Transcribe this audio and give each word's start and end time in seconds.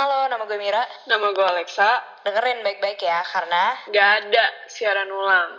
Halo, 0.00 0.32
nama 0.32 0.48
gue 0.48 0.56
Mira. 0.56 0.80
Nama 1.04 1.28
gue 1.28 1.44
Alexa. 1.44 2.00
Dengerin 2.24 2.64
baik-baik 2.64 3.04
ya, 3.04 3.20
karena 3.20 3.76
Gak 3.92 4.08
ada 4.24 4.44
siaran 4.64 5.12
ulang. 5.12 5.50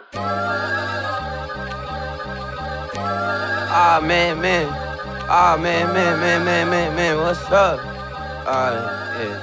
Ah 3.69 4.01
man, 4.01 4.41
man. 4.41 4.65
Ah 5.29 5.54
man, 5.62 5.85
man, 5.93 6.17
man, 6.17 6.41
man, 6.41 6.65
man, 6.73 6.89
man. 6.89 7.13
What's 7.21 7.46
up? 7.54 7.77
Ah, 8.49 8.73
yeah, 9.21 9.29
yeah. 9.29 9.38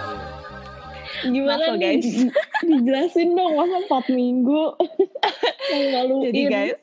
Gimana 1.30 1.78
guys. 1.78 2.34
Dijelasin 2.64 3.38
dong, 3.38 3.54
masa 3.54 3.76
4 3.86 4.10
minggu? 4.14 4.74
Yang 5.70 5.86
maluin. 5.94 6.24
Jadi 6.30 6.40
guys, 6.48 6.78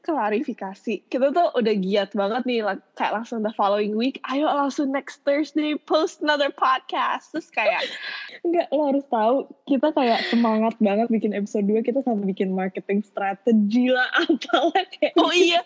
klarifikasi. 0.00 0.94
Kita 1.06 1.30
tuh 1.30 1.52
udah 1.54 1.74
giat 1.76 2.10
banget 2.16 2.42
nih, 2.48 2.58
kayak 2.96 3.12
langsung 3.14 3.44
the 3.44 3.52
following 3.54 3.94
week. 3.94 4.18
Ayo 4.26 4.48
langsung 4.48 4.90
next 4.90 5.22
Thursday 5.22 5.76
post 5.76 6.24
another 6.24 6.50
podcast. 6.50 7.30
Terus 7.30 7.52
kayak, 7.52 7.84
Enggak, 8.46 8.72
lo 8.72 8.88
harus 8.88 9.04
tahu, 9.12 9.36
kita 9.68 9.92
kayak 9.92 10.24
semangat 10.32 10.74
banget 10.80 11.12
bikin 11.12 11.36
episode 11.36 11.68
2, 11.68 11.84
kita 11.84 12.00
sampai 12.00 12.24
bikin 12.32 12.56
marketing 12.56 13.04
strategi 13.04 13.92
lah, 13.92 14.08
apalah 14.24 14.84
kayak 14.96 15.14
oh 15.20 15.34
iya, 15.34 15.60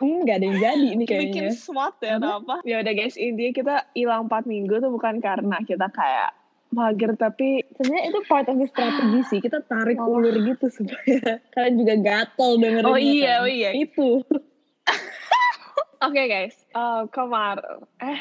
Hmm, 0.00 0.24
nggak 0.24 0.40
ada 0.40 0.46
yang 0.48 0.58
jadi 0.58 0.88
nih 0.96 0.98
bikin 1.04 1.18
kayaknya. 1.28 1.52
SWOT 1.52 1.96
ya 2.00 2.16
atau 2.16 2.40
apa. 2.40 2.56
Ya 2.64 2.80
udah 2.80 2.92
guys, 2.96 3.20
intinya 3.20 3.52
kita 3.52 3.74
hilang 3.92 4.32
4 4.32 4.48
minggu 4.48 4.80
tuh 4.80 4.88
bukan 4.88 5.20
karena 5.20 5.60
kita 5.68 5.92
kayak 5.92 6.39
mager, 6.70 7.12
tapi 7.14 7.66
Sebenarnya 7.74 8.04
itu 8.08 8.20
part 8.24 8.46
of 8.46 8.56
the 8.56 8.66
strategi 8.66 9.20
sih, 9.26 9.38
kita 9.38 9.62
tarik 9.62 9.96
Oh. 9.96 10.16
ulur 10.16 10.34
gitu 10.38 10.66
supaya 10.68 11.38
kalian 11.52 11.74
juga 11.76 11.94
gatel 11.96 12.50
dengerin. 12.56 12.86
Oh 12.86 12.96
iya, 12.96 13.42
oh 13.42 13.50
iya. 13.50 13.70
Itu. 13.72 14.22
Oke 16.00 16.22
guys, 16.26 16.56
uh, 16.72 17.04
kemarin 17.06 17.84
eh 18.00 18.20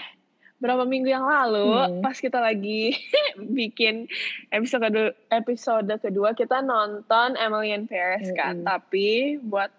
berapa 0.60 0.84
minggu 0.84 1.08
yang 1.08 1.24
lalu 1.24 1.72
Hmm. 1.72 2.04
pas 2.04 2.12
kita 2.14 2.36
lagi 2.38 2.92
bikin 3.56 4.12
episode 4.50 4.84
kedua, 4.84 5.10
episode 5.32 5.88
kedua 5.98 6.36
kita 6.36 6.60
nonton 6.60 7.40
Emily 7.40 7.72
in 7.72 7.88
Paris 7.88 8.28
kan, 8.36 8.60
Mm-mm. 8.60 8.68
tapi 8.68 9.40
buat 9.40 9.72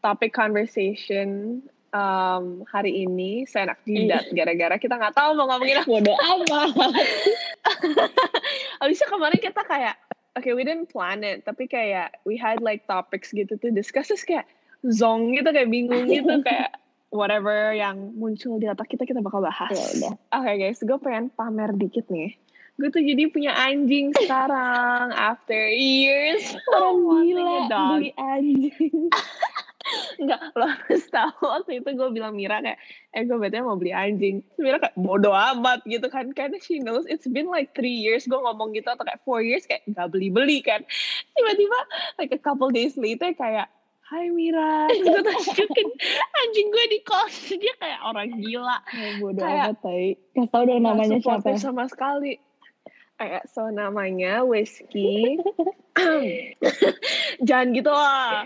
topik 0.00 0.32
conversation 0.32 1.60
um, 1.96 2.44
hari 2.68 3.08
ini 3.08 3.48
saya 3.48 3.72
enak 3.72 3.80
jidat 3.88 4.24
gara-gara 4.36 4.76
kita 4.76 4.94
nggak 5.00 5.16
tahu 5.16 5.30
mau 5.32 5.48
ngomongin 5.48 5.80
apa. 5.80 5.88
Bodoh 5.88 6.16
amat. 6.20 6.70
Abisnya 8.84 9.08
kemarin 9.08 9.40
kita 9.40 9.62
kayak 9.64 9.96
okay 10.36 10.52
we 10.52 10.62
didn't 10.62 10.92
plan 10.92 11.24
it 11.24 11.42
tapi 11.48 11.64
kayak 11.64 12.20
we 12.28 12.36
had 12.36 12.60
like 12.60 12.84
topics 12.84 13.32
gitu 13.32 13.56
tuh 13.56 13.72
discuss 13.72 14.12
terus 14.12 14.22
kayak 14.28 14.44
zong 14.84 15.32
gitu 15.32 15.48
kayak 15.48 15.72
bingung 15.72 16.04
gitu 16.06 16.40
kayak 16.46 16.76
whatever 17.08 17.72
yang 17.72 18.12
muncul 18.18 18.60
di 18.60 18.68
otak 18.68 18.92
kita 18.92 19.08
kita 19.08 19.24
bakal 19.24 19.40
bahas. 19.40 19.72
Ya 19.72 19.86
udah. 19.96 20.12
Oke 20.36 20.52
guys, 20.60 20.78
gue 20.82 20.98
pengen 21.00 21.32
pamer 21.32 21.72
dikit 21.74 22.06
nih. 22.12 22.36
Gue 22.76 22.92
tuh 22.92 23.00
jadi 23.00 23.32
punya 23.32 23.56
anjing 23.56 24.12
sekarang 24.12 25.08
after 25.16 25.72
years 25.72 26.44
Orang 26.68 27.00
wanting 27.08 27.40
gila, 27.40 27.88
beli 27.96 28.10
anjing. 28.20 29.08
Enggak, 30.18 30.40
lo 30.52 30.66
harus 30.66 31.04
tahu 31.08 31.38
waktu 31.46 31.82
itu 31.82 31.88
gue 31.94 32.08
bilang 32.10 32.34
Mira 32.34 32.58
kayak, 32.58 32.78
eh 33.12 33.22
gue 33.22 33.36
betulnya 33.38 33.64
mau 33.64 33.78
beli 33.78 33.92
anjing. 33.94 34.42
Terus 34.42 34.62
Mira 34.62 34.76
kayak 34.82 34.96
bodo 34.98 35.30
amat 35.30 35.86
gitu 35.86 36.06
kan. 36.10 36.30
Karena 36.34 36.58
she 36.58 36.82
knows 36.82 37.06
it's 37.06 37.26
been 37.26 37.46
like 37.46 37.72
three 37.72 37.94
years 37.96 38.26
gue 38.26 38.38
ngomong 38.38 38.74
gitu 38.74 38.90
atau 38.90 39.06
kayak 39.06 39.22
four 39.22 39.40
years 39.40 39.62
kayak 39.64 39.86
gak 39.90 40.10
beli-beli 40.10 40.62
kan. 40.62 40.82
Tiba-tiba 41.34 41.78
like 42.18 42.32
a 42.34 42.40
couple 42.40 42.70
days 42.70 42.98
later 42.98 43.30
kayak, 43.32 43.70
Hai 44.06 44.30
Mira, 44.30 44.86
terus 44.86 45.02
gue 45.02 45.18
tunjukin 45.18 45.88
anjing 46.38 46.68
gue 46.70 46.84
di 46.94 47.00
kos. 47.02 47.50
Dia 47.58 47.74
kayak 47.74 48.00
orang 48.06 48.38
gila. 48.38 48.78
Ya, 48.94 49.08
bodoh 49.18 49.42
Kayak- 49.42 49.66
amat, 49.66 49.78
tai. 49.82 50.06
Kasih 50.30 50.50
tau 50.54 50.62
dong 50.62 50.82
namanya 50.86 51.18
siapa. 51.18 51.58
sama 51.58 51.90
sekali. 51.90 52.38
Kayak 53.16 53.48
so 53.48 53.72
namanya 53.72 54.44
Whiskey. 54.44 55.40
Jangan 57.48 57.68
gitu 57.72 57.88
lah. 57.88 58.44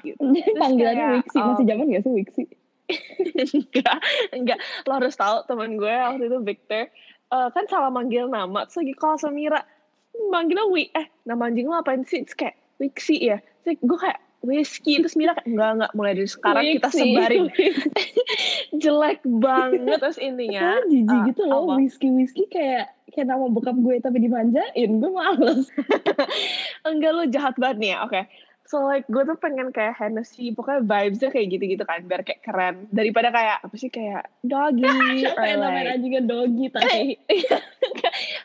Panggilannya 0.55 1.05
kayak, 1.05 1.15
Wixi, 1.27 1.39
masih 1.43 1.65
um, 1.67 1.69
zaman 1.69 1.87
gak 1.91 2.03
sih 2.07 2.13
Wixi? 2.15 2.45
enggak, 3.55 3.99
enggak. 4.35 4.59
Lo 4.87 4.99
harus 4.99 5.15
tahu 5.15 5.47
teman 5.47 5.79
gue 5.79 5.91
waktu 5.91 6.27
itu 6.27 6.39
Victor 6.43 6.91
eh, 7.31 7.49
kan 7.51 7.65
salah 7.67 7.91
manggil 7.91 8.31
nama. 8.31 8.67
Terus 8.67 8.83
lagi 8.83 8.95
call 8.95 9.19
sama 9.19 9.35
Mira, 9.35 9.61
manggilnya 10.31 10.67
Wi, 10.71 10.91
eh 10.95 11.07
nama 11.27 11.51
anjing 11.51 11.67
lo 11.71 11.83
apain 11.83 12.03
sih? 12.07 12.23
Terus 12.27 12.39
kayak 12.39 12.57
Wixi 12.79 13.17
ya. 13.19 13.39
Terus 13.63 13.79
gue 13.83 13.99
kayak 13.99 14.19
Whiskey 14.41 15.05
terus 15.05 15.17
Mira 15.17 15.37
kayak 15.37 15.53
enggak 15.53 15.71
enggak 15.77 15.93
mulai 15.93 16.13
dari 16.17 16.29
sekarang 16.29 16.65
kita 16.65 16.89
Wixi. 16.89 17.01
sebarin 17.05 17.45
jelek 18.83 19.21
banget 19.27 19.99
terus 20.01 20.17
intinya 20.17 20.61
Soalnya 20.61 20.89
jijik 20.89 21.13
eh, 21.13 21.25
gitu 21.29 21.43
loh, 21.45 21.61
apa? 21.69 21.73
whisky 21.77 22.09
whisky 22.09 22.45
kayak 22.49 22.85
kayak 23.11 23.27
nama 23.27 23.51
bokap 23.51 23.75
gue 23.75 23.99
tapi 23.99 24.23
dimanjain, 24.23 24.91
gue 25.03 25.11
males. 25.11 25.67
enggak 26.89 27.11
lo 27.13 27.25
jahat 27.29 27.55
banget 27.61 27.77
nih 27.83 27.91
ya 27.93 27.99
oke 28.07 28.21
so 28.65 28.87
like 28.87 29.03
gue 29.11 29.23
tuh 29.27 29.35
pengen 29.35 29.75
kayak 29.75 29.99
Hennessy 29.99 30.55
pokoknya 30.55 30.87
vibesnya 30.87 31.35
kayak 31.35 31.47
gitu-gitu 31.51 31.83
kan 31.83 32.07
biar 32.07 32.23
kayak 32.23 32.39
keren 32.47 32.87
daripada 32.95 33.35
kayak 33.35 33.67
apa 33.67 33.75
sih 33.75 33.91
kayak 33.91 34.31
doggy 34.47 34.87
Siapa 35.27 35.43
yang 35.43 35.59
namanya 35.59 35.83
like 35.83 35.95
anjingnya 35.99 36.23
doggy 36.23 36.67
tapi 36.71 37.19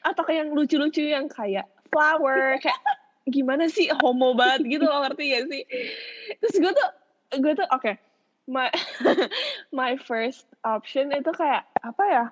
atau 0.02 0.22
kayak 0.26 0.40
yang 0.42 0.50
lucu-lucu 0.58 1.06
yang 1.06 1.30
kayak 1.30 1.70
flower 1.94 2.58
kayak 2.58 2.80
gimana 3.26 3.66
sih 3.66 3.90
homo 3.90 4.38
banget 4.38 4.78
gitu 4.78 4.86
lo 4.86 5.02
ngerti 5.02 5.24
gak 5.34 5.46
sih? 5.50 5.64
Terus 6.42 6.56
gue 6.62 6.72
tuh 6.74 6.90
gue 7.42 7.54
tuh 7.58 7.68
oke. 7.74 7.94
My 8.46 8.70
my 9.80 9.98
first 9.98 10.46
option 10.62 11.10
itu 11.10 11.32
kayak 11.34 11.66
apa 11.82 12.04
ya? 12.06 12.26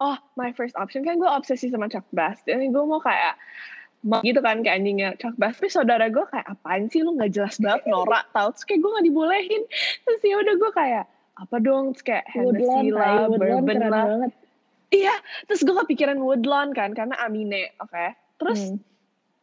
Oh 0.00 0.16
my 0.38 0.54
first 0.54 0.78
option 0.78 1.02
kan 1.02 1.18
gue 1.18 1.26
obsesi 1.26 1.68
sama 1.68 1.90
Chuck 1.90 2.06
Bass. 2.14 2.40
Dan 2.46 2.62
gue 2.70 2.84
mau 2.86 3.02
kayak 3.02 3.34
mau 4.00 4.24
gitu 4.24 4.40
kan 4.40 4.62
kayak 4.62 4.80
anjingnya 4.80 5.18
Chuck 5.18 5.34
Bass. 5.34 5.58
Tapi 5.58 5.68
saudara 5.68 6.06
gue 6.06 6.22
kayak 6.30 6.46
apaan 6.46 6.86
sih 6.86 7.02
lu? 7.02 7.18
Nggak 7.18 7.34
jelas 7.34 7.58
banget 7.58 7.90
norak 7.90 8.30
tau. 8.30 8.54
Terus 8.54 8.64
kayak 8.64 8.80
gue 8.86 8.90
nggak 8.94 9.06
dibolehin. 9.10 9.62
Terus 10.06 10.20
ya 10.22 10.36
udah 10.38 10.54
gue 10.54 10.70
kayak 10.72 11.04
apa 11.40 11.56
dong? 11.58 11.84
Terus 11.98 12.04
kayak 12.06 12.24
Hennessy 12.30 12.94
lah 12.94 13.26
bourbon 13.26 13.78
lah. 13.90 14.30
Iya, 14.90 15.14
terus 15.46 15.62
gue 15.62 15.70
kepikiran 15.70 16.18
Woodlawn 16.18 16.74
kan, 16.74 16.90
karena 16.98 17.14
Amine, 17.22 17.70
oke. 17.78 18.10
Terus, 18.42 18.74
Hmm. 18.74 18.82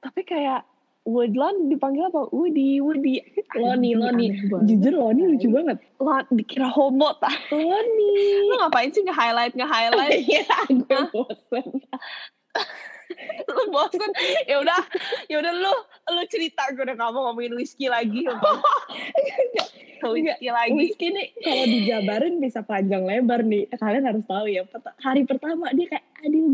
Tapi 0.08 0.24
kayak 0.24 0.64
Woodlawn 1.08 1.72
dipanggil 1.72 2.12
apa? 2.12 2.28
Woody, 2.36 2.84
Woody. 2.84 3.24
Loni, 3.56 3.96
Loni. 3.96 4.28
Jujur 4.68 4.92
Loni 4.92 5.24
lucu 5.36 5.48
banget. 5.48 5.80
Lo 6.04 6.12
dikira 6.36 6.68
homo, 6.68 7.16
tak? 7.24 7.32
Loni. 7.48 8.12
Lo 8.52 8.68
ngapain 8.68 8.92
sih 8.92 9.08
nge-highlight, 9.08 9.56
nge-highlight? 9.56 10.20
Iya, 10.28 10.44
gue 10.68 11.02
bosen. 11.16 11.68
lu 13.48 13.64
bosen? 13.72 14.12
Ya 14.52 14.60
udah, 14.60 14.84
ya 15.32 15.40
udah 15.40 15.54
lu, 15.56 15.74
lu 16.12 16.24
cerita 16.28 16.68
gue 16.76 16.84
udah 16.84 17.00
gak 17.00 17.12
mau 17.16 17.32
ngomongin 17.32 17.56
whiskey 17.56 17.88
lagi. 17.88 18.28
whiskey 20.12 20.50
lagi. 20.52 20.76
Whisky 20.76 21.08
nih 21.16 21.32
kalau 21.40 21.66
dijabarin 21.72 22.36
bisa 22.44 22.68
panjang 22.68 23.08
lebar 23.08 23.48
nih. 23.48 23.64
Kalian 23.80 24.04
harus 24.12 24.28
tahu 24.28 24.52
ya. 24.52 24.68
Hari 25.00 25.24
pertama 25.24 25.72
dia 25.72 25.88
kayak, 25.88 26.04
aduh 26.20 26.52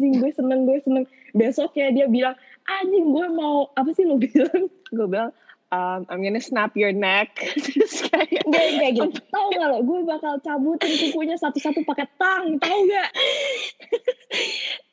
anjing, 0.00 0.16
gue 0.16 0.30
seneng, 0.32 0.60
gue 0.64 0.78
seneng. 0.80 1.04
Besoknya 1.36 1.92
dia 1.92 2.06
bilang, 2.08 2.32
anjing 2.64 3.12
gue 3.12 3.26
mau, 3.28 3.68
apa 3.76 3.92
sih 3.92 4.08
lo 4.08 4.16
bilang? 4.24 4.72
Gue 4.88 5.04
bilang, 5.04 5.36
um, 5.68 6.08
I'm 6.08 6.24
gonna 6.24 6.40
snap 6.40 6.72
your 6.72 6.96
neck. 6.96 7.36
Terus 7.68 8.08
kayak, 8.08 8.48
Gak 8.48 8.66
kayak 8.80 8.92
gitu. 8.96 9.20
Tahu 9.28 9.48
gak 9.60 9.68
lo, 9.68 9.78
gue 9.84 10.00
bakal 10.08 10.40
cabutin 10.40 10.88
kukunya 10.88 11.36
satu-satu 11.36 11.84
pakai 11.84 12.08
tang, 12.16 12.56
tahu 12.56 12.80
gak? 12.88 13.10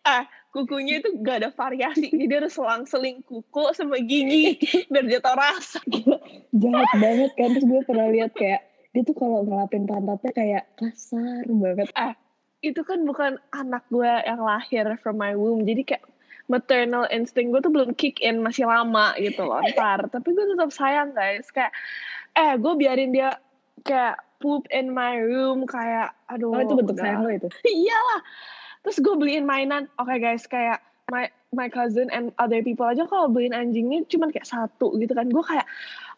ah 0.07 0.23
kukunya 0.55 1.03
itu 1.03 1.19
gak 1.19 1.43
ada 1.43 1.49
variasi 1.51 2.07
jadi 2.15 2.39
harus 2.39 2.55
selang-seling 2.55 3.19
kuku 3.27 3.75
sama 3.75 3.99
gigi 3.99 4.55
biar 4.87 5.03
dia 5.03 5.19
tau 5.19 5.35
rasa 5.35 5.83
Jahat 6.55 6.91
banget 6.97 7.31
kan. 7.35 7.49
Terus 7.55 7.65
gue 7.67 7.81
pernah 7.87 8.07
lihat 8.11 8.31
kayak, 8.35 8.61
dia 8.91 9.01
tuh 9.03 9.15
kalau 9.15 9.45
ngelapin 9.45 9.85
pantatnya 9.85 10.31
kayak 10.33 10.63
kasar 10.79 11.45
banget. 11.47 11.91
Itu 12.65 12.81
kan 12.81 13.05
bukan 13.05 13.37
anak 13.53 13.85
gue 13.93 14.09
yang 14.25 14.41
lahir 14.41 14.97
from 15.01 15.21
my 15.21 15.37
womb. 15.37 15.63
Jadi 15.65 15.83
kayak 15.85 16.05
maternal 16.47 17.05
instinct 17.11 17.53
gue 17.53 17.61
tuh 17.61 17.73
belum 17.73 17.93
kick 17.99 18.23
in 18.23 18.41
masih 18.41 18.65
lama 18.65 19.13
gitu 19.19 19.45
loh 19.45 19.61
ntar. 19.75 20.07
Tapi 20.13 20.27
gue 20.33 20.45
tetap 20.57 20.71
sayang 20.73 21.13
guys. 21.13 21.47
Kayak 21.53 21.73
eh 22.33 22.53
gue 22.57 22.73
biarin 22.77 23.13
dia 23.13 23.37
kayak 23.85 24.17
poop 24.41 24.65
in 24.73 24.93
my 24.93 25.17
room 25.17 25.65
kayak 25.65 26.13
aduh 26.29 26.53
Oh 26.53 26.61
itu 26.61 26.73
bentuk 26.73 26.97
udah. 26.97 27.03
sayang 27.03 27.21
lo 27.25 27.29
itu. 27.29 27.47
iyalah. 27.85 28.21
Terus 28.81 28.97
gue 29.03 29.15
beliin 29.19 29.45
mainan. 29.45 29.85
Oke 30.01 30.17
guys 30.17 30.49
kayak 30.49 30.81
my 31.13 31.29
my 31.55 31.71
cousin 31.71 32.11
and 32.11 32.35
other 32.41 32.59
people 32.65 32.83
aja 32.83 33.07
kalau 33.07 33.31
beliin 33.31 33.55
anjingnya 33.55 34.03
cuman 34.09 34.33
kayak 34.33 34.49
satu 34.49 34.97
gitu 34.97 35.13
kan. 35.13 35.29
Gue 35.29 35.45
kayak 35.45 35.67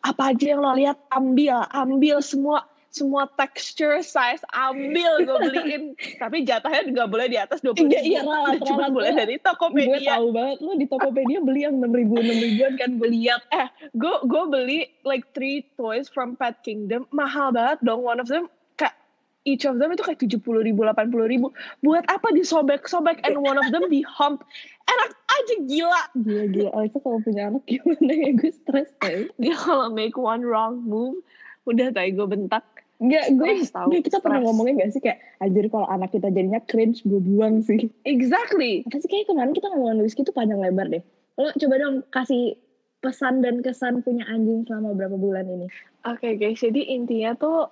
apa 0.08 0.32
aja 0.32 0.56
yang 0.56 0.64
lo 0.64 0.72
lihat 0.80 0.96
ambil 1.12 1.68
ambil 1.76 2.24
semua 2.24 2.64
semua 2.90 3.30
texture 3.38 4.02
size 4.02 4.42
ambil 4.52 5.22
gue 5.22 5.38
beliin 5.38 5.84
tapi 6.22 6.42
jatahnya 6.42 6.90
nggak 6.90 7.10
boleh 7.10 7.28
di 7.30 7.38
atas 7.38 7.62
dua 7.62 7.78
puluh 7.78 7.94
Iya, 7.94 8.02
iya, 8.02 8.22
ralat, 8.26 8.60
cuma 8.68 8.90
boleh 8.90 9.14
dari 9.14 9.38
Gue 9.38 9.46
Tokopedia 9.46 10.18
tahu 10.18 10.28
banget 10.34 10.58
lo 10.66 10.72
di 10.74 10.86
Tokopedia 10.90 11.40
beli 11.42 11.62
yang 11.70 11.78
enam 11.78 11.94
ribu 11.94 12.18
enam 12.18 12.38
ribuan 12.38 12.74
kan 12.76 12.90
gue 12.98 13.10
lihat. 13.10 13.42
eh 13.54 13.68
gue 13.94 14.16
gue 14.26 14.44
beli 14.50 14.80
like 15.06 15.26
three 15.34 15.66
toys 15.78 16.10
from 16.10 16.34
Pet 16.34 16.60
Kingdom 16.66 17.06
mahal 17.14 17.54
banget 17.54 17.80
dong 17.86 18.02
one 18.02 18.18
of 18.18 18.26
them 18.26 18.50
kayak 18.74 18.98
each 19.46 19.66
of 19.66 19.78
them 19.78 19.90
itu 19.90 20.04
kayak 20.04 20.20
70 20.20 20.46
ribu, 20.62 20.84
80 20.86 21.10
ribu. 21.26 21.50
Buat 21.82 22.06
apa 22.12 22.30
disobek-sobek 22.36 23.24
and 23.26 23.40
one 23.40 23.58
of 23.58 23.66
them 23.72 23.88
di 23.88 24.04
hump. 24.06 24.44
Enak 24.86 25.10
aja 25.16 25.56
gila. 25.66 26.04
Gila 26.18 26.46
gila. 26.52 26.70
Alexa 26.76 27.00
kalau 27.02 27.20
punya 27.24 27.50
anak 27.50 27.64
gimana 27.66 28.14
ya 28.14 28.30
gue 28.36 28.52
stres 28.52 28.92
tau. 29.00 29.26
Dia 29.40 29.56
kalau 29.56 29.90
make 29.90 30.20
one 30.20 30.44
wrong 30.44 30.84
move, 30.84 31.24
udah 31.66 31.90
tadi 31.90 32.14
gue 32.14 32.28
bentak. 32.28 32.66
Enggak, 33.00 33.32
gue, 33.32 33.52
gue 33.64 34.00
kita 34.08 34.20
pernah 34.20 34.44
stres. 34.44 34.48
ngomongin 34.52 34.74
gak 34.80 34.92
sih 34.92 35.02
kayak 35.02 35.20
anjir 35.40 35.66
kalau 35.72 35.88
anak 35.88 36.12
kita 36.12 36.28
jadinya 36.30 36.60
cringe 36.68 37.00
gue 37.08 37.20
buang 37.24 37.64
sih. 37.64 37.88
Exactly. 38.08 38.84
Apa 38.88 39.00
sih 39.00 39.08
kayak 39.08 39.32
kemarin 39.32 39.56
kita 39.56 39.72
ngomongin 39.72 40.04
Whiskey 40.04 40.28
itu 40.28 40.36
panjang 40.36 40.60
lebar 40.60 40.92
deh. 40.92 41.04
Lo 41.40 41.50
coba 41.56 41.76
dong 41.80 42.04
kasih 42.12 42.60
pesan 43.00 43.40
dan 43.40 43.64
kesan 43.64 44.04
punya 44.04 44.28
anjing 44.28 44.68
selama 44.68 44.92
berapa 44.92 45.16
bulan 45.16 45.48
ini. 45.48 45.68
Oke 46.04 46.36
guys, 46.36 46.60
jadi 46.60 46.84
intinya 46.84 47.32
tuh, 47.40 47.72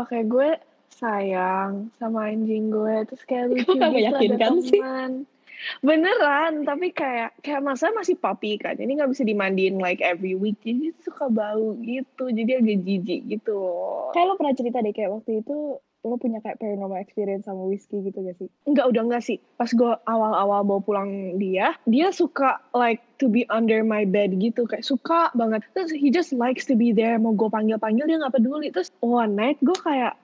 oke 0.00 0.16
gue 0.24 0.56
sayang 0.90 1.92
sama 2.00 2.32
anjing 2.32 2.72
gue, 2.72 3.04
terus 3.04 3.22
kayak 3.28 3.46
lucu 3.52 3.68
Kok 3.68 3.92
gitu 3.92 4.16
ada 4.16 4.48
sih? 4.64 4.80
teman. 4.80 5.12
Beneran, 5.84 6.64
tapi 6.64 6.92
kayak 6.92 7.36
kayak 7.44 7.60
masa 7.60 7.92
masih 7.92 8.16
puppy 8.16 8.56
kan, 8.56 8.76
jadi 8.76 8.88
nggak 8.88 9.12
bisa 9.12 9.22
dimandiin 9.24 9.76
like 9.76 10.00
every 10.00 10.32
week, 10.32 10.56
jadi 10.64 10.92
suka 11.04 11.28
bau 11.28 11.76
gitu, 11.84 12.32
jadi 12.32 12.64
agak 12.64 12.80
jijik 12.84 13.20
gitu. 13.28 13.60
Kayak 14.16 14.26
lo 14.26 14.34
pernah 14.40 14.54
cerita 14.56 14.80
deh 14.80 14.92
kayak 14.94 15.10
waktu 15.12 15.44
itu 15.44 15.80
lo 16.00 16.16
punya 16.16 16.40
kayak 16.40 16.56
paranormal 16.56 16.96
experience 16.96 17.44
sama 17.44 17.60
Whiskey 17.68 18.00
gitu 18.00 18.24
gak 18.24 18.36
sih? 18.40 18.48
Enggak, 18.64 18.88
udah 18.88 19.02
enggak 19.04 19.24
sih. 19.24 19.36
Pas 19.60 19.68
gue 19.68 19.92
awal-awal 20.08 20.64
bawa 20.64 20.80
pulang 20.80 21.36
dia, 21.36 21.76
dia 21.84 22.08
suka 22.08 22.56
like 22.72 23.04
to 23.20 23.28
be 23.28 23.44
under 23.52 23.84
my 23.84 24.08
bed 24.08 24.32
gitu. 24.40 24.64
Kayak 24.64 24.88
suka 24.88 25.28
banget. 25.36 25.60
Terus 25.76 25.92
he 25.92 26.08
just 26.08 26.32
likes 26.32 26.64
to 26.64 26.72
be 26.72 26.96
there. 26.96 27.20
Mau 27.20 27.36
gue 27.36 27.52
panggil-panggil 27.52 28.08
dia 28.08 28.16
nggak 28.16 28.32
peduli. 28.32 28.72
Terus 28.72 28.88
one 29.04 29.36
night 29.36 29.60
gue 29.60 29.76
kayak 29.76 30.16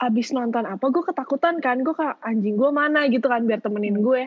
abis 0.00 0.32
nonton 0.32 0.64
apa, 0.64 0.88
gue 0.88 1.04
ketakutan 1.04 1.60
kan. 1.60 1.84
Gue 1.84 1.92
kayak 1.92 2.16
anjing 2.24 2.56
gue 2.56 2.70
mana 2.72 3.04
gitu 3.12 3.28
kan 3.28 3.44
biar 3.44 3.60
temenin 3.60 4.00
gue. 4.00 4.24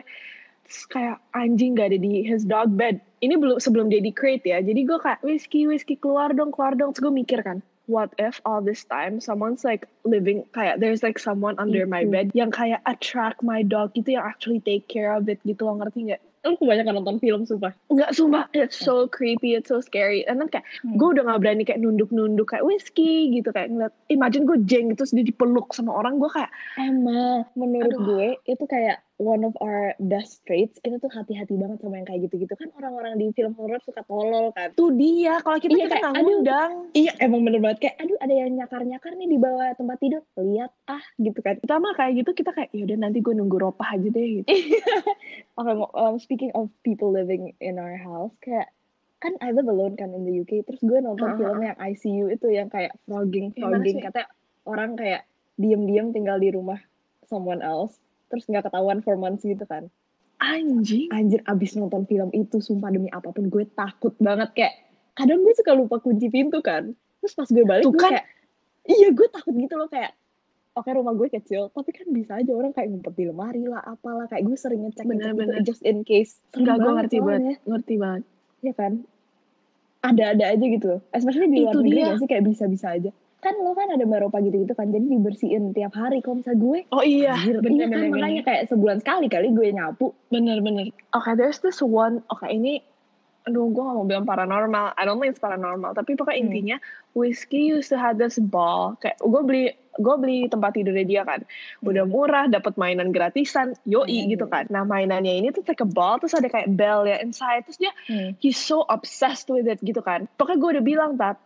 Terus 0.64 0.82
kayak 0.88 1.16
anjing 1.32 1.76
gak 1.76 1.92
ada 1.92 1.98
di 1.98 2.24
his 2.24 2.42
dog 2.42 2.72
bed. 2.74 2.98
Ini 3.20 3.36
belum 3.36 3.56
sebelum 3.56 3.88
dia 3.88 4.00
di 4.00 4.12
crate 4.12 4.44
ya. 4.44 4.60
Jadi 4.60 4.84
gue 4.84 4.98
kayak 4.98 5.20
whiskey, 5.20 5.64
whiskey 5.64 5.96
keluar 5.96 6.32
dong, 6.32 6.52
keluar 6.52 6.72
dong. 6.72 6.92
Terus 6.92 7.08
gue 7.08 7.14
mikir 7.14 7.40
kan, 7.40 7.60
what 7.86 8.12
if 8.16 8.40
all 8.44 8.60
this 8.60 8.84
time 8.84 9.20
someone's 9.20 9.60
like 9.60 9.84
living 10.04 10.40
kayak 10.52 10.80
there's 10.80 11.04
like 11.04 11.20
someone 11.20 11.52
under 11.60 11.84
my 11.84 12.00
Itu. 12.04 12.12
bed 12.12 12.26
yang 12.32 12.48
kayak 12.48 12.80
attract 12.84 13.44
my 13.44 13.60
dog 13.60 13.92
gitu 13.92 14.16
yang 14.16 14.24
actually 14.24 14.60
take 14.60 14.88
care 14.88 15.12
of 15.12 15.28
it 15.28 15.36
gitu 15.44 15.68
lo 15.68 15.76
ngerti 15.76 16.12
nggak? 16.12 16.22
Lo 16.44 16.60
kebanyakan 16.60 17.00
nonton 17.00 17.16
film 17.24 17.48
sumpah. 17.48 17.72
Nggak 17.88 18.12
sumpah, 18.12 18.44
it's 18.52 18.76
so 18.76 19.08
creepy, 19.08 19.56
it's 19.56 19.72
so 19.72 19.80
scary. 19.80 20.28
And 20.28 20.36
then 20.36 20.52
kayak 20.52 20.68
Hmm. 20.84 21.00
gue 21.00 21.08
udah 21.16 21.24
gak 21.24 21.40
berani 21.40 21.64
kayak 21.64 21.80
nunduk-nunduk 21.80 22.52
kayak 22.52 22.68
whiskey 22.68 23.32
gitu 23.32 23.48
kayak 23.48 23.72
ngeliat. 23.72 23.96
Imagine 24.12 24.44
gue 24.44 24.58
jeng 24.68 24.92
terus 24.92 25.16
dia 25.16 25.24
dipeluk 25.24 25.72
sama 25.72 25.96
orang 25.96 26.20
gue 26.20 26.28
kayak 26.28 26.52
Emang 26.76 27.48
menurut 27.56 27.96
Aduh. 27.96 28.04
gue 28.04 28.26
itu 28.44 28.64
kayak 28.68 29.00
one 29.16 29.42
of 29.42 29.54
our 29.58 29.94
best 30.00 30.42
traits 30.42 30.76
kita 30.78 30.96
tuh 30.96 31.06
hati-hati 31.06 31.54
banget 31.54 31.78
sama 31.78 31.96
yang 31.96 32.04
kayak 32.04 32.26
gitu-gitu 32.26 32.50
kan 32.52 32.66
orang-orang 32.74 33.14
di 33.14 33.30
film 33.30 33.54
horror 33.54 33.78
suka 33.80 34.02
tolol 34.02 34.50
kan 34.50 34.74
tuh 34.74 34.90
dia 34.90 35.38
kalau 35.38 35.56
kita 35.56 35.70
Iya, 35.70 35.82
kita 35.82 35.94
kayak, 35.94 36.04
aduh. 36.10 36.22
ngundang. 36.24 36.72
iya 36.92 37.12
emang 37.18 37.40
bener 37.42 37.60
banget 37.60 37.78
kayak 37.80 37.96
aduh 38.00 38.18
ada 38.18 38.34
yang 38.34 38.50
nyakar-nyakar 38.52 39.12
nih 39.12 39.28
di 39.28 39.38
bawah 39.38 39.70
tempat 39.72 39.96
tidur 39.98 40.22
lihat 40.36 40.70
ah 40.84 41.04
gitu 41.16 41.38
kan 41.38 41.56
Kita 41.56 41.74
mah 41.76 41.94
kayak 41.94 42.12
gitu 42.16 42.30
kita 42.32 42.50
kayak 42.50 42.70
yaudah 42.70 42.98
nanti 42.98 43.18
gue 43.18 43.32
nunggu 43.32 43.56
ropah 43.56 43.88
aja 43.92 44.08
deh 44.08 44.26
gitu. 44.36 44.48
oke 45.58 45.70
ngo- 45.72 45.94
um, 45.94 46.14
speaking 46.16 46.50
of 46.52 46.66
people 46.80 47.08
living 47.08 47.54
in 47.58 47.78
our 47.78 47.94
house 47.94 48.34
kayak 48.40 48.74
kan 49.16 49.38
I 49.38 49.50
live 49.50 49.64
alone 49.64 49.94
kan 49.94 50.10
in 50.10 50.22
the 50.22 50.34
UK 50.36 50.64
terus 50.64 50.82
gue 50.82 50.98
nonton 50.98 51.24
Uh-huh. 51.24 51.40
film 51.40 51.62
yang 51.62 51.78
ICU 51.78 52.28
itu 52.28 52.46
yang 52.50 52.66
kayak 52.66 52.92
frogging 53.02 53.54
frogging 53.54 54.02
katanya 54.02 54.28
orang 54.64 54.94
kayak 54.94 55.24
diem-diem 55.54 56.10
tinggal 56.10 56.36
di 56.36 56.50
rumah 56.50 56.76
someone 57.24 57.62
else 57.62 57.96
terus 58.26 58.44
nggak 58.44 58.64
ketahuan 58.64 59.00
for 59.00 59.14
months 59.14 59.42
gitu 59.42 59.64
kan 59.64 59.88
Anjing. 60.36 61.08
anjir 61.08 61.40
abis 61.44 61.74
nonton 61.74 62.04
film 62.04 62.28
itu 62.30 62.58
sumpah 62.58 62.90
demi 62.90 63.08
apa 63.08 63.30
pun 63.30 63.46
gue 63.46 63.64
takut 63.72 64.12
banget 64.18 64.50
kayak 64.52 64.74
kadang 65.14 65.40
gue 65.40 65.54
suka 65.54 65.72
lupa 65.72 65.96
kunci 65.98 66.26
pintu 66.26 66.58
kan 66.58 66.90
terus 67.18 67.32
pas 67.32 67.46
gue 67.46 67.62
balik 67.62 67.82
Tuh 67.82 67.92
gue 67.92 68.02
kan. 68.02 68.12
kayak 68.12 68.26
iya 68.84 69.08
gue 69.08 69.26
takut 69.30 69.54
gitu 69.54 69.74
loh 69.74 69.86
kayak 69.86 70.12
oke 70.74 70.90
rumah 70.90 71.14
gue 71.14 71.30
kecil 71.30 71.70
tapi 71.70 71.90
kan 71.90 72.10
bisa 72.10 72.36
aja 72.36 72.50
orang 72.50 72.74
kayak 72.74 72.90
ngumpet 72.90 73.14
di 73.14 73.24
lemari 73.24 73.62
lah 73.64 73.80
apalah 73.80 74.26
kayak 74.26 74.42
gue 74.42 74.56
sering 74.58 74.82
ngecek 74.82 75.06
ngecek 75.06 75.22
gitu 75.22 75.38
Bener-bener. 75.38 75.62
just 75.62 75.80
in 75.80 76.02
case 76.02 76.42
Enggak 76.52 76.76
gue 76.76 76.92
ngerti 76.92 77.16
banget, 77.18 77.58
ngerti 77.62 77.94
banget. 77.96 78.22
Iya 78.60 78.72
kan 78.74 78.92
ada-ada 80.02 80.44
aja 80.52 80.64
gitu 80.66 80.92
especially 81.10 81.48
di 81.48 81.58
luar 81.62 81.72
Itu 81.72 81.80
negeri 81.80 82.00
dia. 82.02 82.18
sih 82.20 82.28
kayak 82.28 82.44
bisa-bisa 82.44 82.86
aja 82.92 83.10
kan 83.44 83.54
lo 83.60 83.76
kan 83.76 83.92
ada 83.92 84.02
baropa 84.02 84.40
gitu-gitu 84.40 84.72
kan 84.72 84.88
jadi 84.88 85.04
dibersihin 85.04 85.70
tiap 85.70 85.92
hari 85.92 86.18
kalau 86.18 86.40
misalnya 86.40 86.58
gue 86.58 86.78
Oh 86.88 87.04
iya, 87.04 87.36
anjir, 87.36 87.60
bener 87.60 87.76
iya 87.76 87.84
kan 87.84 88.00
bener 88.00 88.10
makanya 88.10 88.32
bener. 88.34 88.48
kayak 88.48 88.62
sebulan 88.66 88.98
sekali 88.98 89.26
kali 89.28 89.48
gue 89.52 89.66
nyapu 89.70 90.06
Bener 90.26 90.58
bener. 90.58 90.88
Oke, 91.12 91.30
there's 91.34 91.60
this 91.60 91.78
one. 91.78 92.24
Oke, 92.26 92.48
ini 92.48 92.80
aduh 93.44 93.68
gue 93.68 93.76
gak 93.78 93.92
mau 93.92 94.08
bilang 94.08 94.24
paranormal. 94.24 94.96
I 94.96 95.04
don't 95.04 95.20
think 95.20 95.30
it's 95.30 95.38
paranormal. 95.38 95.92
Tapi 95.92 96.16
pokoknya 96.16 96.40
Hmm. 96.40 96.48
intinya 96.48 96.76
Whiskey 97.12 97.70
used 97.70 97.92
to 97.92 98.00
have 98.00 98.16
this 98.16 98.40
ball. 98.40 98.96
Kayak 98.98 99.20
gue 99.20 99.42
beli 99.44 99.64
gue 99.94 100.14
beli 100.18 100.38
tempat 100.48 100.74
tidurnya 100.74 101.04
dia 101.04 101.22
kan. 101.22 101.44
Udah 101.78 102.02
murah, 102.02 102.48
dapat 102.48 102.74
mainan 102.74 103.12
gratisan, 103.12 103.76
yoi 103.84 104.24
Hmm. 104.24 104.32
gitu 104.32 104.48
kan. 104.48 104.66
Nah 104.66 104.82
mainannya 104.82 105.30
ini 105.30 105.52
tuh 105.52 105.62
a 105.62 105.86
ball, 105.86 106.18
terus 106.18 106.34
ada 106.34 106.48
kayak 106.48 106.72
bell 106.72 107.04
ya 107.04 107.20
inside. 107.20 107.68
Terus 107.68 107.78
dia 107.78 107.92
he's 108.40 108.56
so 108.56 108.82
obsessed 108.88 109.46
with 109.46 109.68
it 109.68 109.78
gitu 109.84 110.00
kan. 110.00 110.24
Pokoknya 110.34 110.58
gue 110.58 110.70
udah 110.80 110.84
bilang 110.84 111.12
tat, 111.14 111.36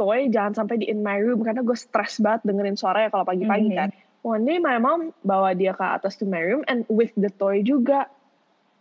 toy 0.00 0.32
jangan 0.32 0.56
sampai 0.56 0.80
di 0.80 0.88
in 0.88 1.04
my 1.04 1.20
room 1.20 1.44
karena 1.44 1.60
gue 1.60 1.76
stress 1.76 2.16
banget 2.24 2.48
dengerin 2.48 2.76
suaranya 2.76 3.12
kalau 3.12 3.28
pagi-pagi 3.28 3.68
Mhm. 3.68 3.76
kan. 3.76 3.90
One 4.24 4.42
day 4.48 4.58
my 4.58 4.80
mom 4.80 5.12
bawa 5.22 5.52
dia 5.54 5.76
ke 5.76 5.84
atas 5.84 6.18
to 6.18 6.24
my 6.26 6.40
room 6.40 6.64
and 6.66 6.88
with 6.88 7.12
the 7.14 7.28
toy 7.36 7.60
juga. 7.60 8.08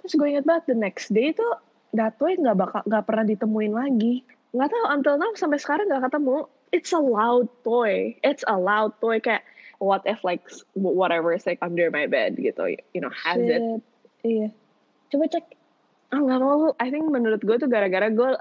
Terus 0.01 0.13
gue 0.15 0.27
inget 0.31 0.47
banget 0.47 0.71
the 0.71 0.77
next 0.77 1.11
day 1.11 1.35
tuh 1.35 1.59
that 1.93 2.15
toy 2.17 2.33
nggak 2.39 2.55
bakal 2.55 2.81
nggak 2.87 3.03
pernah 3.03 3.25
ditemuin 3.27 3.73
lagi. 3.75 4.23
Nggak 4.55 4.69
tahu 4.71 4.85
until 4.95 5.15
now 5.19 5.31
sampai 5.35 5.59
sekarang 5.59 5.91
nggak 5.91 6.07
ketemu. 6.07 6.47
It's 6.71 6.91
a 6.91 6.99
loud 6.99 7.47
toy. 7.63 8.15
It's 8.23 8.43
a 8.47 8.55
loud 8.55 8.95
toy 9.03 9.19
kayak 9.19 9.43
what 9.77 10.01
if 10.09 10.23
like 10.25 10.41
whatever 10.73 11.35
is 11.35 11.45
like 11.45 11.61
under 11.61 11.91
my 11.93 12.09
bed 12.09 12.39
gitu, 12.39 12.79
you 12.95 12.99
know 13.03 13.11
has 13.13 13.37
it. 13.37 13.59
Shit. 13.61 13.81
Iya. 14.25 14.47
Coba 15.13 15.23
cek. 15.31 15.45
Ah 16.15 16.19
nggak 16.23 16.39
mau. 16.39 16.71
I 16.79 16.87
think 16.87 17.07
menurut 17.11 17.43
gue 17.43 17.55
tuh 17.59 17.67
gara-gara 17.67 18.07
gue 18.07 18.31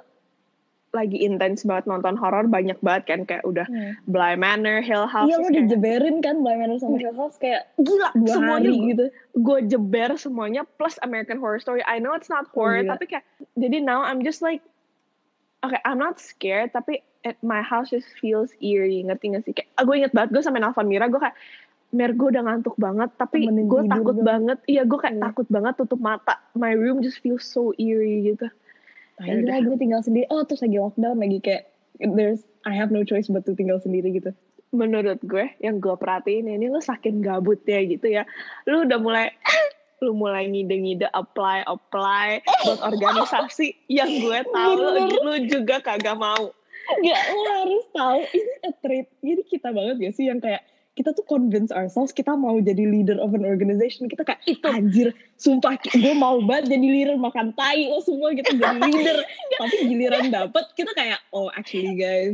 lagi 0.97 1.21
intens 1.21 1.61
banget 1.63 1.85
nonton 1.85 2.17
horor 2.17 2.49
banyak 2.49 2.81
banget 2.81 3.05
kan 3.05 3.21
kayak 3.23 3.45
udah 3.45 3.69
Bly 4.09 4.33
Manor, 4.35 4.81
Hill 4.81 5.05
House. 5.05 5.29
Iya 5.29 5.37
lo 5.37 5.47
kayak, 5.47 5.69
dijeberin 5.69 6.17
kan 6.19 6.41
Blind 6.41 6.61
Manor 6.65 6.81
sama 6.81 6.97
Hill 6.97 7.13
House 7.13 7.37
kayak 7.37 7.69
gila 7.77 8.09
dua 8.17 8.33
semuanya 8.33 8.71
hari 8.73 8.89
gitu. 8.91 9.05
gue 9.37 9.59
jeber 9.69 10.11
semuanya 10.17 10.65
plus 10.77 10.97
American 11.01 11.37
Horror 11.37 11.61
Story. 11.61 11.85
I 11.85 12.01
know 12.01 12.17
it's 12.17 12.27
not 12.27 12.49
horror 12.51 12.81
gila. 12.81 12.97
tapi 12.97 13.05
kayak 13.07 13.25
jadi 13.55 13.79
now 13.79 14.00
I'm 14.00 14.25
just 14.25 14.41
like 14.41 14.65
okay 15.61 15.79
I'm 15.85 15.99
not 15.99 16.17
scared 16.17 16.73
tapi 16.73 17.05
at 17.23 17.37
my 17.43 17.61
house 17.61 17.91
just 17.91 18.07
feels 18.17 18.55
eerie 18.59 19.03
ngerti 19.03 19.35
gak 19.35 19.43
sih 19.43 19.53
kayak 19.53 19.69
gue 19.76 19.95
inget 19.99 20.15
banget 20.15 20.31
gue 20.33 20.41
sampai 20.41 20.62
nelfon 20.62 20.87
Mira 20.87 21.07
gue 21.07 21.19
kayak 21.19 21.37
Mer 21.87 22.12
gue 22.12 22.29
udah 22.29 22.43
ngantuk 22.43 22.75
banget 22.76 23.15
tapi 23.15 23.47
gue 23.47 23.83
takut 23.87 24.15
dong." 24.15 24.26
banget 24.26 24.59
iya 24.67 24.83
gue 24.83 24.95
kayak 24.95 25.17
Iya. 25.17 25.25
takut 25.26 25.47
banget 25.47 25.75
tutup 25.75 25.99
mata 25.99 26.35
my 26.53 26.71
room 26.71 26.99
just 26.99 27.19
feels 27.19 27.43
so 27.43 27.71
eerie 27.76 28.26
gitu 28.26 28.47
Ya 29.25 29.32
gila 29.40 29.64
gue 29.64 29.76
tinggal 29.80 30.00
sendiri. 30.04 30.28
Oh 30.28 30.44
terus 30.44 30.61
lagi 30.61 30.76
lockdown 30.76 31.16
lagi 31.16 31.38
kayak 31.40 31.73
there's 32.00 32.44
I 32.68 32.76
have 32.76 32.92
no 32.92 33.06
choice 33.06 33.30
but 33.32 33.49
to 33.49 33.56
tinggal 33.56 33.80
sendiri 33.80 34.12
gitu. 34.12 34.37
menurut 34.75 35.23
gue 35.23 35.46
yang 35.62 35.78
gue 35.78 35.94
perhatiin 35.94 36.50
ini 36.50 36.66
lu 36.66 36.82
saking 36.82 37.23
gabut 37.23 37.62
ya 37.64 37.80
gitu 37.87 38.06
ya 38.11 38.23
lu 38.66 38.82
udah 38.82 38.99
mulai 38.99 39.30
lu 40.04 40.12
mulai 40.12 40.50
ngide-ngide 40.50 41.08
apply 41.14 41.64
apply 41.64 42.42
buat 42.66 42.80
organisasi 42.85 43.73
yang 43.88 44.11
gue 44.20 44.38
tahu 44.52 44.73
lu, 44.76 45.08
lu 45.23 45.35
juga 45.49 45.80
kagak 45.80 46.18
mau 46.18 46.52
Enggak, 46.87 47.23
lo 47.35 47.50
harus 47.50 47.87
tahu 47.90 48.20
ini 48.30 48.54
a 48.62 48.70
trait. 48.78 49.06
Jadi 49.18 49.42
kita 49.50 49.75
banget 49.75 50.06
gak 50.06 50.14
sih 50.14 50.30
yang 50.30 50.38
kayak 50.38 50.62
kita 50.97 51.12
tuh 51.12 51.25
convince 51.29 51.69
ourselves 51.71 52.11
kita 52.11 52.33
mau 52.33 52.57
jadi 52.57 52.88
leader 52.88 53.21
of 53.21 53.37
an 53.37 53.45
organization. 53.45 54.09
Kita 54.09 54.25
kayak 54.25 54.41
Itu. 54.49 54.65
anjir, 54.65 55.12
sumpah 55.37 55.76
gue 55.76 56.15
mau 56.17 56.41
banget 56.41 56.73
jadi 56.73 56.88
leader 56.88 57.17
makan 57.21 57.53
tai 57.53 57.85
lo 57.87 58.00
semua 58.00 58.33
gitu 58.33 58.57
jadi 58.57 58.81
leader. 58.88 59.21
Tapi 59.61 59.75
giliran 59.93 60.33
dapet 60.33 60.65
kita 60.73 60.97
kayak 60.97 61.21
oh 61.37 61.53
actually 61.53 62.00
guys. 62.00 62.33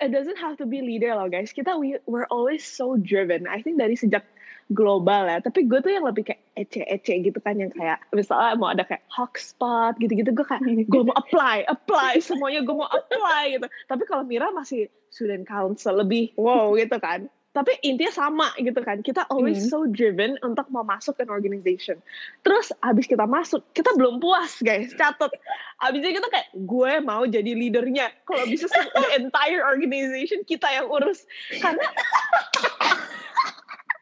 it 0.00 0.10
doesn't 0.14 0.38
have 0.38 0.56
to 0.56 0.66
be 0.66 0.80
leader 0.80 1.14
loh 1.14 1.26
guys 1.26 1.50
kita 1.50 1.74
we 1.74 1.98
we're 2.06 2.28
always 2.30 2.62
so 2.62 2.94
driven 2.98 3.46
I 3.50 3.62
think 3.62 3.78
dari 3.78 3.98
sejak 3.98 4.22
global 4.68 5.24
ya 5.24 5.40
tapi 5.40 5.64
gue 5.64 5.80
tuh 5.80 5.88
yang 5.96 6.04
lebih 6.04 6.28
kayak 6.28 6.44
ece-ece 6.52 7.24
gitu 7.24 7.38
kan 7.40 7.56
yang 7.56 7.72
kayak 7.72 8.04
misalnya 8.12 8.52
mau 8.60 8.68
ada 8.68 8.84
kayak 8.84 9.00
hotspot 9.08 9.96
gitu-gitu 9.96 10.28
gue 10.28 10.44
kayak 10.44 10.60
gue 10.92 11.02
mau 11.02 11.16
apply 11.16 11.64
apply 11.72 12.20
semuanya 12.20 12.60
gue 12.60 12.76
mau 12.76 12.88
apply 12.88 13.56
gitu 13.56 13.66
tapi 13.88 14.02
kalau 14.04 14.28
Mira 14.28 14.52
masih 14.52 14.92
student 15.08 15.48
council 15.48 16.04
lebih 16.04 16.36
wow 16.36 16.76
gitu 16.76 17.00
kan 17.00 17.32
tapi 17.58 17.74
intinya 17.82 18.14
sama 18.14 18.54
gitu 18.54 18.78
kan 18.78 19.02
kita 19.02 19.26
always 19.34 19.58
Hmm. 19.66 19.66
so 19.66 19.78
driven 19.90 20.38
untuk 20.46 20.70
mau 20.70 20.86
masuk 20.86 21.18
an 21.18 21.26
organization 21.26 21.98
terus 22.46 22.70
abis 22.86 23.10
kita 23.10 23.26
masuk 23.26 23.66
kita 23.74 23.90
belum 23.98 24.22
puas 24.22 24.62
guys 24.62 24.94
catat 24.94 25.34
abisnya 25.82 26.14
kita 26.14 26.30
kayak 26.30 26.48
gue 26.54 26.92
mau 27.02 27.26
jadi 27.26 27.50
leadernya 27.50 28.14
kalau 28.22 28.46
bisa 28.46 28.70
the 28.70 29.18
entire 29.18 29.66
organization 29.66 30.46
kita 30.46 30.70
yang 30.70 30.86
urus 30.86 31.26
karena 31.58 31.82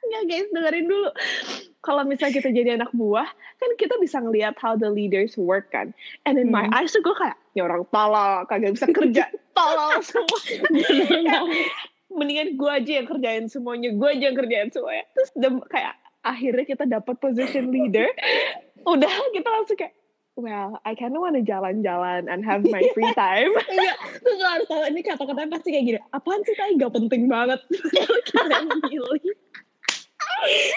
Nggak 0.07 0.23
guys, 0.31 0.47
dengerin 0.55 0.87
dulu. 0.87 1.11
Kalau 1.83 2.07
misalnya 2.07 2.39
kita 2.39 2.55
jadi 2.55 2.79
anak 2.79 2.95
buah, 2.95 3.27
kan 3.59 3.71
kita 3.75 3.99
bisa 3.99 4.23
ngelihat 4.23 4.55
how 4.55 4.79
the 4.79 4.87
leaders 4.87 5.35
work 5.35 5.75
kan. 5.75 5.91
And 6.23 6.39
in 6.39 6.55
my 6.55 6.71
Hmm. 6.71 6.79
eyes 6.79 6.95
tuh 6.95 7.03
gue 7.03 7.11
kayak, 7.11 7.35
ya 7.59 7.67
orang 7.67 7.83
tolol, 7.91 8.47
kagak 8.47 8.79
bisa 8.79 8.87
kerja. 8.87 9.27
tolol 9.59 9.99
semua. 10.07 10.39
Mendingan 12.17 12.57
gue 12.57 12.71
aja 12.73 12.93
yang 13.03 13.07
kerjain 13.07 13.47
semuanya, 13.53 13.93
gue 13.93 14.09
aja 14.09 14.25
yang 14.33 14.39
kerjain 14.39 14.69
semuanya. 14.73 15.05
Terus 15.13 15.31
kayak 15.69 15.95
akhirnya 16.27 16.65
kita 16.67 16.85
dapat 16.89 17.15
position 17.21 17.71
leader. 17.71 18.09
Udah 18.93 19.13
kita 19.31 19.49
langsung 19.53 19.79
kayak, 19.79 19.95
well, 20.35 20.81
I 20.83 20.99
kind 20.99 21.15
of 21.15 21.23
wanna 21.23 21.45
jalan-jalan 21.47 22.27
and 22.27 22.43
have 22.43 22.67
my 22.67 22.83
free 22.95 23.13
time. 23.15 23.55
Enggak, 23.55 23.97
terus 24.25 24.37
lo 24.43 24.49
harus 24.49 24.67
tahu 24.67 24.83
ini 24.91 25.01
kata-katanya 25.07 25.51
pasti 25.55 25.69
kayak 25.71 25.85
gini. 25.85 25.99
Apaan 26.11 26.41
sih 26.43 26.55
tai 26.59 26.75
gak 26.75 26.93
penting 26.95 27.29
banget. 27.31 27.61
Kita 28.33 28.59
milih. 28.65 29.23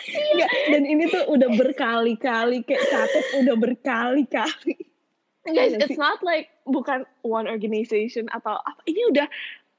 Enggak, 0.10 0.51
dan 0.72 0.84
ini 0.88 1.03
tuh 1.12 1.24
udah 1.27 1.50
berkali-kali 1.55 2.63
kayak 2.63 2.84
catat 2.88 3.25
udah 3.43 3.55
berkali-kali. 3.58 4.89
Guys, 5.48 5.72
Iya 5.74 5.88
it's 5.88 5.98
not 5.98 6.22
like 6.22 6.51
bukan 6.67 7.08
one 7.24 7.48
organization 7.48 8.27
atau 8.29 8.60
apa. 8.60 8.81
Ini 8.86 9.01
udah, 9.10 9.27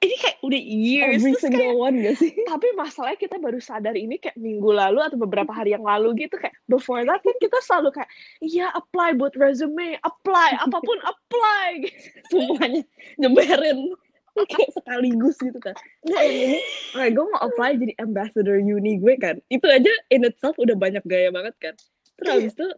ini 0.00 0.16
kayak 0.16 0.38
udah 0.40 0.60
years. 0.60 1.20
Every 1.20 1.36
Terus 1.36 1.44
kayak, 1.44 1.60
single 1.60 1.76
one 1.76 1.96
gak 2.00 2.16
sih? 2.16 2.32
tapi 2.48 2.66
masalahnya 2.72 3.20
kita 3.20 3.36
baru 3.36 3.60
sadar 3.60 3.94
ini 3.94 4.16
kayak 4.16 4.40
minggu 4.40 4.72
lalu 4.72 5.04
atau 5.04 5.20
beberapa 5.20 5.52
hari 5.52 5.76
yang 5.76 5.84
lalu 5.84 6.24
gitu 6.24 6.40
kayak 6.40 6.56
before 6.66 7.04
that 7.04 7.20
kan 7.20 7.36
kita 7.36 7.58
selalu 7.60 7.92
kayak 7.92 8.10
iya 8.40 8.72
apply 8.72 9.12
buat 9.14 9.36
resume 9.36 10.00
apply 10.00 10.56
apa 10.56 10.78
pun 10.80 10.98
apply 11.12 11.84
Semuanya 12.32 12.82
nyebarin. 13.20 13.92
Kayak 14.50 14.72
sekaligus 14.72 15.36
gitu 15.42 15.58
kan. 15.58 15.74
Yang 16.06 16.26
ini, 16.30 16.58
oke 16.94 17.08
gue 17.12 17.24
mau 17.34 17.40
apply 17.44 17.76
jadi 17.76 17.92
ambassador 18.00 18.56
uni 18.62 18.96
gue 18.96 19.18
kan. 19.18 19.36
Itu 19.52 19.66
aja 19.68 19.90
in 20.08 20.22
itself 20.24 20.54
udah 20.56 20.78
banyak 20.78 21.02
gaya 21.04 21.28
banget 21.34 21.52
kan. 21.60 21.74
Terus 22.16 22.28
habis 22.30 22.52
itu 22.56 22.68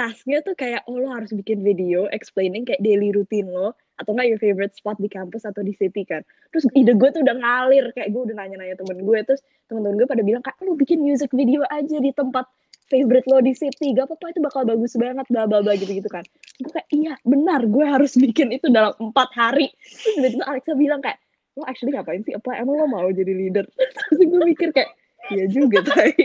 tasknya 0.00 0.40
tuh 0.40 0.56
kayak 0.56 0.88
oh 0.88 0.96
lo 0.96 1.12
harus 1.12 1.28
bikin 1.36 1.60
video 1.60 2.08
explaining 2.08 2.64
kayak 2.64 2.80
daily 2.80 3.12
routine 3.12 3.52
lo 3.52 3.76
atau 4.00 4.16
enggak 4.16 4.32
your 4.32 4.40
favorite 4.40 4.72
spot 4.72 4.96
di 4.96 5.12
kampus 5.12 5.44
atau 5.44 5.60
di 5.60 5.76
city 5.76 6.08
kan. 6.08 6.24
Terus 6.56 6.64
ide 6.72 6.96
gue 6.96 7.08
tuh 7.12 7.20
udah 7.20 7.36
ngalir 7.36 7.92
kayak 7.92 8.08
gue 8.08 8.22
udah 8.32 8.36
nanya-nanya 8.40 8.80
temen 8.80 9.04
gue 9.04 9.18
terus 9.28 9.44
temen-temen 9.68 10.00
gue 10.00 10.08
pada 10.08 10.24
bilang 10.24 10.40
kayak 10.40 10.56
lo 10.64 10.72
bikin 10.72 11.04
music 11.04 11.28
video 11.36 11.68
aja 11.68 12.00
di 12.00 12.08
tempat 12.16 12.48
favorite 12.88 13.28
lo 13.28 13.44
di 13.44 13.52
city 13.52 13.92
gak 13.92 14.08
apa-apa 14.08 14.32
itu 14.32 14.40
bakal 14.40 14.64
bagus 14.64 14.96
banget 14.96 15.28
bla 15.28 15.44
bla 15.44 15.62
bla 15.62 15.78
gitu 15.78 15.92
gitu 15.94 16.10
kan 16.10 16.26
gue 16.58 16.72
kayak 16.74 16.88
iya 16.90 17.14
benar 17.22 17.62
gue 17.68 17.84
harus 17.84 18.16
bikin 18.24 18.56
itu 18.56 18.72
dalam 18.72 18.96
empat 18.96 19.28
hari. 19.36 19.68
Terus 19.84 20.16
tiba-tiba 20.16 20.44
Alexa 20.48 20.72
bilang 20.72 21.04
kayak 21.04 21.20
lo 21.60 21.68
actually 21.68 21.92
ngapain 21.92 22.24
sih 22.24 22.32
apply? 22.32 22.56
Emang 22.56 22.80
lo 22.80 22.88
mau 22.88 23.04
jadi 23.12 23.36
leader? 23.36 23.68
Terus 24.08 24.20
gue 24.24 24.42
mikir 24.48 24.72
kayak 24.72 24.96
iya 25.28 25.44
juga 25.44 25.84
tai 25.92 26.16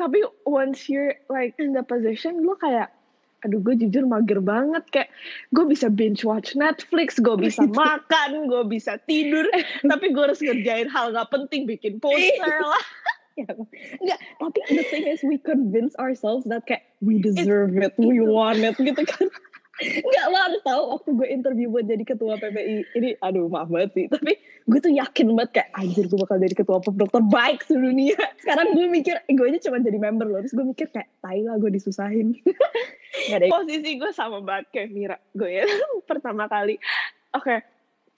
tapi 0.00 0.24
once 0.48 0.88
you're 0.88 1.12
like 1.28 1.52
in 1.60 1.76
the 1.76 1.84
position 1.84 2.40
lo 2.40 2.56
kayak 2.56 2.88
aduh 3.44 3.60
gue 3.60 3.74
jujur 3.84 4.04
mager 4.04 4.40
banget. 4.40 4.84
Kayak 4.92 5.08
gue 5.52 5.64
bisa 5.68 5.88
binge 5.88 6.24
watch 6.24 6.56
Netflix 6.56 7.20
gue 7.20 7.36
bisa 7.36 7.64
makan 7.68 8.48
gue 8.48 8.62
bisa 8.68 9.00
tidur. 9.08 9.48
Tapi 9.90 10.12
gue 10.12 10.22
harus 10.22 10.40
ngerjain 10.40 10.88
hal 10.92 11.12
gak 11.12 11.28
penting 11.32 11.64
bikin 11.64 12.00
poster 12.00 12.60
lah. 12.64 12.84
Ya, 13.38 13.56
Enggak, 13.56 14.20
tapi 14.36 14.58
the 14.68 14.84
thing 14.92 15.08
is 15.08 15.24
we 15.24 15.40
convince 15.40 15.96
ourselves 15.96 16.44
that 16.50 16.66
kayak 16.68 16.84
we 17.00 17.16
deserve 17.22 17.72
it, 17.72 17.96
we 17.96 18.20
want 18.20 18.60
it 18.60 18.76
gitu 18.76 19.00
kan. 19.00 19.32
Enggak, 19.80 20.24
lo 20.28 20.38
harus 20.38 20.60
tahu 20.62 20.82
waktu 20.92 21.10
gue 21.16 21.28
interview 21.32 21.66
buat 21.72 21.88
jadi 21.88 22.04
ketua 22.04 22.36
PPI, 22.36 22.76
ini 23.00 23.08
aduh 23.24 23.48
maaf 23.48 23.72
banget 23.72 23.90
sih, 23.96 24.04
tapi 24.12 24.36
gue 24.68 24.78
tuh 24.78 24.92
yakin 24.92 25.32
banget 25.32 25.50
kayak 25.56 25.68
anjir 25.72 26.04
gue 26.04 26.18
bakal 26.20 26.36
jadi 26.36 26.54
ketua 26.54 26.78
pop 26.84 26.94
dokter 26.94 27.22
baik 27.24 27.64
sedunia. 27.64 28.18
Sekarang 28.44 28.76
gue 28.76 28.86
mikir, 28.86 29.16
eh, 29.24 29.34
gue 29.34 29.46
aja 29.48 29.70
cuma 29.70 29.80
jadi 29.80 29.98
member 29.98 30.26
loh, 30.28 30.40
terus 30.44 30.52
gue 30.52 30.66
mikir 30.68 30.92
kayak 30.92 31.08
tai 31.24 31.40
lah 31.40 31.56
gue 31.56 31.70
disusahin. 31.72 32.36
Posisi 33.54 33.90
gue 33.96 34.10
sama 34.12 34.44
banget 34.44 34.66
kayak 34.70 34.88
Mira 34.92 35.16
gue 35.32 35.50
ya. 35.50 35.64
Pertama 36.10 36.46
kali 36.46 36.76
oke 37.34 37.56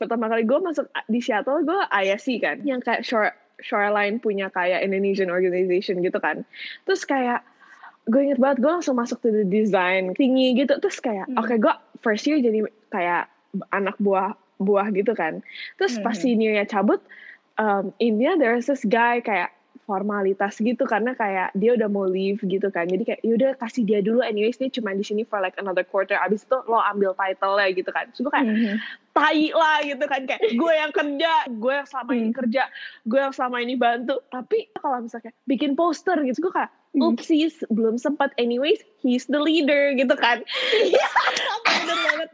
pertama 0.01 0.27
kali 0.27 0.43
gue 0.43 0.59
masuk 0.59 0.91
di 1.07 1.23
Seattle 1.23 1.63
gue 1.63 1.79
ISC 1.87 2.43
kan. 2.43 2.59
Yang 2.67 2.81
kayak 2.83 3.03
shore 3.07 3.31
shoreline 3.63 4.19
punya 4.19 4.51
kayak 4.51 4.83
Indonesian 4.83 5.31
organization 5.31 6.03
gitu 6.03 6.19
kan. 6.19 6.43
Terus 6.83 7.07
kayak 7.07 7.47
gue 8.05 8.21
inget 8.21 8.37
banget 8.37 8.59
gue 8.59 8.73
langsung 8.73 8.95
masuk 8.95 9.19
to 9.19 9.31
the 9.31 9.45
design 9.45 10.11
tinggi 10.13 10.55
gitu 10.57 10.75
terus 10.77 10.99
kayak 10.99 11.27
Hmm. 11.27 11.39
oke 11.39 11.55
gue 11.55 11.75
first 11.99 12.25
year 12.25 12.37
jadi 12.37 12.63
kayak 12.89 13.31
anak 13.71 13.95
buah 13.97 14.33
buah 14.59 14.91
gitu 14.91 15.13
kan 15.13 15.39
terus 15.77 15.99
pas 15.99 16.13
Hmm. 16.13 16.23
seniornya 16.29 16.65
cabut 16.65 16.99
um, 17.57 17.95
India 17.99 18.35
there's 18.35 18.67
this 18.67 18.83
guy 18.83 19.19
kayak 19.19 19.55
formalitas 19.83 20.57
gitu 20.57 20.83
karena 20.85 21.11
kayak 21.13 21.51
dia 21.53 21.75
udah 21.75 21.87
mau 21.87 22.03
leave 22.05 22.39
gitu 22.41 22.71
kan 22.71 22.87
jadi 22.87 23.03
kayak 23.05 23.21
yaudah 23.21 23.51
kasih 23.57 23.83
dia 23.83 23.99
dulu 23.99 24.19
anyways 24.21 24.55
dia 24.55 24.71
cuma 24.71 24.91
di 24.91 25.03
sini 25.03 25.23
for 25.23 25.39
like 25.39 25.55
another 25.57 25.83
quarter 25.83 26.15
abis 26.17 26.43
itu 26.43 26.55
lo 26.65 26.79
ambil 26.79 27.11
title 27.13 27.53
lah 27.53 27.67
gitu 27.67 27.91
kan 27.91 28.07
terus 28.09 28.21
gue 28.21 28.31
kayak 28.31 28.47
Mhm. 28.47 28.77
tai 29.13 29.51
lah 29.51 29.79
gitu 29.83 30.05
kan 30.07 30.23
kayak 30.23 30.43
gue 30.55 30.73
yang 30.73 30.91
kerja 30.91 31.33
gue 31.51 31.73
yang 31.73 31.85
selama 31.85 32.11
ini 32.13 32.25
Hmm. 32.25 32.37
kerja 32.37 32.63
gue 33.05 33.19
yang 33.21 33.35
selama 33.35 33.57
ini 33.59 33.75
bantu 33.75 34.17
tapi 34.25 34.71
kalau 34.73 35.03
misalnya 35.03 35.35
bikin 35.45 35.75
poster 35.75 36.19
gitu 36.23 36.41
gue 36.41 36.55
kayak. 36.55 36.71
Oopsies 36.99 37.65
belum 37.73 37.97
sempat 37.97 38.33
anyways 38.37 38.81
he's 39.01 39.25
the 39.31 39.41
leader 39.41 39.97
gitu 39.97 40.13
kan 40.19 40.45
Bener 41.83 41.99
banget. 41.99 42.31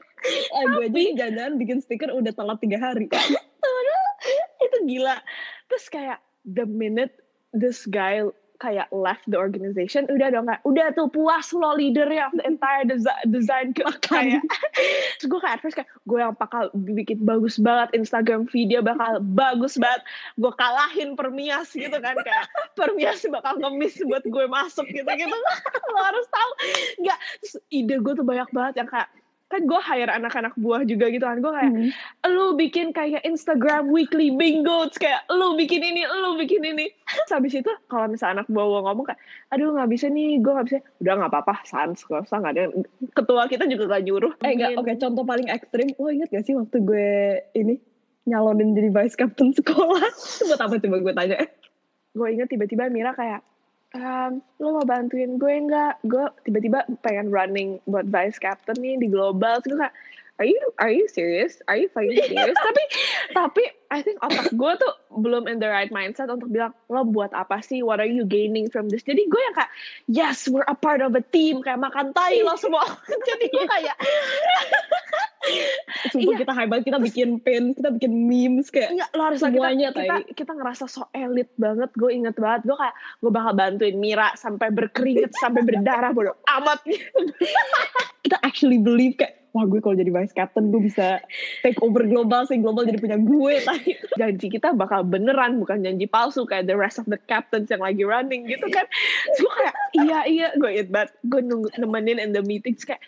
Ah, 0.51 0.65
gue 0.77 0.87
aja 1.15 1.31
jangan 1.31 1.55
bikin 1.57 1.79
stiker 1.79 2.11
udah 2.11 2.35
telat 2.35 2.59
tiga 2.59 2.79
hari. 2.83 3.07
itu 4.67 4.77
gila 4.91 5.17
terus 5.71 5.87
kayak 5.87 6.19
the 6.43 6.67
minute 6.67 7.15
this 7.55 7.87
guy 7.87 8.27
kayak 8.59 8.91
left 8.91 9.23
the 9.31 9.39
organization 9.39 10.07
udah 10.11 10.35
dong 10.35 10.51
kayak 10.51 10.63
udah 10.67 10.91
tuh 10.95 11.07
puas 11.11 11.51
lo 11.55 11.79
leadernya 11.79 12.27
of 12.27 12.35
the 12.35 12.45
entire 12.47 12.83
desi- 12.83 13.25
design 13.31 13.71
ke 13.71 13.87
kayak 14.03 14.43
terus 15.19 15.27
gue 15.31 15.41
kayak 15.41 15.59
at 15.59 15.63
first 15.63 15.79
kayak 15.79 15.91
gue 16.07 16.19
yang 16.19 16.35
bakal 16.35 16.71
bikin 16.75 17.19
bagus 17.23 17.59
banget 17.61 17.95
Instagram 17.95 18.47
video 18.49 18.81
bakal 18.81 19.21
bagus 19.21 19.77
banget. 19.77 20.03
Gue 20.39 20.53
kalahin 20.55 21.19
Permias 21.19 21.75
gitu 21.75 21.95
kan 21.99 22.15
kayak 22.19 22.47
Permias 22.79 23.23
bakal 23.29 23.59
ngemis 23.59 23.99
buat 24.07 24.25
gue 24.25 24.45
masuk 24.47 24.87
gitu 24.89 25.09
gitu 25.09 25.37
lo 25.95 26.01
harus 26.01 26.27
tahu. 26.31 26.51
Nggak. 27.05 27.19
Ide 27.69 27.97
gue 28.01 28.13
tuh 28.15 28.27
banyak 28.27 28.49
banget 28.55 28.75
yang 28.81 28.89
kayak 28.89 29.09
kan 29.49 29.65
gue 29.65 29.81
hire 29.81 30.13
anak-anak 30.13 30.53
buah 30.55 30.85
juga 30.85 31.09
gitu 31.09 31.25
kan 31.25 31.41
gue 31.41 31.49
kayak 31.49 31.73
Hmm. 31.73 31.89
lu 32.29 32.53
bikin 32.53 32.93
kayak 32.93 33.25
Instagram 33.25 33.89
weekly 33.89 34.29
bingo 34.31 34.85
kayak 34.93 35.25
lu 35.29 35.57
bikin 35.57 35.81
ini 35.81 36.05
lu 36.05 36.37
bikin 36.37 36.61
ini 36.63 36.93
terus 37.09 37.33
habis 37.33 37.57
itu 37.57 37.73
kalau 37.87 38.07
misalnya 38.07 38.41
anak 38.41 38.49
buah 38.49 38.67
gua 38.69 38.81
ngomong 38.87 39.09
kayak 39.09 39.21
aduh 39.49 39.73
nggak 39.73 39.89
bisa 39.89 40.07
nih 40.07 40.37
gue 40.39 40.53
nggak 40.53 40.67
bisa 40.67 40.79
udah 41.01 41.13
nggak 41.17 41.33
apa-apa 41.33 41.55
sans 41.65 41.97
gak 41.99 42.23
usah 42.23 42.37
nggak 42.39 42.53
ada 42.53 42.63
ketua 43.11 43.43
kita 43.47 43.65
juga 43.65 43.85
gak 43.89 44.05
nyuruh 44.05 44.33
Eh 44.39 44.53
enggak, 44.53 44.77
oke 44.77 44.93
contoh 44.97 45.25
paling 45.25 45.49
ekstrim. 45.49 45.89
Lo 45.97 46.09
inget 46.09 46.29
gak 46.29 46.45
sih 46.45 46.53
waktu 46.53 46.77
gue 46.79 47.09
ini 47.55 47.81
nyalonin 48.25 48.77
jadi 48.77 48.93
vice 48.93 49.17
captain 49.17 49.51
sekolah? 49.51 50.05
Buat 50.47 50.61
apa 50.61 50.77
coba 50.77 50.97
gue 51.01 51.15
tanya? 51.17 51.37
gue 52.09 52.29
inget 52.29 52.49
tiba-tiba 52.49 52.89
Mira 52.89 53.13
kayak 53.13 53.41
ehm, 53.97 54.33
lo 54.61 54.69
mau 54.77 54.87
bantuin 54.87 55.39
gue 55.41 55.55
nggak? 55.69 56.05
Gue 56.05 56.25
tiba-tiba 56.45 56.85
pengen 57.01 57.33
running 57.33 57.81
buat 57.89 58.09
vice 58.09 58.37
captain 58.37 58.77
nih 58.77 59.01
di 59.01 59.09
global 59.09 59.61
terus 59.65 59.79
kayak 59.81 59.97
are 60.39 60.47
you 60.47 60.59
are 60.79 60.91
you 60.91 61.07
serious 61.11 61.59
are 61.67 61.77
you 61.77 61.91
fucking 61.91 62.15
serious 62.31 62.57
tapi 62.59 62.83
tapi 63.35 63.63
I 63.89 64.05
think 64.05 64.21
otak 64.21 64.53
gue 64.53 64.73
tuh 64.79 64.93
belum 65.19 65.49
in 65.51 65.59
the 65.59 65.67
right 65.67 65.91
mindset 65.91 66.31
untuk 66.31 66.53
bilang 66.53 66.77
lo 66.93 67.03
buat 67.03 67.35
apa 67.35 67.59
sih 67.65 67.83
what 67.83 67.99
are 67.99 68.09
you 68.09 68.23
gaining 68.23 68.71
from 68.71 68.87
this 68.89 69.03
jadi 69.03 69.19
gue 69.27 69.41
yang 69.41 69.57
kayak 69.57 69.73
yes 70.07 70.47
we're 70.47 70.67
a 70.71 70.77
part 70.77 71.03
of 71.03 71.17
a 71.19 71.25
team 71.35 71.61
kayak 71.65 71.81
makan 71.81 72.15
tai 72.15 72.39
lo 72.45 72.55
semua 72.55 72.85
jadi 73.29 73.45
gue 73.51 73.67
kayak 73.67 73.97
Sumpah 76.13 76.35
Iya. 76.35 76.41
kita 76.45 76.53
hebat, 76.53 76.81
kita 76.85 76.99
bikin 77.01 77.41
pin, 77.41 77.73
kita 77.73 77.89
bikin 77.95 78.13
memes 78.29 78.69
kayak 78.69 78.93
Enggak, 78.93 79.11
lo 79.17 79.23
harus 79.33 79.41
kita, 79.41 79.49
Semuanya, 79.49 79.89
kita, 79.95 80.05
Tai. 80.05 80.23
kita 80.37 80.53
ngerasa 80.53 80.85
so 80.91 81.09
elit 81.17 81.49
banget. 81.57 81.89
Gue 81.97 82.11
inget 82.13 82.37
banget, 82.37 82.69
gue 82.69 82.77
kayak 82.77 82.95
gue 83.25 83.31
bakal 83.33 83.53
bantuin 83.57 83.97
Mira 83.97 84.29
sampai 84.37 84.69
berkeringet, 84.75 85.33
sampai 85.39 85.65
berdarah, 85.65 86.13
bodo 86.13 86.37
amat. 86.61 86.85
kita 88.27 88.37
actually 88.45 88.77
believe 88.77 89.17
kayak 89.17 89.38
wah 89.57 89.65
gue 89.65 89.81
kalau 89.81 89.97
jadi 89.97 90.13
vice 90.13 90.37
captain 90.37 90.69
gue 90.69 90.83
bisa 90.83 91.23
take 91.65 91.81
over 91.81 92.05
global 92.05 92.45
sih 92.45 92.61
global 92.61 92.85
jadi 92.85 93.01
punya 93.01 93.19
gue 93.19 93.55
tadi 93.69 93.93
Janji 94.19 94.47
kita 94.51 94.75
bakal 94.75 95.07
beneran, 95.07 95.63
bukan 95.63 95.87
janji 95.87 96.11
palsu 96.11 96.43
kayak 96.43 96.67
the 96.67 96.75
rest 96.75 96.99
of 96.99 97.07
the 97.07 97.17
captains 97.31 97.71
yang 97.71 97.79
lagi 97.79 98.03
running 98.03 98.51
gitu 98.51 98.67
kan. 98.67 98.85
Gue 99.39 99.53
kayak, 99.55 99.77
iya, 99.95 100.19
iya, 100.27 100.47
gue 100.59 100.71
inget 100.75 100.91
banget. 100.91 101.11
Gue 101.23 101.41
nunggu 101.47 101.71
nemenin 101.79 102.19
in 102.19 102.35
the 102.35 102.43
meetings 102.43 102.83
kayak, 102.83 103.01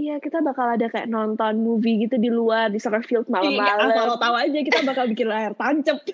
Iya 0.00 0.16
kita 0.16 0.40
bakal 0.40 0.64
ada 0.64 0.88
kayak 0.88 1.12
nonton 1.12 1.60
movie 1.60 2.00
gitu 2.08 2.16
di 2.16 2.32
luar 2.32 2.72
di 2.72 2.80
soccer 2.80 3.04
field 3.04 3.28
asal 3.28 3.44
lo 3.44 3.52
malam-malam. 3.52 4.16
tahu 4.16 4.32
aja 4.32 4.58
kita 4.64 4.80
bakal 4.88 5.04
bikin 5.12 5.28
layar 5.28 5.52
tancap 5.52 6.00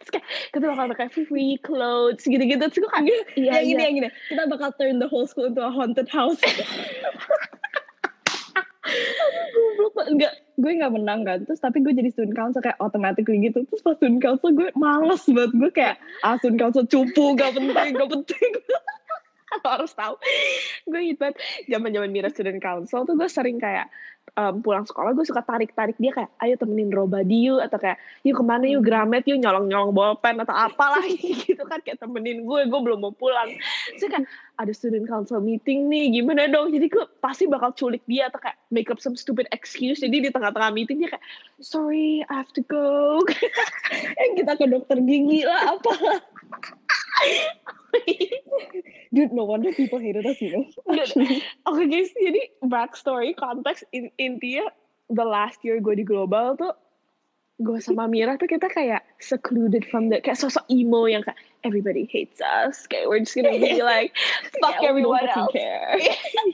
Terus 0.00 0.08
kayak 0.08 0.26
kita 0.56 0.64
bakal 0.72 0.84
pakai 0.96 1.08
free 1.12 1.60
clothes 1.60 2.24
gitu-gitu. 2.24 2.64
Terus 2.64 2.80
gue 2.80 2.92
kayak 2.96 3.04
iya 3.36 3.60
yang 3.60 3.66
ini 3.68 3.76
iya. 3.76 3.84
yang 3.84 3.96
ini 4.00 4.08
kita 4.32 4.48
bakal 4.48 4.72
turn 4.80 5.04
the 5.04 5.08
whole 5.12 5.28
school 5.28 5.52
into 5.52 5.60
a 5.60 5.68
haunted 5.68 6.08
house 6.08 6.40
banget. 9.94 10.12
enggak 10.12 10.32
gue 10.54 10.70
nggak 10.70 10.92
menang 10.94 11.20
kan. 11.26 11.38
Terus 11.42 11.60
tapi 11.60 11.82
gue 11.82 11.92
jadi 11.94 12.10
student 12.12 12.36
council 12.36 12.60
kayak 12.62 12.78
automatically 12.78 13.40
gitu. 13.42 13.64
Terus 13.66 13.82
pas 13.82 13.96
student 13.98 14.22
council 14.22 14.50
gue 14.54 14.68
males 14.78 15.22
banget. 15.26 15.52
Gue 15.56 15.70
kayak 15.72 15.96
ah 16.22 16.36
student 16.38 16.60
council 16.60 16.84
cupu 16.86 17.34
gak 17.34 17.56
penting 17.56 17.90
gak 17.96 18.10
penting 18.10 18.50
lo 19.64 19.68
harus 19.70 19.92
tahu. 19.94 20.14
Gue 20.88 21.00
inget 21.10 21.18
banget 21.20 21.36
zaman 21.70 21.90
zaman 21.94 22.10
Mira 22.10 22.28
student 22.30 22.60
council 22.60 23.06
tuh 23.06 23.14
gue 23.14 23.28
sering 23.30 23.58
kayak 23.62 23.88
em, 24.34 24.54
pulang 24.64 24.88
sekolah 24.88 25.12
gue 25.12 25.24
suka 25.26 25.44
tarik 25.44 25.76
tarik 25.76 25.96
dia 26.00 26.10
kayak 26.10 26.30
ayo 26.42 26.54
temenin 26.56 26.90
Robadi 26.90 27.52
yuk 27.52 27.60
atau 27.60 27.78
kayak 27.78 28.00
yuk 28.24 28.36
ke 28.40 28.44
mana 28.44 28.64
yuk 28.66 28.82
Gramet 28.82 29.24
yuk 29.28 29.38
nyolong 29.38 29.68
nyolong 29.68 29.92
bolpen 29.92 30.40
atau 30.42 30.54
apalah 30.56 31.04
gitu 31.46 31.62
kan 31.68 31.78
kayak 31.84 32.00
temenin 32.00 32.42
gue 32.42 32.60
gue 32.66 32.80
belum 32.80 32.98
mau 33.04 33.14
pulang. 33.14 33.52
Terus 33.96 34.10
kayak 34.10 34.26
ada 34.54 34.72
student 34.72 35.06
council 35.06 35.42
meeting 35.42 35.90
nih 35.90 36.20
gimana 36.20 36.46
dong? 36.50 36.70
Jadi 36.72 36.86
gue 36.90 37.04
pasti 37.18 37.46
bakal 37.50 37.74
culik 37.74 38.02
dia 38.06 38.30
atau 38.30 38.40
kayak 38.42 38.58
make 38.70 38.88
up 38.90 38.98
some 38.98 39.14
stupid 39.14 39.46
excuse. 39.54 40.00
Jadi 40.02 40.24
di 40.24 40.30
tengah-tengah 40.30 40.70
meeting 40.74 41.04
dia 41.04 41.14
kayak 41.14 41.24
sorry 41.62 42.22
I 42.26 42.34
have 42.42 42.50
to 42.58 42.62
go. 42.66 43.22
Yang 44.20 44.32
kita 44.42 44.52
ke 44.58 44.66
dokter 44.70 44.98
gigi 45.02 45.46
lah 45.46 45.78
apa 45.78 45.94
dude 49.14 49.32
no 49.32 49.44
wonder 49.44 49.72
people 49.72 49.98
hated 49.98 50.26
us 50.26 50.40
you 50.42 50.50
know. 50.50 50.66
Oke 51.66 51.84
guys, 51.86 52.10
jadi 52.18 52.42
backstory, 52.66 53.34
konteks 53.38 53.86
in, 53.94 54.10
intinya 54.18 54.68
the 55.10 55.24
last 55.24 55.62
year 55.62 55.78
gue 55.78 55.94
di 55.94 56.04
global 56.06 56.58
tuh 56.58 56.74
gue 57.62 57.78
sama 57.78 58.10
Mira 58.10 58.34
tuh 58.34 58.50
kita 58.50 58.66
kayak 58.66 59.06
secluded 59.22 59.86
from 59.86 60.10
the 60.10 60.18
kayak 60.18 60.34
sosok 60.34 60.66
emo 60.66 61.06
yang 61.06 61.22
kayak 61.22 61.38
everybody 61.62 62.02
hates 62.10 62.42
us 62.42 62.90
kayak 62.90 63.06
we're 63.06 63.22
just 63.22 63.38
gonna 63.38 63.54
be 63.54 63.78
like 63.86 64.10
fuck 64.58 64.82
don't 64.82 64.90
everyone 64.90 65.22
else. 65.22 65.54
care. 65.54 65.94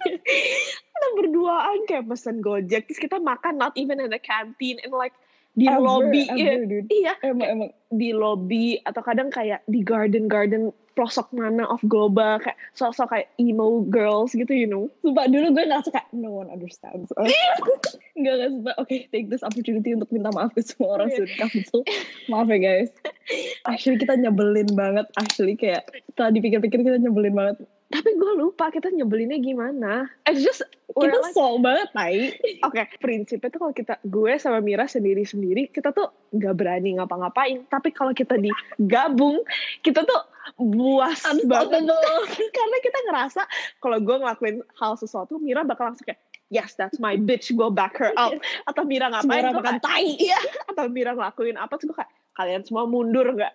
kita 0.93 1.09
berduaan 1.17 1.89
kayak 1.89 2.05
pesen 2.05 2.45
gojek 2.45 2.85
terus 2.85 3.01
kita 3.01 3.17
makan 3.17 3.57
not 3.57 3.73
even 3.81 3.97
in 3.97 4.13
the 4.13 4.21
canteen 4.21 4.77
and 4.85 4.93
like 4.93 5.17
di 5.53 5.67
Ever, 5.67 5.83
lobby 5.83 6.23
ever, 6.25 6.39
iya 6.39 6.53
dude. 6.63 6.87
iya 6.89 7.13
emang 7.21 7.49
emang 7.49 7.71
di 7.91 8.15
lobby 8.15 8.79
atau 8.87 9.03
kadang 9.03 9.29
kayak 9.29 9.67
di 9.67 9.83
garden 9.83 10.31
garden 10.31 10.71
pelosok 10.95 11.27
mana 11.33 11.67
of 11.67 11.83
global 11.83 12.39
kayak 12.39 12.55
sosok 12.71 13.11
kayak 13.11 13.27
emo 13.35 13.83
girls 13.87 14.31
gitu 14.31 14.51
you 14.51 14.67
know 14.67 14.87
Sumpah 15.01 15.27
dulu 15.27 15.51
gue 15.51 15.65
ngerasa 15.65 15.91
kayak 15.91 16.07
no 16.13 16.39
one 16.39 16.51
understands 16.51 17.11
us. 17.15 17.31
Enggak 18.19 18.35
gak 18.37 18.51
sumpah. 18.53 18.75
Oke, 18.77 18.97
take 19.09 19.27
this 19.27 19.41
opportunity 19.41 19.91
untuk 19.91 20.13
minta 20.13 20.29
maaf 20.31 20.53
ke 20.53 20.61
semua 20.61 21.01
orang 21.01 21.09
Iya. 21.09 21.17
student 21.25 21.39
council. 21.41 21.81
Maaf 22.29 22.47
ya 22.47 22.59
guys. 22.61 22.91
Actually 23.71 23.97
kita 23.97 24.15
nyebelin 24.15 24.69
banget. 24.77 25.07
Actually 25.17 25.57
kayak 25.57 25.89
setelah 26.13 26.31
dipikir-pikir 26.31 26.85
kita 26.85 26.99
nyebelin 27.01 27.33
banget. 27.33 27.57
Tapi 27.91 28.15
gue 28.15 28.33
lupa 28.39 28.71
kita 28.71 28.89
nyebelinnya 28.89 29.39
gimana 29.39 30.07
it's 30.25 30.41
just 30.41 30.63
Kita 30.91 31.23
like- 31.23 31.35
soal 31.39 31.63
banget, 31.63 31.87
Tai. 31.95 32.15
Oke, 32.67 32.83
prinsipnya 32.99 33.47
tuh 33.47 33.63
kalau 33.63 33.71
kita 33.71 33.95
gue 34.03 34.33
sama 34.43 34.59
Mira 34.59 34.91
sendiri-sendiri, 34.91 35.71
kita 35.71 35.95
tuh 35.95 36.11
nggak 36.35 36.55
berani 36.59 36.99
ngapa-ngapain. 36.99 37.63
Tapi 37.71 37.95
kalau 37.95 38.11
kita 38.11 38.35
digabung, 38.35 39.39
kita 39.87 40.03
tuh 40.03 40.21
buas 40.59 41.23
banget. 41.47 41.87
Karena 42.59 42.77
kita 42.83 42.99
ngerasa 43.07 43.43
kalau 43.79 44.03
gue 44.03 44.17
ngelakuin 44.19 44.67
hal 44.83 44.99
sesuatu, 44.99 45.39
Mira 45.39 45.63
bakal 45.63 45.95
langsung 45.95 46.11
kayak, 46.11 46.19
yes, 46.51 46.75
that's 46.75 46.99
my 46.99 47.15
bitch, 47.15 47.55
go 47.55 47.71
back 47.71 47.95
her 47.95 48.11
up. 48.19 48.35
Atau 48.69 48.83
Mira 48.83 49.15
ngapain, 49.15 49.47
gue 49.47 49.63
makan 49.63 49.79
tai. 49.79 50.19
iya. 50.19 50.43
Atau 50.67 50.91
Mira 50.91 51.15
ngelakuin 51.15 51.55
apa, 51.55 51.79
terus 51.79 51.95
gue 51.95 52.03
kayak, 52.03 52.11
kalian 52.35 52.67
semua 52.67 52.91
mundur 52.91 53.31
nggak? 53.31 53.55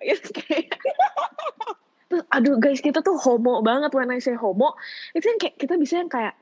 Terus, 2.05 2.23
aduh 2.29 2.55
guys, 2.61 2.81
kita 2.81 3.01
tuh 3.01 3.17
homo 3.17 3.65
banget. 3.65 3.91
When 3.93 4.13
I 4.13 4.21
say 4.21 4.37
homo, 4.37 4.77
itu 5.17 5.25
yang 5.25 5.39
kayak 5.41 5.55
kita 5.57 5.73
bisa 5.79 6.01
yang 6.01 6.11
kayak, 6.11 6.37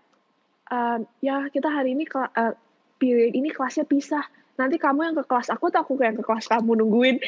um, 0.68 1.08
ya 1.24 1.48
kita 1.48 1.72
hari 1.72 1.96
ini 1.96 2.04
uh, 2.14 2.54
period 3.00 3.34
ini 3.36 3.50
kelasnya 3.52 3.88
pisah. 3.88 4.24
Nanti 4.60 4.78
kamu 4.78 5.12
yang 5.12 5.16
ke 5.18 5.26
kelas 5.26 5.50
aku 5.50 5.74
atau 5.74 5.82
aku 5.82 5.98
yang 6.04 6.20
ke 6.20 6.24
kelas 6.24 6.46
kamu 6.52 6.78
nungguin. 6.84 7.18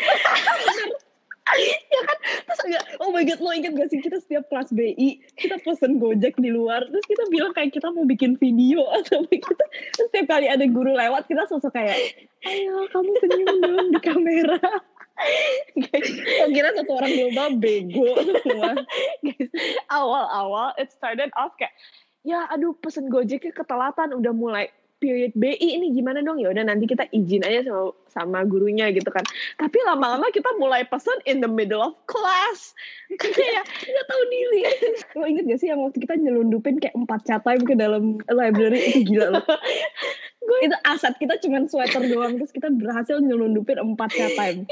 ya 1.93 2.01
kan? 2.03 2.17
Terus 2.45 2.59
enggak, 2.65 2.83
oh 2.99 3.09
my 3.13 3.23
god, 3.23 3.39
lo 3.39 3.51
inget 3.53 3.73
gak 3.77 3.89
sih 3.93 4.01
kita 4.01 4.17
setiap 4.17 4.49
kelas 4.49 4.73
BI, 4.73 5.21
kita 5.37 5.61
pesen 5.61 6.01
gojek 6.01 6.35
di 6.41 6.49
luar, 6.49 6.81
terus 6.89 7.05
kita 7.05 7.23
bilang 7.29 7.53
kayak 7.53 7.69
kita 7.69 7.93
mau 7.93 8.03
bikin 8.03 8.33
video 8.41 8.81
atau 8.97 9.23
kita, 9.29 9.53
terus 9.93 10.09
setiap 10.09 10.25
kali 10.35 10.49
ada 10.49 10.65
guru 10.65 10.97
lewat, 10.97 11.29
kita 11.29 11.45
sosok 11.45 11.73
kayak, 11.77 11.97
ayo 12.49 12.89
kamu 12.89 13.11
senyum 13.21 13.55
dong 13.61 13.87
di 13.93 13.99
kamera. 14.01 14.59
Guys, 15.75 16.11
kira 16.51 16.75
satu 16.75 16.91
orang 16.91 17.11
global 17.15 17.49
bego 17.59 18.19
semua. 18.43 18.75
guys, 19.23 19.49
awal-awal 19.87 20.75
it 20.75 20.91
started 20.91 21.31
off 21.39 21.55
kayak, 21.55 21.71
ya 22.27 22.47
aduh 22.51 22.75
pesen 22.79 23.07
gojeknya 23.07 23.55
ketelatan 23.55 24.11
udah 24.11 24.33
mulai 24.35 24.67
period 24.97 25.35
BI 25.35 25.59
ini 25.59 25.91
gimana 25.91 26.23
dong 26.23 26.39
ya 26.39 26.49
udah 26.51 26.65
nanti 26.65 26.87
kita 26.87 27.05
izin 27.11 27.43
aja 27.43 27.67
sama 27.67 27.91
sama 28.09 28.39
gurunya 28.47 28.89
gitu 28.95 29.11
kan 29.11 29.23
tapi 29.59 29.77
lama-lama 29.83 30.31
kita 30.31 30.47
mulai 30.55 30.87
pesen 30.87 31.19
in 31.27 31.43
the 31.43 31.51
middle 31.51 31.83
of 31.83 31.93
class 32.07 32.71
kayak 33.21 33.65
Gak 33.85 34.05
tahu 34.09 34.23
diri. 34.29 34.61
Lo 35.19 35.25
inget 35.29 35.45
gak 35.47 35.59
sih 35.61 35.69
yang 35.69 35.81
waktu 35.83 35.99
kita 36.01 36.15
nyelundupin 36.17 36.81
kayak 36.81 36.95
empat 36.97 37.21
chat 37.27 37.41
time 37.45 37.63
ke 37.63 37.73
dalam 37.77 38.19
library 38.29 38.81
itu 38.91 39.15
gila 39.15 39.39
loh. 39.39 39.45
itu 40.65 40.77
aset 40.85 41.17
kita 41.17 41.41
cuman 41.41 41.65
sweater 41.65 42.05
doang 42.05 42.37
terus 42.37 42.53
kita 42.53 42.69
berhasil 42.69 43.17
nyelundupin 43.17 43.81
empat 43.81 44.13
chat 44.13 44.33
time. 44.37 44.69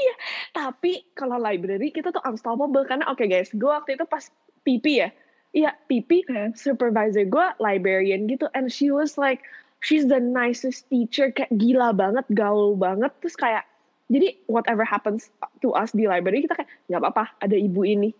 Tapi 0.54 1.02
kalau 1.18 1.36
library 1.38 1.90
kita 1.90 2.14
tuh 2.14 2.22
unstoppable 2.22 2.86
karena 2.86 3.06
oke 3.10 3.26
guys, 3.26 3.50
gue 3.50 3.68
waktu 3.68 3.98
itu 3.98 4.06
pas 4.06 4.30
PP 4.62 4.84
ya, 5.02 5.10
iya 5.50 5.74
PP 5.90 6.24
supervisor 6.54 7.26
gue 7.26 7.46
librarian 7.58 8.30
gitu, 8.30 8.46
and 8.54 8.70
she 8.70 8.94
was 8.94 9.18
like, 9.18 9.42
she's 9.84 10.08
the 10.08 10.18
nicest 10.18 10.88
teacher, 10.88 11.28
kayak 11.30 11.52
gila 11.54 11.92
banget, 11.92 12.24
gaul 12.32 12.72
banget, 12.74 13.12
terus 13.20 13.36
kayak 13.36 13.68
jadi 14.08 14.36
whatever 14.48 14.84
happens 14.84 15.28
to 15.60 15.72
us 15.76 15.92
di 15.92 16.08
library 16.08 16.44
kita 16.44 16.56
kayak 16.56 16.70
nggak 16.88 17.00
apa-apa, 17.00 17.24
ada 17.44 17.56
ibu 17.56 17.84
ini. 17.84 18.10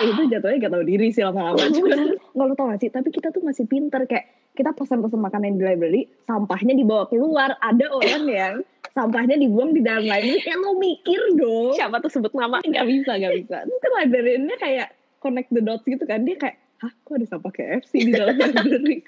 Eh, 0.00 0.08
itu 0.08 0.24
jatuhnya 0.24 0.56
gak 0.56 0.72
tahu 0.72 0.84
diri 0.88 1.12
sih 1.12 1.20
lama-lama. 1.20 1.60
Nggak 2.32 2.46
lo 2.48 2.54
tau 2.56 2.72
gak 2.72 2.80
sih 2.80 2.88
tapi 2.88 3.12
kita 3.12 3.28
tuh 3.28 3.44
masih 3.44 3.68
pinter 3.68 4.08
kayak 4.08 4.24
kita 4.56 4.72
pesan-pesan 4.72 5.20
makanan 5.20 5.60
di 5.60 5.64
library 5.68 6.08
sampahnya 6.24 6.72
dibawa 6.72 7.04
keluar 7.12 7.60
ada 7.60 7.92
orang 7.92 8.24
yang 8.24 8.54
sampahnya 8.96 9.36
dibuang 9.36 9.76
di 9.76 9.84
dalam 9.84 10.08
library 10.08 10.40
kayak 10.40 10.64
lo 10.64 10.80
mikir 10.80 11.20
dong. 11.36 11.76
Siapa 11.76 12.00
tuh 12.00 12.08
sebut 12.08 12.32
nama? 12.32 12.64
nggak 12.64 12.86
bisa 12.88 13.20
nggak 13.20 13.34
bisa. 13.44 13.56
Terus 13.68 13.80
kan 13.84 13.92
librariannya 14.00 14.56
kayak 14.56 14.88
connect 15.20 15.48
the 15.52 15.60
dots 15.60 15.84
gitu 15.84 16.04
kan 16.08 16.24
dia 16.24 16.40
kayak 16.40 16.56
hah 16.80 16.92
kok 17.04 17.12
ada 17.12 17.26
sampah 17.28 17.52
KFC 17.52 17.92
di 18.08 18.12
dalam 18.16 18.40
library 18.40 19.04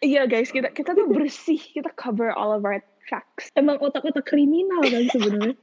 Iya 0.00 0.24
guys, 0.24 0.48
kita 0.48 0.70
kita 0.70 0.92
tuh 0.92 1.08
bersih, 1.08 1.56
kita 1.56 1.88
cover 1.94 2.28
all 2.30 2.52
of 2.52 2.62
our 2.62 2.78
tracks. 3.04 3.48
emang 3.54 3.76
otak-otak 3.78 4.24
kriminal 4.24 4.80
kan 4.80 5.04
sebenarnya 5.08 5.56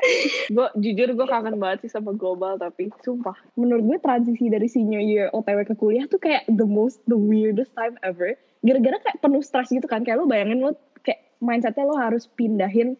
Gue 0.48 0.64
jujur 0.80 1.12
gue 1.12 1.26
kangen 1.28 1.60
banget 1.60 1.84
sih 1.84 1.92
sama 1.92 2.16
global 2.16 2.56
tapi 2.56 2.88
sumpah. 3.04 3.36
menurut 3.52 3.84
gue 3.84 3.98
transisi 4.00 4.48
dari 4.48 4.64
senior 4.64 5.04
year 5.04 5.28
OTW 5.30 5.62
ke 5.62 5.74
kuliah 5.76 6.08
tuh 6.08 6.16
kayak 6.16 6.48
the 6.48 6.64
most 6.64 7.04
the 7.04 7.14
weirdest 7.14 7.68
time 7.76 8.00
ever 8.00 8.32
gara-gara 8.60 8.96
kayak 8.96 9.20
penuh 9.20 9.44
stres 9.44 9.68
gitu 9.68 9.84
kan 9.84 10.00
kayak 10.00 10.16
lo 10.16 10.24
bayangin 10.24 10.64
lo 10.64 10.72
kayak 11.00 11.20
mindsetnya 11.38 11.84
lo 11.84 11.94
harus 11.94 12.24
pindahin 12.32 12.96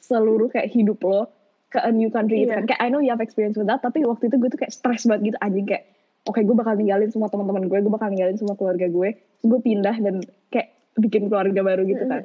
seluruh 0.00 0.48
kayak 0.48 0.72
hidup 0.72 0.96
lo 1.04 1.28
ke 1.68 1.76
a 1.78 1.92
new 1.92 2.08
country 2.08 2.42
gitu 2.42 2.50
Iya. 2.50 2.64
kan 2.64 2.66
kayak 2.66 2.80
I 2.80 2.88
know 2.88 3.04
you 3.04 3.12
have 3.12 3.20
experience 3.20 3.54
with 3.54 3.68
that 3.68 3.84
tapi 3.84 4.00
waktu 4.02 4.32
itu 4.32 4.40
gue 4.40 4.48
tuh 4.48 4.56
kayak 4.56 4.72
stres 4.72 5.04
banget 5.04 5.32
gitu 5.32 5.38
anjing 5.44 5.68
kayak 5.68 5.84
oke 6.28 6.40
gue 6.44 6.56
bakal 6.56 6.76
ninggalin 6.76 7.08
semua 7.08 7.32
teman-teman 7.32 7.64
gue 7.66 7.78
gue 7.80 7.92
bakal 7.92 8.12
ninggalin 8.12 8.36
semua 8.36 8.54
keluarga 8.54 8.86
gue. 8.86 9.08
Terus 9.16 9.46
gue 9.48 9.60
pindah 9.64 9.96
dan 9.96 10.20
kayak 10.52 10.76
bikin 10.98 11.30
keluarga 11.30 11.62
baru 11.62 11.86
gitu 11.86 12.04
kan. 12.04 12.20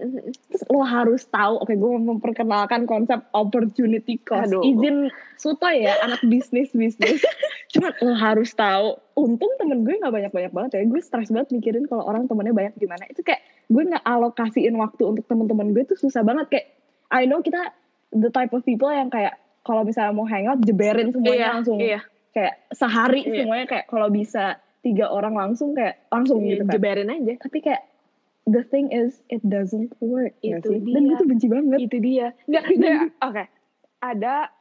Terus 0.50 0.64
lo 0.68 0.82
harus 0.84 1.24
tahu 1.30 1.62
oke 1.62 1.74
gue 1.74 1.90
mau 1.96 2.18
memperkenalkan 2.18 2.90
konsep 2.90 3.22
opportunity 3.32 4.20
cost. 4.20 4.50
Aduh. 4.50 4.66
izin 4.66 5.14
sotoy 5.38 5.86
ya 5.88 5.96
anak 6.04 6.20
bisnis 6.28 6.74
bisnis. 6.74 7.22
Cuma 7.74 7.94
lo 8.02 8.14
harus 8.18 8.52
tahu 8.54 8.98
untung 9.16 9.54
temen 9.62 9.86
gue 9.86 9.96
nggak 10.02 10.14
banyak 10.14 10.32
banyak 10.34 10.52
banget 10.52 10.70
ya. 10.76 10.82
Gue 10.90 11.00
stres 11.00 11.30
banget 11.30 11.54
mikirin 11.54 11.86
kalau 11.88 12.04
orang 12.04 12.26
temennya 12.26 12.52
banyak 12.52 12.74
gimana 12.76 13.06
itu 13.08 13.22
kayak 13.22 13.46
gue 13.70 13.84
nggak 13.88 14.04
alokasiin 14.04 14.76
waktu 14.76 15.04
untuk 15.08 15.26
teman-teman 15.30 15.72
gue 15.72 15.88
tuh 15.88 15.98
susah 15.98 16.26
banget. 16.26 16.50
Kayak 16.52 16.68
I 17.14 17.30
know 17.30 17.46
kita 17.46 17.72
the 18.10 18.34
type 18.34 18.52
of 18.52 18.66
people 18.66 18.90
yang 18.90 19.14
kayak 19.14 19.38
kalau 19.64 19.88
misalnya 19.88 20.12
mau 20.12 20.28
hangout 20.28 20.60
jeberin 20.66 21.14
semuanya 21.14 21.62
langsung. 21.62 21.80
iya. 21.80 22.04
Kayak 22.34 22.56
sehari 22.70 23.22
Iya. 23.24 23.46
semuanya 23.46 23.66
kayak 23.66 23.86
kalau 23.88 24.10
bisa 24.10 24.58
tiga 24.82 25.08
orang 25.08 25.34
langsung 25.34 25.72
kayak 25.72 26.02
langsung 26.10 26.44
gitu 26.44 26.62
kan 26.62 26.74
Jeberin 26.74 27.08
aja. 27.08 27.34
tapi 27.40 27.60
kayak 27.60 27.82
the 28.46 28.60
thing 28.66 28.90
is 28.90 29.24
it 29.30 29.40
doesn't 29.42 29.94
work 30.00 30.36
Itu 30.42 30.60
sih? 30.68 30.82
dan 30.84 31.02
dia. 31.02 31.08
gue 31.08 31.16
tuh 31.16 31.28
benci 31.30 31.48
banget 31.48 31.80
itu 31.80 31.98
dia 31.98 32.28
nggak 32.50 32.64
oke 33.22 33.44
ada 34.02 34.52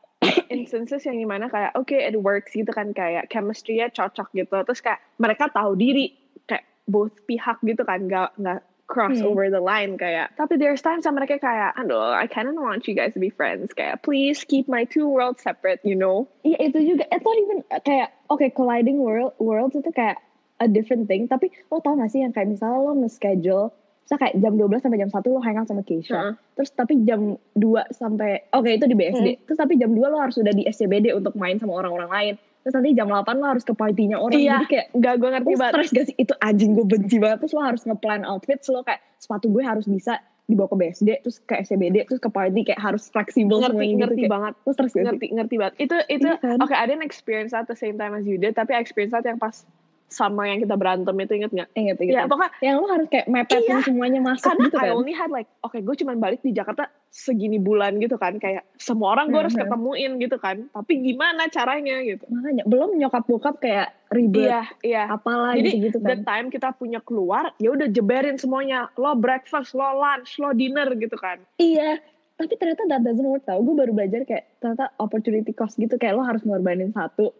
instances 0.49 1.03
yang 1.03 1.17
di 1.17 1.27
mana 1.27 1.49
kayak 1.49 1.75
oke 1.75 1.91
it 1.91 2.15
works 2.15 2.53
gitu 2.53 2.71
kan 2.71 2.93
kayak 2.93 3.27
chemistry-nya 3.27 3.91
cocok 3.91 4.31
gitu 4.33 4.55
terus 4.63 4.79
kayak 4.79 5.03
mereka 5.19 5.51
tahu 5.51 5.75
diri 5.75 6.15
kayak 6.45 6.63
both 6.85 7.19
pihak 7.27 7.59
gitu 7.61 7.83
kan 7.83 8.07
nggak 8.07 8.31
nggak 8.39 8.61
cross 8.91 9.19
Hmm. 9.23 9.31
over 9.33 9.49
the 9.49 9.63
line 9.63 9.97
kayak 9.97 10.35
tapi 10.37 10.61
there's 10.61 10.83
times 10.85 11.07
yang 11.07 11.17
mereka 11.17 11.41
kayak 11.41 11.73
aduh 11.79 12.13
I 12.13 12.29
kind 12.29 12.51
of 12.51 12.59
want 12.59 12.85
you 12.85 12.95
guys 12.95 13.17
to 13.17 13.21
be 13.23 13.33
friends 13.33 13.73
kayak 13.73 14.03
please 14.05 14.45
keep 14.45 14.69
my 14.69 14.85
two 14.85 15.09
worlds 15.09 15.41
separate 15.41 15.81
you 15.87 15.97
know 15.97 16.29
Iya 16.45 16.73
itu 16.73 16.97
juga 16.97 17.09
it's 17.09 17.25
not 17.25 17.39
even 17.39 17.59
uh, 17.73 17.81
kayak 17.81 18.13
oke 18.29 18.45
colliding 18.53 19.01
world 19.01 19.33
worlds 19.41 19.79
itu 19.79 19.89
kayak 19.95 20.21
a 20.61 20.69
different 20.69 21.09
thing 21.09 21.27
tapi 21.27 21.51
lo 21.73 21.81
tau 21.81 21.97
gak 21.97 22.13
sih 22.13 22.21
yang 22.21 22.31
kayak 22.35 22.53
misalnya 22.53 22.79
lo 22.79 22.93
nge-schedule 23.01 23.73
Misal 24.03 24.19
kayak 24.19 24.35
jam 24.43 24.53
12 24.59 24.83
sampai 24.83 24.99
jam 24.99 25.11
1 25.15 25.31
lo 25.31 25.41
hangout 25.41 25.69
sama 25.71 25.83
Keisha. 25.87 26.13
Heeh. 26.13 26.35
Terus 26.59 26.71
tapi 26.75 27.07
jam 27.07 27.39
2 27.55 27.95
sampai 27.95 28.51
oke 28.51 28.67
itu 28.67 28.85
di 28.91 28.99
BSD. 28.99 29.29
Hmm. 29.31 29.43
Terus 29.47 29.59
tapi 29.63 29.79
jam 29.79 29.95
2 29.95 30.03
lo 30.03 30.19
harus 30.19 30.35
sudah 30.37 30.51
di 30.51 30.67
SCBD 30.67 31.15
untuk 31.15 31.39
main 31.39 31.57
sama 31.63 31.79
orang-orang 31.79 32.11
lain. 32.11 32.35
Terus 32.63 32.75
nanti 32.79 32.91
jam 32.95 33.11
8 33.11 33.43
lo 33.43 33.47
harus 33.51 33.65
ke 33.67 33.75
partinya 33.75 34.17
orang. 34.23 34.39
Iya. 34.39 34.63
Jadi 34.63 34.67
kayak 34.71 34.87
Enggak, 34.95 35.15
gue 35.19 35.29
ngerti 35.35 35.53
banget. 35.59 35.73
stres 35.75 35.91
gak 35.91 36.07
sih? 36.07 36.17
Itu 36.19 36.35
anjing 36.39 36.71
gue 36.79 36.87
benci 36.87 37.17
banget. 37.19 37.39
Terus 37.43 37.53
lo 37.59 37.63
harus 37.67 37.83
nge-plan 37.83 38.23
outfit. 38.23 38.59
lo 38.71 38.81
kayak 38.87 39.01
sepatu 39.19 39.47
gue 39.51 39.63
harus 39.67 39.87
bisa 39.91 40.23
dibawa 40.47 40.69
ke 40.71 40.77
BSD. 40.79 41.09
Terus 41.27 41.37
ke 41.43 41.55
SCBD. 41.59 41.97
Terus 42.07 42.21
ke 42.23 42.31
party 42.31 42.61
kayak 42.63 42.81
harus 42.81 43.03
fleksibel 43.11 43.59
Ngerti, 43.59 43.75
semuanya 43.75 43.91
gitu. 43.91 44.01
ngerti 44.07 44.23
Kayak, 44.23 44.33
banget. 44.33 44.53
Lo 44.63 44.71
stres 44.71 44.91
gak 44.91 44.95
sih? 44.95 45.07
Ngerti, 45.11 45.27
ngerti 45.35 45.55
banget. 45.59 45.75
Itu, 45.83 45.97
itu, 46.07 46.29
Iya 46.31 46.39
kan? 46.39 46.59
oke, 46.63 46.75
I 46.75 46.85
didn't 46.87 47.07
experience 47.07 47.51
that 47.51 47.67
at 47.67 47.71
the 47.71 47.79
same 47.79 47.99
time 47.99 48.15
as 48.15 48.25
you 48.25 48.39
did, 48.39 48.55
tapi 48.55 48.79
I 48.79 48.81
experienced 48.81 49.15
that 49.19 49.27
yang 49.27 49.43
pas 49.43 49.67
summer 50.13 50.45
yang 50.45 50.61
kita 50.61 50.77
berantem 50.77 51.17
itu, 51.17 51.33
inget 51.35 51.51
gak? 51.51 51.69
Ingat, 51.73 51.97
ingat. 51.99 52.13
Ya, 52.15 52.23
pokoknya 52.29 52.53
yang 52.61 52.77
lo 52.77 52.87
harus 52.87 53.09
kayak 53.09 53.27
mepetin 53.27 53.65
Iya. 53.65 53.81
semuanya 53.81 54.21
masuk 54.21 54.45
karena 54.47 54.65
gitu 54.69 54.77
I 54.77 54.83
kan. 54.85 54.93
only 54.93 55.13
had 55.13 55.31
like, 55.33 55.49
oke 55.61 55.75
gue 55.75 55.95
cuman 55.97 56.17
balik 56.17 56.41
di 56.41 56.53
Jakarta 56.53 56.83
segini 57.09 57.57
bulan 57.57 57.97
gitu 57.97 58.15
kan, 58.15 58.37
kayak 58.37 58.69
semua 58.77 59.13
orang 59.13 59.29
gue 59.29 59.41
harus 59.41 59.53
Mhm. 59.53 59.63
ketemuin 59.65 60.13
gitu 60.19 60.37
kan, 60.37 60.57
tapi 60.69 60.93
gimana 61.03 61.49
caranya 61.49 61.97
gitu. 62.01 62.25
Makanya 62.29 62.63
belum 62.63 62.91
nyokap 62.95 63.25
bokap 63.25 63.57
kayak 63.59 63.89
ribet 64.09 64.45
Iya, 64.47 64.63
iya. 64.83 65.03
apalah 65.09 65.57
Jadi 65.57 65.89
gitu, 65.89 65.99
the 65.99 66.21
kan. 66.21 66.25
time 66.25 66.47
kita 66.49 66.71
punya 66.73 67.01
keluar, 67.01 67.57
ya 67.57 67.73
udah 67.73 67.89
jeberin 67.89 68.37
semuanya. 68.37 68.93
Lo 68.95 69.13
breakfast, 69.15 69.73
lo 69.73 69.89
lunch, 69.95 70.37
lo 70.37 70.53
dinner 70.53 70.93
gitu 70.95 71.17
kan. 71.17 71.41
Iya. 71.57 71.97
Tapi 72.33 72.57
ternyata 72.57 72.89
that 72.89 73.01
doesn't 73.01 73.23
work 73.23 73.45
tau. 73.45 73.61
Gue 73.61 73.77
baru 73.77 73.93
belajar 73.93 74.25
kayak 74.25 74.59
ternyata 74.59 74.91
opportunity 74.97 75.53
cost 75.53 75.77
gitu. 75.77 75.95
Kayak 75.95 76.17
lo 76.19 76.25
harus 76.25 76.43
ngorbanin 76.43 76.91
satu. 76.91 77.31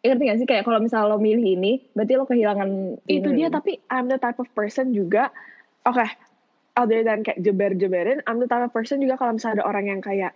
Ngerti 0.00 0.22
gak 0.24 0.38
sih? 0.38 0.48
Kayak 0.48 0.64
kalau 0.64 0.80
misalnya 0.80 1.06
lo 1.06 1.18
milih 1.18 1.44
ini, 1.54 1.72
berarti 1.92 2.12
lo 2.14 2.24
kehilangan 2.24 2.68
Itu 3.04 3.30
ini. 3.30 3.36
dia, 3.36 3.48
tapi 3.48 3.76
I'm 3.86 4.08
the 4.08 4.16
type 4.16 4.40
of 4.40 4.48
person 4.50 4.90
juga, 4.90 5.28
oke, 5.84 6.06
other 6.72 7.04
than 7.04 7.20
kayak 7.20 7.36
jeber-jeberin, 7.38 8.24
I'm 8.24 8.40
the 8.40 8.48
type 8.48 8.64
of 8.64 8.72
person 8.72 8.98
juga 8.98 9.16
kalau 9.16 9.36
misalnya 9.36 9.60
ada 9.60 9.66
orang 9.68 9.84
yang 9.86 10.00
kayak, 10.00 10.32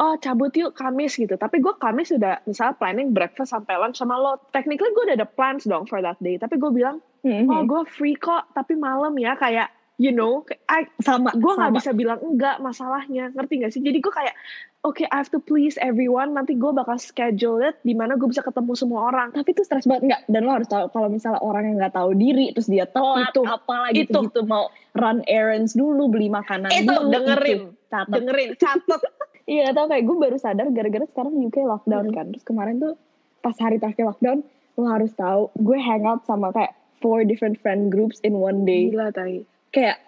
oh 0.00 0.16
cabut 0.16 0.50
yuk 0.52 0.72
Kamis 0.72 1.14
gitu. 1.14 1.36
Tapi 1.36 1.60
gue 1.60 1.76
Kamis 1.76 2.08
udah 2.10 2.40
misalnya 2.42 2.74
planning 2.74 3.12
breakfast 3.12 3.52
sampai 3.52 3.76
lunch 3.76 4.00
sama 4.00 4.16
lo. 4.16 4.40
Technically 4.48 4.88
gue 4.90 5.04
udah 5.04 5.16
ada 5.16 5.28
plans 5.28 5.62
dong 5.62 5.84
for 5.84 6.00
that 6.00 6.16
day. 6.18 6.40
Tapi 6.40 6.56
gue 6.56 6.72
bilang, 6.72 6.96
Mhm. 7.20 7.46
oh 7.46 7.62
gue 7.62 7.84
free 7.86 8.16
kok, 8.16 8.48
tapi 8.50 8.74
malam 8.74 9.12
ya 9.14 9.36
kayak, 9.36 9.68
you 9.96 10.10
know, 10.10 10.42
I, 10.66 10.88
sama. 10.98 11.30
gue 11.30 11.52
nggak 11.52 11.74
bisa 11.74 11.90
bilang 11.92 12.18
enggak 12.20 12.58
masalahnya 12.58 13.28
ngerti 13.30 13.54
gak 13.60 13.70
sih 13.70 13.80
jadi 13.80 13.96
gue 13.96 14.10
kayak 14.10 14.34
oke 14.80 14.98
I 15.00 15.14
have 15.14 15.28
to 15.28 15.38
please 15.38 15.76
everyone 15.78 16.32
nanti 16.32 16.54
gue 16.54 16.70
bakal 16.70 16.96
schedule 16.96 17.60
it 17.60 17.76
di 17.80 17.92
mana 17.92 18.14
gue 18.14 18.24
bisa 18.24 18.40
ketemu 18.40 18.72
semua 18.72 19.06
orang 19.06 19.30
Tapi 19.30 19.50
itu 19.50 19.62
stres 19.62 19.84
banget 19.84 20.02
nggak? 20.04 20.22
Dan 20.26 20.40
lo 20.42 20.52
harus 20.52 20.66
tahu 20.66 20.88
kalau 20.88 21.06
misalnya 21.06 21.38
orang 21.38 21.64
yang 21.66 21.76
nggak 21.78 21.94
tahu 21.94 22.10
diri 22.12 22.50
terus 22.50 22.66
dia 22.66 22.84
telat 22.84 23.30
Itu. 23.30 23.42
apalah 23.44 23.90
Itu. 23.90 24.00
gitu 24.06 24.18
gitu 24.26 24.40
mau 24.42 24.66
run 24.92 25.20
errands 25.24 25.72
dulu 25.72 26.08
beli 26.08 26.28
makanan 26.28 26.72
Itu, 26.72 26.88
dulu 26.88 27.10
dengerin. 27.10 27.60
itu. 27.62 27.66
Catat. 27.86 28.08
dengerin 28.10 28.50
catet 28.56 29.02
Iya 29.44 29.70
tau 29.70 29.86
kayak 29.86 30.02
gue 30.02 30.16
baru 30.16 30.36
sadar 30.36 30.70
gara-gara 30.70 31.02
sekarang 31.04 31.34
UK 31.36 31.62
lockdown 31.62 32.06
Mhm. 32.06 32.14
kan. 32.14 32.26
Terus 32.30 32.44
kemarin 32.44 32.78
tuh 32.78 32.94
pas 33.38 33.54
hari 33.56 33.76
terakhir 33.76 34.06
lockdown 34.08 34.40
lo 34.72 34.86
harus 34.88 35.12
tahu 35.12 35.52
gue 35.54 35.76
hangout 35.76 36.22
sama 36.22 36.48
kayak 36.48 36.72
four 36.98 37.22
different 37.22 37.54
friend 37.56 37.86
groups 37.88 38.18
in 38.20 38.34
one 38.34 38.62
day. 38.62 38.88
gila 38.88 39.10
tai 39.10 39.42
Kayak 39.72 39.98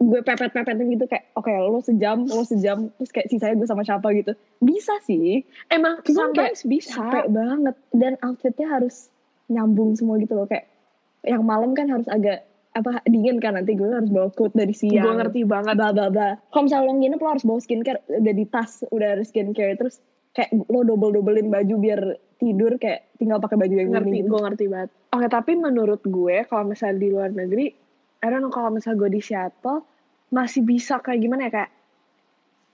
gue 0.00 0.20
pepet-pepetin 0.24 0.96
gitu 0.96 1.04
kayak 1.04 1.28
oke 1.36 1.52
lo 1.52 1.84
sejam 1.84 2.24
lo 2.24 2.40
sejam 2.40 2.88
terus 2.96 3.12
kayak 3.12 3.28
sisanya 3.28 3.60
gue 3.60 3.68
sama 3.68 3.84
siapa 3.84 4.08
gitu. 4.16 4.32
Bisa 4.64 4.96
sih. 5.04 5.44
Emang 5.68 6.00
Cuman 6.00 6.32
sometimes 6.32 6.64
bisa. 6.64 6.96
capek 6.96 7.28
banget. 7.28 7.76
Dan 7.92 8.16
outfitnya 8.24 8.68
harus 8.72 9.12
nyambung 9.52 9.92
semua 9.94 10.16
gitu 10.16 10.40
loh. 10.40 10.48
Kayak 10.48 10.72
yang 11.28 11.44
malam 11.44 11.76
kan 11.76 11.92
harus 11.92 12.08
agak 12.08 12.48
apa 12.70 13.02
dingin 13.04 13.42
kan 13.42 13.58
nanti 13.58 13.74
gue 13.74 13.92
harus 13.92 14.08
bawa 14.08 14.32
coat 14.32 14.56
dari 14.56 14.72
siang. 14.72 15.04
Gue 15.04 15.14
ngerti 15.20 15.40
banget. 15.44 15.74
Bla 15.76 15.92
bla 15.92 16.08
bla. 16.08 16.38
Kalau 16.48 16.64
misalnya 16.64 16.86
lo 16.88 16.92
nginep 16.96 17.20
lo 17.20 17.28
harus 17.28 17.44
bawa 17.44 17.60
skincare 17.60 18.00
udah 18.08 18.34
di 18.34 18.46
tas, 18.48 18.72
udah 18.88 19.08
harus 19.18 19.28
skincare 19.28 19.76
terus 19.76 20.00
kayak 20.32 20.54
lo 20.70 20.86
double 20.86 21.10
doublein 21.10 21.50
baju 21.50 21.74
biar 21.76 22.00
tidur 22.38 22.78
kayak 22.80 23.10
tinggal 23.18 23.42
pakai 23.42 23.58
baju 23.58 23.74
yang 23.74 23.90
ngerti 23.92 24.18
gue 24.24 24.40
ngerti 24.48 24.64
banget. 24.70 24.90
Oke 25.12 25.26
tapi 25.28 25.52
menurut 25.58 26.00
gue 26.06 26.46
kalau 26.46 26.70
misalnya 26.70 26.96
di 27.02 27.08
luar 27.10 27.34
negeri 27.34 27.74
I 28.20 28.28
don't 28.28 28.40
know 28.40 28.50
kalau 28.50 28.68
misalnya 28.68 29.00
gue 29.00 29.10
di 29.12 29.22
Seattle 29.22 29.80
masih 30.28 30.62
bisa 30.62 30.98
kayak 30.98 31.20
gimana 31.20 31.48
ya 31.48 31.52
kayak 31.54 31.70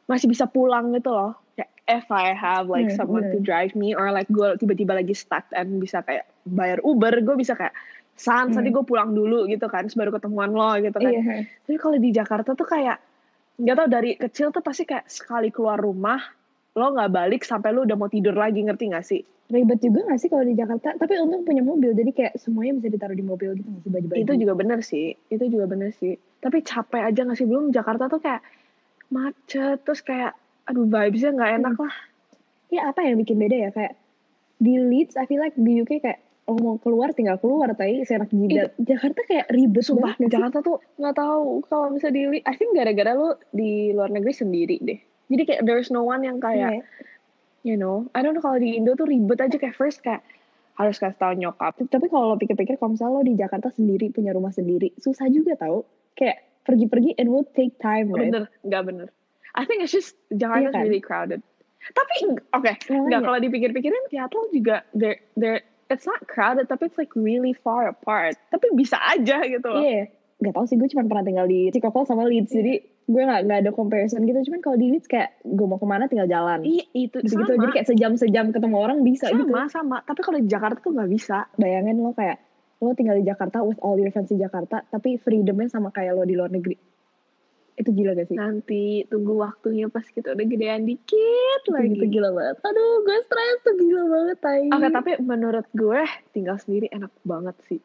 masih 0.06 0.26
bisa 0.26 0.44
pulang 0.44 0.92
gitu 0.92 1.08
loh 1.08 1.34
kayak 1.54 1.70
if 1.86 2.06
I 2.08 2.30
have 2.30 2.66
like 2.66 2.88
Hmm, 2.88 2.98
someone 2.98 3.24
to 3.28 3.38
bener. 3.38 3.44
drive 3.44 3.72
me 3.72 3.92
or 3.92 4.10
like 4.10 4.26
gue 4.28 4.54
tiba-tiba 4.56 4.94
lagi 4.94 5.14
stuck 5.14 5.46
and 5.50 5.78
bisa 5.78 6.02
kayak 6.02 6.26
bayar 6.44 6.78
Uber 6.80 7.14
gue 7.18 7.34
bisa 7.34 7.54
kayak 7.54 7.74
Sans 8.14 8.48
Hmm. 8.48 8.56
nanti 8.56 8.72
gue 8.72 8.80
pulang 8.80 9.12
dulu 9.12 9.44
gitu 9.44 9.68
kan 9.68 9.86
baru 9.88 10.08
ketemuan 10.10 10.48
lo 10.50 10.72
gitu 10.78 10.94
kan 10.94 11.10
Iya. 11.10 11.44
tapi 11.62 11.76
kalau 11.76 11.96
di 11.96 12.10
Jakarta 12.10 12.52
tuh 12.52 12.64
kayak 12.64 12.96
nggak 13.56 13.74
tau 13.74 13.88
dari 13.88 14.10
kecil 14.14 14.48
tuh 14.50 14.60
pasti 14.60 14.84
kayak 14.84 15.04
sekali 15.06 15.48
keluar 15.48 15.76
rumah 15.76 16.20
lo 16.76 16.92
nggak 16.92 17.10
balik 17.10 17.42
sampai 17.42 17.72
lo 17.72 17.88
udah 17.88 17.96
mau 17.96 18.12
tidur 18.12 18.36
lagi 18.36 18.60
ngerti 18.60 18.92
gak 18.92 19.06
sih 19.06 19.22
Ribet 19.46 19.78
juga 19.78 20.10
gak 20.10 20.18
sih 20.18 20.26
kalau 20.26 20.42
di 20.42 20.58
Jakarta? 20.58 20.98
Tapi 20.98 21.22
untung 21.22 21.46
punya 21.46 21.62
mobil 21.62 21.94
jadi 21.94 22.10
kayak 22.10 22.32
semuanya 22.34 22.82
bisa 22.82 22.90
ditaruh 22.90 23.14
di 23.14 23.22
mobil 23.22 23.54
gitu 23.54 23.68
gak 23.70 23.82
sih 23.86 23.90
baju-baju. 23.94 24.18
itu 24.18 24.32
juga 24.42 24.52
bener 24.58 24.78
sih 24.82 25.06
itu 25.30 25.44
juga 25.46 25.64
bener 25.70 25.90
sih 25.94 26.18
tapi 26.42 26.66
capek 26.66 27.02
aja 27.06 27.20
gak 27.22 27.38
sih 27.38 27.46
belum 27.46 27.70
Jakarta 27.70 28.10
tuh 28.10 28.18
kayak 28.18 28.42
macet 29.10 29.78
terus 29.86 30.02
kayak 30.02 30.34
aduh 30.66 30.82
vibesnya 30.90 31.30
nggak 31.30 31.52
enak 31.62 31.76
lah 31.78 31.94
Ya 32.66 32.90
apa 32.90 33.06
yang 33.06 33.22
bikin 33.22 33.38
beda 33.38 33.56
ya 33.56 33.70
kayak 33.70 33.94
di 34.58 34.74
Leeds 34.82 35.14
I 35.14 35.30
feel 35.30 35.38
like 35.38 35.54
di 35.54 35.86
UK 35.86 36.02
kayak 36.02 36.18
lo 36.46 36.58
mau 36.62 36.76
keluar 36.78 37.10
tinggal 37.14 37.38
keluar 37.42 37.70
tapi 37.74 38.02
serak 38.06 38.30
jidat. 38.30 38.74
Jakarta 38.78 39.22
kayak 39.26 39.46
ribet 39.50 39.82
sumpah 39.82 40.14
banget? 40.18 40.34
Jakarta 40.34 40.58
tuh 40.62 40.78
nggak 40.98 41.14
tahu 41.14 41.62
kalau 41.70 41.94
bisa 41.94 42.10
di 42.10 42.42
I 42.42 42.54
think 42.58 42.74
gara-gara 42.74 43.14
lo 43.14 43.38
di 43.54 43.94
luar 43.94 44.10
negeri 44.10 44.34
sendiri 44.34 44.76
deh 44.82 44.98
jadi 45.26 45.42
kayak 45.44 45.60
there's 45.62 45.88
no 45.88 46.02
one 46.02 46.20
yang 46.20 46.38
kayak 46.38 46.80
Iya. 46.80 46.82
you 47.64 47.76
know 47.76 48.06
I 48.12 48.20
don't 48.20 48.32
know 48.32 48.40
kalau 48.40 48.56
di 48.56 48.74
Indo 48.74 48.94
tuh 48.94 49.04
ribet 49.04 49.38
aja 49.38 49.56
kayak 49.56 49.74
first 49.74 50.00
kayak 50.00 50.22
harus 50.76 50.96
kasih 50.96 51.16
tau 51.16 51.32
nyokap 51.32 51.72
Tapi 51.82 52.06
kalau 52.06 52.32
lo 52.32 52.36
pikir-pikir 52.36 52.76
kalau 52.76 52.92
misalnya 52.92 53.14
lo 53.14 53.22
di 53.22 53.32
Jakarta 53.32 53.72
sendiri 53.72 54.12
punya 54.12 54.30
rumah 54.30 54.52
sendiri, 54.52 54.92
susah 55.00 55.24
juga 55.26 55.56
tau. 55.56 55.88
Kayak 56.12 56.44
pergi-pergi 56.68 57.16
it 57.16 57.24
will 57.24 57.48
take 57.48 57.72
time, 57.78 58.12
right? 58.12 58.28
bener 58.28 58.44
nggak 58.60 58.82
bener 58.84 59.08
I 59.56 59.64
think 59.64 59.80
it's 59.80 59.90
just 59.90 60.12
Jakarta 60.28 60.68
Iya 60.68 60.76
kan? 60.76 60.82
really 60.84 61.00
crowded 61.00 61.40
tapi 61.86 62.14
oke 62.28 62.66
Makanya. 62.66 63.06
nggak 63.08 63.20
kalau 63.22 63.38
dipikir-pikirin 63.38 64.04
Seattle 64.10 64.50
juga 64.50 64.82
there 64.90 65.22
there 65.32 65.62
it's 65.86 66.02
not 66.02 66.18
crowded 66.26 66.66
tapi 66.66 66.90
it's 66.90 66.98
like 66.98 67.14
really 67.14 67.54
far 67.54 67.86
apart 67.88 68.34
tapi 68.50 68.68
bisa 68.74 68.98
aja 69.00 69.38
gitu 69.42 69.64
loh 69.64 69.78
Iya, 69.78 70.10
nggak 70.42 70.52
tahu 70.52 70.66
sih 70.66 70.76
gue 70.76 70.90
cuma 70.90 71.06
pernah 71.06 71.22
tinggal 71.22 71.46
di 71.46 71.70
Cikokol 71.70 72.04
sama 72.04 72.26
Leeds, 72.26 72.50
jadi 72.50 72.82
gue 73.06 73.22
nggak 73.22 73.40
nggak 73.46 73.58
ada 73.62 73.70
comparison 73.70 74.26
gitu. 74.26 74.50
Cuman 74.50 74.60
kalau 74.60 74.76
di 74.76 74.90
Leeds 74.90 75.06
kayak 75.06 75.38
gue 75.46 75.66
mau 75.66 75.78
ke 75.78 75.86
mana 75.86 76.10
tinggal 76.10 76.26
jalan. 76.26 76.66
Iya 76.66 76.84
itu 76.90 77.22
gitu, 77.22 77.38
sama 77.38 77.54
jadi 77.54 77.72
kayak 77.72 77.88
sejam-sejam 77.94 78.46
ketemu 78.50 78.76
orang 78.76 78.98
bisa 79.06 79.30
gitu. 79.30 79.46
sama 79.46 79.70
sama 79.70 79.96
tapi 80.02 80.20
kalau 80.26 80.38
di 80.42 80.50
Jakarta 80.50 80.78
tuh 80.82 80.92
nggak 80.92 81.10
bisa 81.10 81.46
Bayangin 81.54 82.02
lo 82.02 82.10
kayak 82.12 82.42
lo 82.82 82.92
tinggal 82.92 83.16
di 83.16 83.24
Jakarta 83.24 83.64
with 83.64 83.80
all 83.80 83.96
your 83.96 84.12
friends 84.12 84.28
di 84.28 84.36
Jakarta, 84.36 84.84
tapi 84.84 85.16
freedomnya 85.16 85.72
sama 85.72 85.88
kayak 85.88 86.12
lo 86.12 86.28
di 86.28 86.36
luar 86.36 86.52
negeri. 86.52 86.76
Itu 87.76 87.92
gila 87.92 88.16
gak 88.16 88.32
sih? 88.32 88.36
nanti 88.36 89.04
tunggu 89.08 89.36
waktunya 89.36 89.92
pas 89.92 90.04
kita 90.08 90.32
udah 90.32 90.46
gedean 90.48 90.88
dikit 90.88 91.60
Itu 91.60 91.76
lagi 91.76 91.92
gitu 91.92 92.08
gila 92.08 92.32
banget. 92.32 92.56
Aduh, 92.64 93.04
gue 93.04 93.18
stres 93.28 93.56
tuh 93.60 93.74
gila 93.76 94.04
banget, 94.08 94.36
tai. 94.40 94.68
Oke, 94.72 94.88
tapi 94.92 95.10
menurut 95.20 95.66
gue 95.76 96.00
tinggal 96.32 96.56
sendiri 96.56 96.88
enak 96.88 97.12
banget 97.20 97.56
sih. 97.68 97.80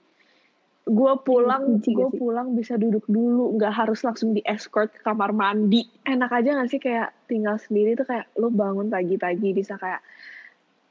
Gue 0.81 1.13
pulang, 1.21 1.77
gue 1.77 2.09
pulang 2.17 2.57
bisa 2.57 2.73
duduk 2.73 3.05
dulu, 3.05 3.53
nggak 3.53 3.69
harus 3.69 4.01
langsung 4.01 4.33
di 4.33 4.41
escort 4.41 4.89
ke 4.89 5.05
kamar 5.05 5.29
mandi. 5.29 5.85
Enak 6.09 6.33
aja 6.33 6.57
gak 6.57 6.69
sih 6.73 6.81
kayak 6.81 7.13
tinggal 7.29 7.61
sendiri 7.61 7.93
tuh 7.93 8.09
kayak 8.09 8.25
lo 8.41 8.49
bangun 8.49 8.89
pagi-pagi 8.89 9.53
bisa 9.53 9.77
kayak 9.77 10.01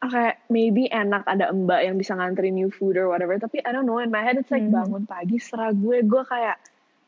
ah, 0.01 0.09
kayak 0.09 0.47
maybe 0.47 0.87
enak 0.89 1.27
ada 1.27 1.51
mbak 1.51 1.85
yang 1.85 1.99
bisa 1.99 2.15
nganterin 2.15 2.55
you 2.57 2.71
food 2.71 2.95
or 2.95 3.11
whatever. 3.11 3.35
Tapi 3.35 3.67
I 3.67 3.75
don't 3.75 3.85
know 3.85 3.99
in 3.99 4.15
my 4.15 4.23
head 4.23 4.39
it's 4.39 4.55
like 4.55 4.63
Mhm. 4.63 4.73
bangun 4.73 5.05
pagi 5.11 5.43
serah 5.43 5.75
gue, 5.75 6.07
gue 6.07 6.23
kayak 6.23 6.57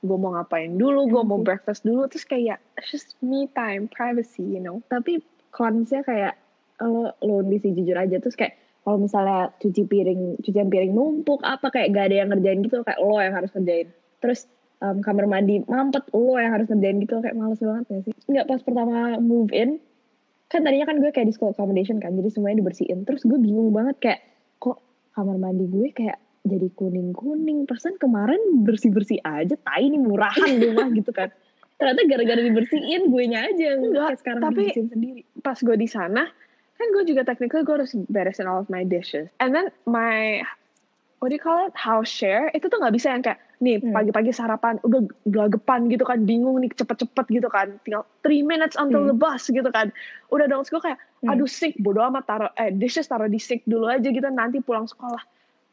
gue 0.03 0.19
mau 0.19 0.35
ngapain 0.35 0.75
dulu, 0.75 1.07
gue 1.07 1.23
mau 1.23 1.39
Mhm. 1.39 1.47
breakfast 1.47 1.87
dulu, 1.87 2.11
terus 2.11 2.27
kayak 2.27 2.59
it's 2.75 2.91
just 2.91 3.15
me 3.23 3.47
time, 3.55 3.87
privacy, 3.87 4.43
you 4.43 4.59
know. 4.59 4.83
tapi 4.91 5.23
konsnya 5.55 6.03
kayak 6.03 6.35
lo 6.83 7.15
lonely 7.23 7.63
sih 7.63 7.71
jujur 7.71 7.95
aja 7.95 8.19
terus 8.19 8.35
kayak 8.35 8.59
kalau 8.83 8.99
misalnya 8.99 9.55
cuci 9.57 9.83
piring 9.85 10.43
cucian 10.43 10.67
piring 10.67 10.91
numpuk 10.91 11.39
apa 11.43 11.71
kayak 11.71 11.95
gak 11.95 12.11
ada 12.11 12.17
yang 12.21 12.29
ngerjain 12.29 12.61
gitu 12.61 12.83
kayak 12.83 12.99
lo 12.99 13.17
yang 13.17 13.33
harus 13.33 13.51
ngerjain. 13.51 13.89
Terus 14.19 14.41
em, 14.79 14.99
kamar 15.01 15.27
mandi 15.27 15.63
mampet 15.65 16.03
lo 16.11 16.35
yang 16.35 16.53
harus 16.53 16.67
ngerjain 16.67 16.99
gitu 16.99 17.15
kayak 17.19 17.35
males 17.35 17.59
banget 17.59 17.85
ya 17.87 17.99
sih? 18.03 18.13
Nggak 18.27 18.47
pas 18.47 18.61
pertama 18.61 18.97
move 19.17 19.55
in 19.55 19.79
kan 20.47 20.61
tadinya 20.61 20.85
kan 20.85 21.01
gue 21.01 21.09
kayak 21.09 21.27
di 21.27 21.35
school 21.35 21.49
accommodation 21.49 21.97
kan 21.97 22.13
jadi 22.13 22.29
semuanya 22.29 22.61
dibersihin. 22.61 23.07
Terus 23.07 23.23
gue 23.23 23.39
bingung 23.39 23.71
banget 23.71 23.97
kayak 23.99 24.21
kok 24.59 24.83
kamar 25.15 25.39
mandi 25.39 25.65
gue 25.65 25.89
kayak 25.91 26.19
jadi 26.43 26.67
kuning 26.75 27.15
kuning 27.15 27.65
persen 27.65 27.95
kemarin 27.97 28.67
bersih 28.67 28.91
bersih 28.91 29.23
aja 29.23 29.55
tai 29.57 29.87
nih 29.87 30.03
murahan 30.03 30.59
rumah 30.59 30.91
gitu 30.91 31.15
kan. 31.15 31.31
Ternyata 31.79 32.03
gara-gara 32.05 32.43
dibersihin 32.43 33.09
gue 33.09 33.25
nya 33.27 33.47
aja 33.47 33.63
yang 33.75 33.81
Enggak, 33.83 34.07
kayak 34.15 34.19
sekarang 34.23 34.43
tapi- 34.45 34.75
sendiri. 34.75 35.23
pas 35.39 35.59
gue 35.59 35.77
di 35.77 35.87
sana 35.87 36.27
kan 36.83 36.89
gue 36.93 37.05
juga 37.07 37.23
technically 37.23 37.63
gue 37.63 37.75
harus 37.77 37.95
beresin 38.09 38.45
all 38.45 38.59
of 38.59 38.69
my 38.69 38.83
dishes 38.83 39.31
and 39.39 39.55
then 39.55 39.71
my 39.85 40.43
what 41.19 41.31
do 41.31 41.35
you 41.35 41.41
call 41.41 41.63
it 41.63 41.71
house 41.73 42.11
share 42.11 42.51
itu 42.51 42.67
tuh 42.67 42.77
nggak 42.77 42.91
bisa 42.93 43.09
yang 43.09 43.23
kayak 43.23 43.39
nih 43.57 43.79
Hmm. 43.79 43.95
pagi-pagi 43.95 44.35
sarapan 44.35 44.83
udah 44.83 45.01
gelagapan 45.25 45.87
gitu 45.87 46.03
kan 46.03 46.19
bingung 46.21 46.59
nih 46.59 46.75
cepet-cepet 46.75 47.27
gitu 47.31 47.47
kan 47.47 47.79
tinggal 47.81 48.03
3 48.21 48.43
minutes 48.43 48.75
until 48.75 48.99
Hmm. 49.01 49.09
the 49.09 49.17
bus 49.17 49.47
gitu 49.47 49.71
kan 49.71 49.95
udah 50.29 50.51
dong 50.51 50.67
gue 50.67 50.83
kayak 50.83 50.99
Hmm. 51.23 51.31
aduh 51.31 51.47
sick 51.47 51.79
bodo 51.79 52.03
amat 52.03 52.27
taruh 52.27 52.51
eh 52.57 52.75
dishes 52.75 53.07
taruh 53.07 53.27
di 53.27 53.39
sink 53.39 53.63
dulu 53.65 53.87
aja 53.87 54.03
gitu 54.03 54.27
nanti 54.27 54.59
pulang 54.59 54.85
sekolah 54.85 55.23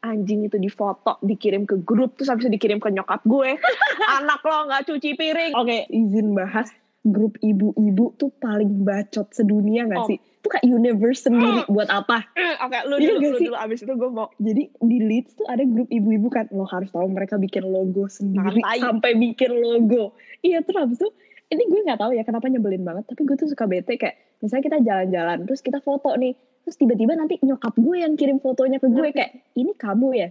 anjing 0.00 0.46
itu 0.46 0.54
difoto 0.56 1.18
dikirim 1.20 1.66
ke 1.66 1.82
grup 1.82 2.14
terus 2.14 2.30
habis 2.30 2.46
itu 2.46 2.54
dikirim 2.54 2.78
ke 2.78 2.88
nyokap 2.88 3.18
gue 3.20 3.58
anak 4.16 4.38
lo 4.40 4.64
nggak 4.64 4.86
cuci 4.86 5.12
piring 5.12 5.52
Oke, 5.52 5.90
izin 5.90 6.32
bahas 6.32 6.70
grup 7.02 7.34
ibu-ibu 7.38 8.14
tuh 8.14 8.30
paling 8.34 8.80
bacot 8.80 9.26
sedunia 9.30 9.82
gak 9.84 9.98
Oh. 9.98 10.06
sih? 10.06 10.20
Itu 10.40 10.48
kayak 10.48 10.66
universe 10.66 11.28
sendiri 11.28 11.68
buat 11.68 11.86
apa? 11.86 12.24
Eh, 12.32 12.56
oke 12.58 12.78
lu 12.88 12.96
Iya 12.96 13.12
dulu 13.14 13.36
sih? 13.36 13.46
dulu 13.46 13.56
abis 13.56 13.78
itu 13.84 13.92
gue 13.92 14.10
mau 14.10 14.28
Jadi 14.36 14.62
di 14.72 14.98
Leeds 14.98 15.36
tuh 15.36 15.44
ada 15.44 15.60
grup 15.62 15.84
ibu-ibu 15.86 16.28
kan, 16.28 16.48
lo 16.48 16.64
harus 16.64 16.88
tahu 16.88 17.06
mereka 17.06 17.36
bikin 17.36 17.60
logo 17.62 18.08
sendiri 18.08 18.58
Tai. 18.58 18.80
sampai 18.80 19.12
bikin 19.14 19.52
logo. 19.52 20.16
Iya 20.40 20.64
terus 20.64 20.80
habis 20.80 20.96
itu 20.96 21.12
ini 21.50 21.66
gue 21.66 21.80
nggak 21.84 22.00
tahu 22.00 22.14
ya 22.14 22.22
kenapa 22.22 22.46
nyebelin 22.46 22.80
banget, 22.80 23.04
tapi 23.04 23.26
gue 23.26 23.36
tuh 23.36 23.46
suka 23.46 23.66
bete 23.66 23.98
kayak 23.98 24.16
misalnya 24.40 24.64
kita 24.64 24.78
jalan-jalan 24.80 25.38
terus 25.44 25.60
kita 25.60 25.82
foto 25.82 26.14
nih, 26.14 26.32
terus 26.62 26.78
tiba-tiba 26.78 27.12
nanti 27.12 27.36
nyokap 27.42 27.74
gue 27.76 27.96
yang 27.98 28.14
kirim 28.16 28.38
fotonya 28.38 28.78
ke 28.78 28.86
gue 28.86 28.96
Ngerti. 28.96 29.18
kayak 29.18 29.32
ini 29.54 29.72
kamu 29.74 30.08
ya? 30.14 30.28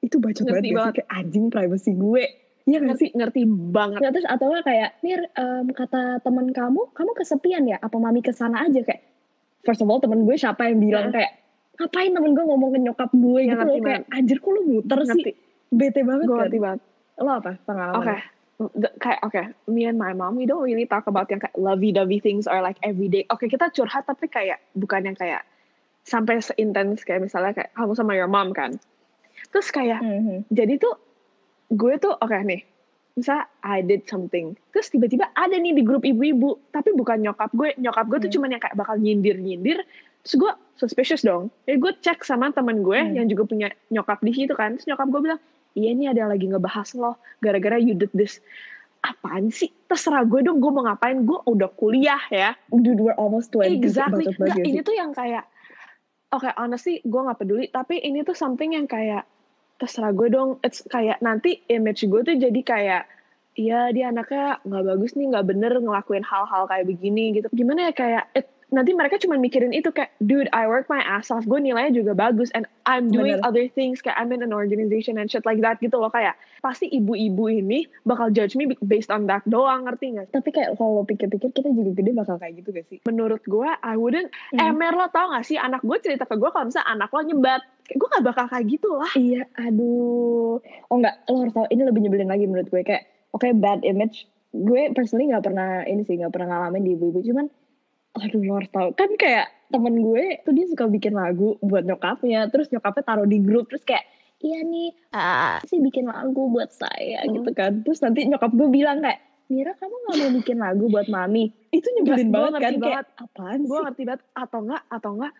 Itu 0.00 0.16
Ngerti 0.16 0.40
banget, 0.40 0.48
gak 0.48 0.64
sih? 0.64 0.72
banget. 0.72 0.94
kayak 0.96 1.10
anjing 1.12 1.46
privacy 1.50 1.92
gue. 1.92 2.24
Iya 2.64 2.78
gak 2.78 2.96
sih? 2.96 3.08
ngerti 3.12 3.18
ngerti 3.18 3.42
banget 3.74 3.98
Nggak, 3.98 4.12
terus 4.14 4.26
atau 4.30 4.48
kayak 4.62 4.90
Mir 5.02 5.20
em, 5.26 5.66
kata 5.68 6.02
teman 6.22 6.46
kamu 6.48 6.80
kamu 6.94 7.10
kesepian 7.12 7.64
ya 7.66 7.76
apa 7.76 7.96
mami 7.96 8.20
ke 8.20 8.30
sana 8.30 8.62
aja 8.62 8.80
kayak 8.80 9.02
first 9.62 9.80
of 9.80 9.88
all 9.88 9.98
temen 9.98 10.24
gue 10.24 10.36
siapa 10.36 10.66
yang 10.66 10.78
bilang 10.78 11.08
Heeh. 11.08 11.16
kayak 11.22 11.32
ngapain 11.76 12.12
temen 12.12 12.30
gue 12.32 12.44
ngomong 12.44 12.70
ke 12.70 12.78
nyokap 12.80 13.10
gue 13.10 13.40
Iya, 13.40 13.50
gitu 13.52 13.64
loh 13.64 13.76
kayak 13.80 14.02
anjir 14.10 14.36
kok 14.36 14.50
lu 14.50 14.60
muter 14.62 14.98
sih 15.00 15.08
ngerti 15.08 15.32
bete 15.70 16.00
banget 16.02 16.24
gue 16.24 16.32
kan 16.32 16.40
ngerti 16.44 16.58
banget 16.58 16.80
lo 17.16 17.30
apa 17.34 17.50
pengalaman 17.62 17.98
Oke. 18.00 18.16
The- 18.76 18.92
kayak 19.00 19.24
oke, 19.24 19.42
me 19.66 19.88
and 19.88 19.96
my 19.96 20.12
mom 20.12 20.36
we 20.36 20.44
don't 20.44 20.60
really 20.60 20.84
talk 20.84 21.08
about 21.08 21.24
yang 21.28 21.40
kayak 21.40 21.56
lovey-dovey 21.56 22.20
things 22.20 22.44
or 22.44 22.60
like 22.60 22.76
everyday. 22.84 23.24
Oke, 23.26 23.48
kita 23.48 23.72
curhat 23.72 24.04
tapi 24.04 24.28
kayak 24.28 24.60
bukan 24.76 25.00
yang 25.02 25.16
kayak 25.16 25.48
sampai 26.04 26.44
seintens 26.44 27.00
kayak 27.00 27.24
misalnya 27.24 27.56
kayak 27.56 27.72
kamu 27.72 27.96
sama 27.96 28.12
your 28.12 28.28
mom 28.28 28.52
kan. 28.52 28.76
Terus 29.48 29.72
kayak 29.72 30.04
Mhm. 30.04 30.44
jadi 30.52 30.76
tuh 30.76 30.92
gue 31.72 31.96
tuh 31.96 32.12
oke 32.12 32.36
nih. 32.36 32.60
Misalnya 33.18 33.50
I 33.60 33.82
did 33.82 34.06
something. 34.06 34.54
Terus 34.70 34.88
tiba-tiba 34.88 35.28
ada 35.34 35.52
nih 35.52 35.74
di 35.74 35.82
grup 35.82 36.06
ibu-ibu, 36.06 36.58
tapi 36.70 36.94
bukan 36.94 37.20
nyokap 37.20 37.50
gue. 37.52 37.74
Nyokap 37.76 38.06
gue 38.06 38.18
tuh 38.22 38.28
Hmm. 38.30 38.36
cuman 38.38 38.48
yang 38.54 38.62
kayak 38.62 38.76
bakal 38.78 38.96
nyindir-nyindir. 38.96 39.82
Terus 40.22 40.34
gue 40.36 40.52
suspicious 40.76 41.20
dong. 41.20 41.50
Jadi 41.66 41.76
gue 41.80 41.92
cek 42.00 42.22
sama 42.22 42.52
temen 42.52 42.80
gue 42.80 42.96
Hmm. 42.96 43.16
yang 43.18 43.26
juga 43.26 43.44
punya 43.44 43.68
nyokap 43.88 44.22
di 44.22 44.32
situ 44.32 44.52
kan. 44.54 44.78
Terus 44.78 44.86
nyokap 44.86 45.08
gue 45.10 45.20
bilang, 45.26 45.40
iya 45.74 45.90
nih 45.92 46.06
ada 46.12 46.18
yang 46.26 46.30
lagi 46.30 46.46
ngebahas 46.46 46.88
lo 46.94 47.12
gara-gara 47.38 47.76
you 47.76 47.92
did 47.92 48.12
this. 48.12 48.38
Apaan 49.00 49.48
sih? 49.48 49.72
Terserah 49.88 50.28
gue 50.28 50.44
dong, 50.44 50.60
gue 50.60 50.70
mau 50.70 50.84
ngapain. 50.84 51.24
Gue 51.24 51.40
udah 51.44 51.72
kuliah 51.72 52.20
ya. 52.28 52.52
dude 52.68 53.00
we're 53.00 53.16
almost 53.16 53.48
20 53.50 53.80
Exactly. 53.80 54.28
Nggak, 54.28 54.60
gak 54.60 54.68
ini 54.68 54.80
tuh 54.84 54.92
yang 54.92 55.10
kayak, 55.10 55.48
oke 56.30 56.46
honestly 56.54 57.00
gue 57.00 57.20
gak 57.20 57.38
peduli. 57.40 57.66
Tapi 57.72 57.96
ini 57.98 58.20
tuh 58.22 58.36
something 58.36 58.76
yang 58.76 58.84
kayak, 58.84 59.24
terserah 59.80 60.12
gue 60.12 60.28
dong. 60.28 60.50
It's 60.60 60.84
kayak 60.84 61.24
nanti 61.24 61.64
image 61.72 62.04
gue 62.04 62.20
tuh 62.20 62.36
jadi 62.36 62.60
kayak, 62.60 63.02
Iya 63.58 63.90
dia 63.90 64.14
anaknya 64.14 64.62
nggak 64.62 64.84
bagus 64.94 65.12
nih 65.18 65.26
nggak 65.34 65.46
bener 65.50 65.72
ngelakuin 65.82 66.22
hal-hal 66.22 66.70
kayak 66.70 66.86
begini 66.86 67.34
gitu 67.34 67.50
gimana 67.50 67.90
ya 67.90 67.92
kayak 67.92 68.24
it- 68.38 68.54
nanti 68.70 68.94
mereka 68.94 69.18
cuma 69.18 69.34
mikirin 69.34 69.74
itu 69.74 69.90
kayak 69.90 70.14
dude 70.22 70.46
I 70.54 70.66
work 70.66 70.86
my 70.86 71.02
ass 71.02 71.30
off. 71.30 71.42
Gue 71.44 71.58
nilainya 71.58 71.90
juga 71.90 72.14
bagus 72.14 72.50
and 72.54 72.66
I'm 72.86 73.10
doing 73.10 73.38
Bener. 73.38 73.46
other 73.46 73.66
things. 73.70 73.98
Kayak 73.98 74.18
I'm 74.18 74.30
in 74.30 74.42
an 74.42 74.54
organization 74.54 75.18
and 75.18 75.26
shit 75.26 75.42
like 75.42 75.58
that 75.62 75.82
gitu 75.82 75.98
loh. 75.98 76.10
Kayak 76.10 76.38
pasti 76.62 76.86
ibu-ibu 76.86 77.50
ini 77.50 77.86
bakal 78.02 78.30
judge 78.30 78.54
me 78.54 78.70
based 78.82 79.10
on 79.10 79.26
that 79.26 79.42
doang 79.46 79.86
ngerti 79.86 80.14
nggak? 80.14 80.30
Tapi 80.30 80.48
kayak 80.50 80.78
kalau 80.78 81.02
pikir-pikir 81.02 81.50
kita 81.50 81.68
juga 81.70 81.90
gede 81.98 82.10
bakal 82.14 82.38
kayak 82.38 82.62
gitu 82.62 82.70
gak 82.70 82.86
sih? 82.86 82.98
Menurut 83.04 83.42
gue 83.44 83.68
I 83.68 83.94
wouldn't 83.94 84.30
Hmm. 84.50 84.62
eh 84.62 84.72
Mer 84.72 84.94
lo 84.94 85.06
tau 85.10 85.30
gak 85.30 85.46
sih? 85.46 85.58
Anak 85.58 85.82
gue 85.82 85.98
cerita 85.98 86.24
ke 86.24 86.34
gue 86.34 86.50
kalau 86.50 86.66
misalnya 86.70 86.88
anak 86.90 87.10
lo 87.10 87.20
nyebat. 87.20 87.62
Gue 87.90 88.06
gak 88.06 88.22
bakal 88.22 88.46
kayak 88.46 88.66
gitu 88.70 88.88
lah. 88.94 89.10
Iya, 89.14 89.50
aduh. 89.58 90.62
Oh 90.86 90.96
enggak, 90.96 91.26
lo 91.26 91.42
harus 91.42 91.54
tahu 91.54 91.66
ini 91.70 91.82
lebih 91.82 92.00
nyebelin 92.06 92.30
lagi 92.30 92.46
menurut 92.46 92.70
gue. 92.70 92.82
Kayak 92.82 93.10
oke 93.34 93.46
bad 93.58 93.82
image. 93.82 94.26
Gue 94.50 94.90
personally 94.90 95.30
nggak 95.30 95.46
pernah 95.46 95.86
ini 95.86 96.02
sih 96.02 96.18
nggak 96.18 96.34
pernah 96.34 96.48
ngalamin 96.50 96.82
di 96.82 96.90
ibu-ibu. 96.94 97.22
Cuman 97.22 97.46
aduh 98.18 98.42
lo 98.42 98.58
harus 98.58 98.70
tahu 98.74 98.90
kan 98.98 99.10
kayak 99.14 99.46
temen 99.70 100.02
gue 100.02 100.42
tuh 100.42 100.52
dia 100.54 100.66
suka 100.66 100.90
bikin 100.90 101.14
lagu 101.14 101.54
buat 101.62 101.86
nyokapnya 101.86 102.50
terus 102.50 102.70
nyokapnya 102.74 103.06
taruh 103.06 103.26
di 103.28 103.38
grup 103.38 103.70
terus 103.70 103.86
kayak 103.86 104.02
iya 104.40 104.64
nih 104.64 104.90
ah, 105.12 105.60
sih 105.68 105.78
bikin 105.78 106.08
lagu 106.08 106.48
buat 106.48 106.72
saya? 106.72 107.28
Hmm. 107.28 107.32
gitu 107.36 107.50
kan. 107.52 107.84
Terus 107.84 108.00
nanti 108.00 108.24
nyokap 108.24 108.50
gue 108.56 108.68
bilang 108.72 109.04
kayak 109.04 109.20
Mira 109.50 109.74
kamu 109.74 109.94
nggak 110.06 110.14
mau 110.14 110.30
bikin 110.38 110.58
lagu 110.62 110.84
buat 110.86 111.10
mami? 111.10 111.50
Itu 111.74 111.90
nyebelin 111.98 112.30
banget 112.30 112.60
kan 112.62 112.74
kayak 112.78 112.82
banget. 113.02 113.06
apaan 113.18 113.60
gue 113.66 113.78
ngerti 113.82 114.02
banget. 114.06 114.22
Atau 114.38 114.58
enggak 114.62 114.82
atau 114.86 115.10
enggak 115.18 115.34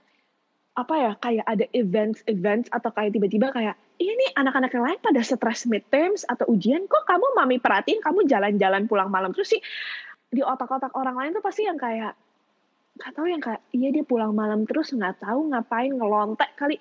apa 0.70 0.94
ya 0.98 1.12
kayak 1.18 1.46
ada 1.46 1.66
events 1.74 2.20
events 2.26 2.66
atau 2.74 2.90
kayak 2.90 3.14
tiba-tiba 3.14 3.54
kayak 3.54 3.78
ini 4.02 4.26
anak-anak 4.34 4.70
yang 4.74 4.84
lain 4.86 4.98
pada 4.98 5.20
stres 5.22 5.62
midterms 5.70 6.26
atau 6.26 6.50
ujian 6.50 6.90
kok 6.90 7.06
kamu 7.06 7.26
mami 7.38 7.62
perhatiin 7.62 8.02
kamu 8.02 8.26
jalan-jalan 8.26 8.90
pulang 8.90 9.14
malam? 9.14 9.30
Terus 9.30 9.54
sih 9.54 9.62
di 10.26 10.42
otak-otak 10.42 10.90
orang 10.98 11.14
lain 11.14 11.30
tuh 11.38 11.44
pasti 11.46 11.70
yang 11.70 11.78
kayak 11.78 12.18
nggak 13.00 13.12
tahu 13.16 13.26
yang 13.32 13.40
kayak 13.40 13.60
iya 13.72 13.88
dia 13.90 14.04
pulang 14.04 14.36
malam 14.36 14.68
terus 14.68 14.92
nggak 14.92 15.24
tahu 15.24 15.48
ngapain 15.50 15.90
ngelontek 15.96 16.52
kali 16.54 16.76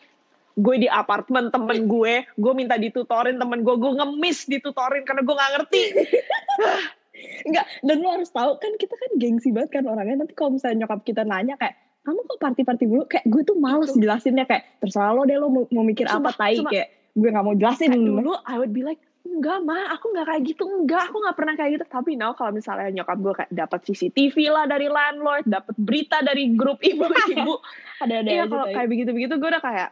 gue 0.59 0.75
di 0.75 0.87
apartemen 0.91 1.47
temen 1.47 1.87
gue 1.87 2.13
gue 2.27 2.53
minta 2.53 2.75
ditutorin 2.75 3.39
temen 3.39 3.63
gue 3.63 3.75
gue 3.79 3.91
ngemis 3.95 4.51
ditutorin 4.51 5.07
karena 5.07 5.23
gue 5.23 5.35
nggak 5.35 5.51
ngerti 5.55 5.83
Enggak, 7.19 7.65
dan 7.83 7.99
lo 7.99 8.09
harus 8.15 8.31
tahu 8.31 8.55
kan 8.63 8.71
kita 8.79 8.95
kan 8.95 9.11
gengsi 9.19 9.51
banget 9.51 9.79
kan 9.79 9.83
orangnya. 9.91 10.23
Nanti 10.23 10.31
kalau 10.35 10.55
misalnya 10.55 10.87
nyokap 10.87 11.03
kita 11.03 11.27
nanya 11.27 11.59
kayak, 11.59 11.75
kamu 12.07 12.19
kok 12.23 12.39
party-party 12.39 12.83
dulu? 12.87 13.03
Kayak 13.11 13.25
gue 13.27 13.41
tuh 13.43 13.57
males 13.59 13.91
Itu. 13.91 13.99
jelasinnya 14.07 14.47
kayak, 14.47 14.79
terserah 14.79 15.11
lo 15.11 15.27
deh 15.27 15.35
lo 15.35 15.51
mau, 15.51 15.63
mau 15.67 15.83
mikir 15.83 16.07
Sumpah, 16.07 16.31
apa 16.31 16.39
tai 16.39 16.55
sumpah. 16.55 16.71
kayak 16.71 16.87
gue 17.19 17.29
gak 17.35 17.43
mau 17.43 17.55
jelasin. 17.59 17.89
Kayak 17.91 18.07
dulu 18.07 18.31
I 18.47 18.55
would 18.55 18.71
be 18.71 18.87
like 18.87 19.01
enggak 19.25 19.59
mah 19.61 19.91
aku 19.91 20.11
nggak 20.11 20.27
kayak 20.27 20.43
gitu. 20.45 20.63
Enggak 20.65 21.09
aku 21.09 21.17
nggak 21.19 21.37
pernah 21.37 21.53
kayak 21.55 21.71
gitu. 21.75 21.85
Tapi 21.85 22.11
now 22.13 22.31
kalau 22.33 22.51
misalnya 22.51 22.91
nyokap 22.91 23.17
gue 23.17 23.33
kayak 23.35 23.51
dapat 23.51 23.79
CCTV 23.83 24.35
lah 24.49 24.65
dari 24.65 24.87
landlord 24.87 25.45
dapat 25.45 25.75
berita 25.75 26.19
dari 26.19 26.53
grup 26.53 26.79
ibu-ibu. 26.79 27.59
Ada-ada 28.03 28.27
iya 28.27 28.43
aja 28.43 28.51
kalau 28.51 28.65
kayak 28.67 28.87
begitu-begitu 28.87 29.33
gue 29.35 29.49
udah 29.49 29.63
kayak 29.63 29.89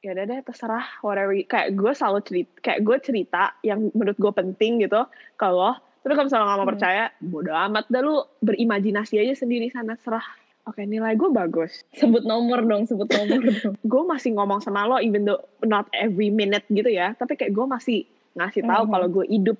ya 0.00 0.10
udah 0.12 0.24
deh 0.24 0.40
terserah 0.42 0.84
whatever. 1.00 1.32
Kayak 1.44 1.68
gue 1.72 1.92
selalu 1.92 2.18
cerita 2.22 2.52
kayak 2.60 2.80
gue 2.82 2.96
cerita 3.00 3.42
yang 3.62 3.78
menurut 3.92 4.18
gue 4.18 4.32
penting 4.32 4.72
gitu 4.82 5.00
kalau 5.34 5.72
terus 6.02 6.14
kalau 6.14 6.26
misalnya 6.28 6.44
nggak 6.44 6.56
mau 6.56 6.64
Hmm. 6.64 6.72
percaya 6.76 7.04
bodo 7.18 7.52
amat 7.52 7.84
dah 7.88 8.02
lu. 8.02 8.16
Berimajinasi 8.38 9.16
aja 9.16 9.34
sendiri 9.34 9.68
sana 9.68 9.96
serah 9.96 10.24
oke 10.64 10.80
nilai 10.80 11.12
gue 11.12 11.28
bagus. 11.28 11.84
Sebut 11.92 12.22
nomor 12.22 12.60
dong, 12.60 12.84
sebut 12.84 13.08
nomor 13.08 13.40
dong. 13.48 13.74
gue 13.80 14.02
masih 14.04 14.32
ngomong 14.32 14.60
sama 14.60 14.84
lo 14.84 14.96
even 14.96 15.24
though 15.24 15.40
not 15.64 15.88
every 15.92 16.28
minute 16.28 16.64
gitu 16.68 16.88
ya. 16.88 17.12
Tapi 17.14 17.34
kayak 17.34 17.52
gue 17.52 17.64
masih 17.64 18.04
ngasih 18.34 18.62
tahu 18.66 18.84
Mhm. 18.86 18.92
kalau 18.92 19.06
gue 19.10 19.26
hidup 19.30 19.58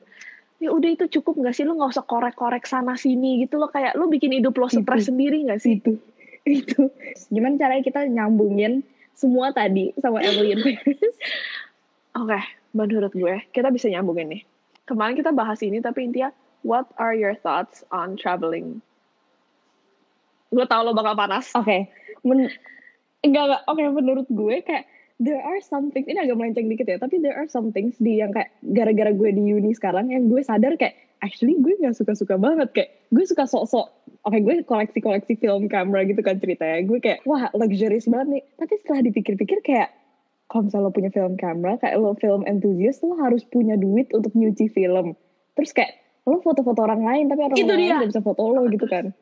ya 0.62 0.70
udah 0.70 0.90
itu 0.90 1.04
cukup 1.18 1.44
gak 1.44 1.54
sih 1.54 1.66
lo 1.66 1.74
nggak 1.76 1.92
usah 1.98 2.06
korek-korek 2.06 2.64
sana 2.64 2.94
sini 2.94 3.42
gitu 3.44 3.58
lo 3.58 3.68
kayak 3.68 3.98
lo 3.98 4.06
bikin 4.06 4.32
hidup 4.32 4.54
lo 4.56 4.70
stres 4.70 5.10
sendiri 5.10 5.44
gak 5.46 5.60
sih 5.60 5.78
itu. 5.82 5.98
Itu. 6.44 6.92
Gimana 7.32 7.56
caranya 7.56 7.80
kita 7.80 8.04
nyambungin 8.04 8.84
semua 9.16 9.48
tadi 9.48 9.96
sama 9.96 10.20
Paris? 10.20 10.60
oke 12.20 12.38
menurut 12.74 13.12
gue 13.14 13.34
kita 13.50 13.70
bisa 13.70 13.86
nyambungin 13.88 14.28
nih 14.28 14.42
kemarin 14.84 15.16
kita 15.16 15.30
bahas 15.32 15.62
ini 15.64 15.80
tapi 15.80 16.04
intinya 16.04 16.34
what 16.66 16.84
are 17.00 17.14
your 17.14 17.32
thoughts 17.32 17.86
on 17.88 18.18
traveling 18.18 18.82
gue 20.52 20.66
tau 20.68 20.86
lo 20.86 20.94
bakal 20.94 21.18
panas 21.18 21.50
Oke, 21.54 21.90
men 22.22 22.46
enggak 23.24 23.42
enggak. 23.48 23.62
Oke, 23.66 23.82
menurut 23.90 24.28
gue 24.30 24.62
kayak 24.62 24.84
there 25.22 25.40
are 25.42 25.60
some 25.62 25.90
things 25.94 26.06
ini 26.10 26.18
agak 26.18 26.36
melenceng 26.38 26.66
dikit 26.66 26.86
ya, 26.88 26.98
tapi 26.98 27.22
there 27.22 27.34
are 27.34 27.46
some 27.46 27.70
things 27.70 27.94
di 28.02 28.18
yang 28.18 28.34
kayak 28.34 28.50
gara-gara 28.62 29.14
gue 29.14 29.30
di 29.34 29.54
uni 29.54 29.70
sekarang 29.74 30.10
yang 30.10 30.26
gue 30.26 30.42
sadar 30.42 30.74
kayak 30.74 30.98
actually 31.22 31.56
gue 31.58 31.74
nggak 31.80 31.94
suka-suka 31.96 32.36
banget 32.36 32.68
kayak 32.74 32.90
gue 33.14 33.24
suka 33.24 33.46
sok-sok 33.46 34.04
Oke, 34.24 34.40
gue 34.40 34.64
koleksi-koleksi 34.64 35.36
film 35.36 35.68
kamera 35.68 36.00
gitu 36.08 36.24
kan 36.24 36.40
ceritanya. 36.40 36.80
Gue 36.88 36.96
kayak, 36.96 37.28
wah 37.28 37.52
luxurious 37.52 38.08
banget 38.08 38.40
nih. 38.40 38.42
Tapi 38.56 38.72
setelah 38.80 39.00
dipikir-pikir 39.04 39.60
kayak, 39.60 39.92
kalau 40.48 40.64
misalnya 40.64 40.88
lo 40.88 40.96
punya 40.96 41.10
film 41.12 41.36
kamera, 41.36 41.76
kayak 41.76 42.00
lo 42.00 42.16
film 42.16 42.40
enthusiast, 42.48 43.04
lo 43.04 43.20
harus 43.20 43.44
punya 43.44 43.76
duit 43.76 44.08
untuk 44.16 44.32
nyuci 44.32 44.72
film. 44.72 45.12
Terus 45.60 45.76
kayak, 45.76 45.92
lo 46.24 46.40
foto-foto 46.40 46.80
orang 46.88 47.04
lain, 47.04 47.28
tapi 47.28 47.40
orang 47.44 47.56
Itu 47.60 47.68
lain 47.68 47.84
dia. 47.84 48.08
bisa 48.08 48.24
foto 48.24 48.48
lo 48.48 48.64
gitu 48.72 48.88
kan. 48.88 49.12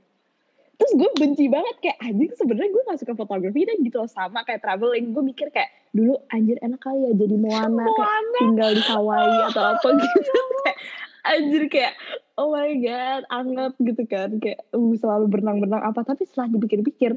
Terus 0.82 0.98
gue 0.98 1.10
benci 1.14 1.46
banget 1.46 1.76
kayak 1.78 1.98
anjing 2.02 2.34
sebenarnya 2.34 2.74
gue 2.74 2.82
gak 2.90 2.98
suka 2.98 3.14
fotografi 3.14 3.62
dan 3.62 3.78
gitu 3.86 4.02
loh 4.02 4.10
sama 4.10 4.42
kayak 4.42 4.66
traveling. 4.66 5.14
Gue 5.14 5.22
mikir 5.22 5.54
kayak 5.54 5.70
dulu 5.94 6.18
anjir 6.34 6.58
enak 6.58 6.82
kali 6.82 7.06
ya 7.06 7.12
jadi 7.14 7.36
Moana, 7.38 7.86
kayak 7.86 8.02
Moana. 8.02 8.38
tinggal 8.42 8.70
di 8.74 8.82
Hawaii 8.82 9.38
atau 9.54 9.62
apa 9.78 9.88
gitu. 9.94 10.38
kayak 10.66 10.78
anjir 11.22 11.62
kayak 11.70 11.94
oh 12.34 12.50
my 12.50 12.72
god 12.82 13.22
anget 13.30 13.72
gitu 13.78 14.02
kan 14.10 14.30
kayak 14.42 14.58
uh, 14.74 14.92
selalu 14.98 15.30
berenang-berenang 15.30 15.86
apa 15.86 16.02
tapi 16.02 16.26
setelah 16.26 16.50
dipikir-pikir 16.50 17.14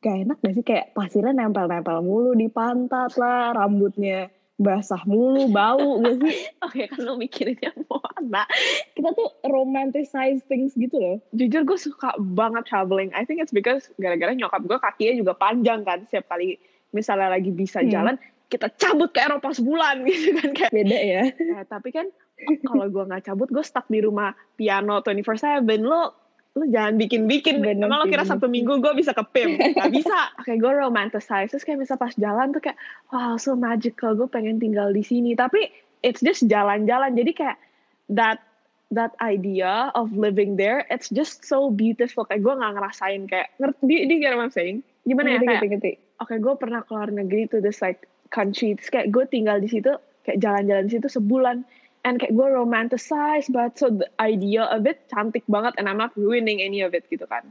gak 0.00 0.16
enak 0.24 0.38
gak 0.40 0.54
sih 0.56 0.64
kayak 0.64 0.96
pasirnya 0.96 1.36
nempel-nempel 1.36 2.00
mulu 2.00 2.32
di 2.32 2.48
pantat 2.48 3.16
lah 3.20 3.52
rambutnya 3.52 4.32
basah 4.56 5.02
mulu, 5.02 5.48
bau 5.48 5.98
gak 6.00 6.14
sih? 6.20 6.36
Oke 6.60 6.86
kan 6.86 7.00
lo 7.00 7.14
mikirinnya 7.14 7.74
mana? 7.84 8.46
Kita 8.92 9.10
tuh 9.10 9.34
romanticize 9.42 10.40
things 10.44 10.72
gitu 10.74 10.94
loh. 10.94 11.16
Jujur 11.32 11.64
gue 11.64 11.74
suka 11.74 12.14
banget 12.16 12.62
traveling. 12.64 13.10
I 13.10 13.22
think 13.22 13.38
it's 13.38 13.50
because 13.50 13.90
gara-gara 13.96 14.30
nyokap 14.30 14.62
gue 14.62 14.78
kakinya 14.78 15.14
juga 15.18 15.32
panjang 15.34 15.82
kan. 15.82 16.06
Setiap 16.06 16.30
kali 16.30 16.56
misalnya 16.90 17.28
lagi 17.28 17.50
bisa 17.50 17.82
Hmm. 17.82 17.90
jalan, 17.90 18.14
kita 18.46 18.70
cabut 18.72 19.10
ke 19.10 19.20
Eropa 19.20 19.50
sebulan 19.50 20.02
gitu 20.06 20.30
kan. 20.34 20.50
Kayak, 20.52 20.70
Beda 20.70 20.98
ya. 20.98 21.22
eh, 21.28 21.64
tapi 21.66 21.90
kan 21.90 22.06
kalau 22.62 22.86
gue 22.86 23.02
nggak 23.04 23.24
cabut, 23.24 23.50
gue 23.50 23.62
stuck 23.62 23.86
di 23.86 23.98
rumah 23.98 24.30
piano 24.54 25.02
24/7. 25.02 25.66
Lo 25.80 26.23
lo 26.54 26.64
jangan 26.70 26.94
bikin-bikin. 26.94 27.62
Emang 27.66 27.98
lo 27.98 28.06
kira 28.06 28.22
Sabtu 28.22 28.46
Minggu 28.46 28.78
gue 28.78 28.94
bisa 28.94 29.10
ke 29.10 29.26
PIM? 29.34 29.58
Gak 29.78 29.90
bisa. 29.90 30.30
Oke, 30.38 30.54
gue 30.54 30.72
romanticize. 30.72 31.50
Terus 31.50 31.66
kayak 31.66 31.82
misal 31.82 31.98
pas 31.98 32.14
jalan 32.14 32.54
tuh 32.54 32.62
kayak, 32.62 32.78
wow, 33.10 33.34
so 33.34 33.58
magical. 33.58 34.14
Gue 34.14 34.30
pengen 34.30 34.62
tinggal 34.62 34.94
di 34.94 35.02
sini. 35.02 35.34
Tapi 35.34 35.66
it's 36.06 36.22
just 36.22 36.46
jalan-jalan. 36.46 37.18
Jadi 37.18 37.34
kayak 37.34 37.58
that 38.14 38.38
that 38.94 39.18
idea 39.18 39.90
of 39.98 40.14
living 40.14 40.54
there, 40.54 40.86
it's 40.94 41.10
just 41.10 41.42
so 41.42 41.74
beautiful. 41.74 42.22
Kayak 42.22 42.46
gue 42.46 42.54
gak 42.54 42.72
ngerasain 42.78 43.22
kayak, 43.26 43.48
ngerti, 43.58 44.06
di, 44.06 44.14
what 44.22 44.46
I'm 44.46 44.54
saying? 44.54 44.86
Gimana 45.02 45.42
ya? 45.42 45.58
Kayak, 45.58 45.98
oke 46.22 46.34
gue 46.38 46.54
pernah 46.54 46.80
keluar 46.86 47.10
negeri 47.10 47.50
to 47.50 47.58
this 47.58 47.82
like 47.82 48.06
country 48.30 48.74
terus 48.78 48.90
kayak 48.90 49.10
gue 49.10 49.24
tinggal 49.30 49.58
di 49.58 49.68
situ 49.70 49.90
kayak 50.26 50.38
jalan-jalan 50.42 50.88
di 50.88 50.92
situ 50.98 51.08
sebulan 51.10 51.56
and 52.04 52.20
kayak 52.20 52.32
gue 52.32 52.46
romanticize 52.46 53.48
but 53.48 53.74
so 53.74 53.88
the 53.88 54.06
idea 54.16 54.68
of 54.68 54.84
it 54.84 55.04
cantik 55.08 55.42
banget 55.44 55.72
and 55.76 55.88
I'm 55.88 55.96
not 55.96 56.12
ruining 56.14 56.60
any 56.60 56.80
of 56.80 56.92
it 56.92 57.08
gitu 57.08 57.24
kan. 57.24 57.48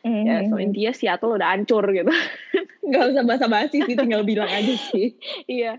Ya 0.00 0.48
so 0.48 0.56
Mhm. 0.56 0.64
intinya 0.72 0.92
Seattle 0.92 1.36
udah 1.36 1.52
hancur 1.52 1.84
gitu. 1.88 2.08
Gak 2.90 3.04
usah 3.12 3.22
basa-basi 3.22 3.84
sih, 3.84 3.92
tinggal 3.92 4.24
bilang 4.24 4.48
aja 4.48 4.74
sih. 4.88 5.12
iya. 5.50 5.76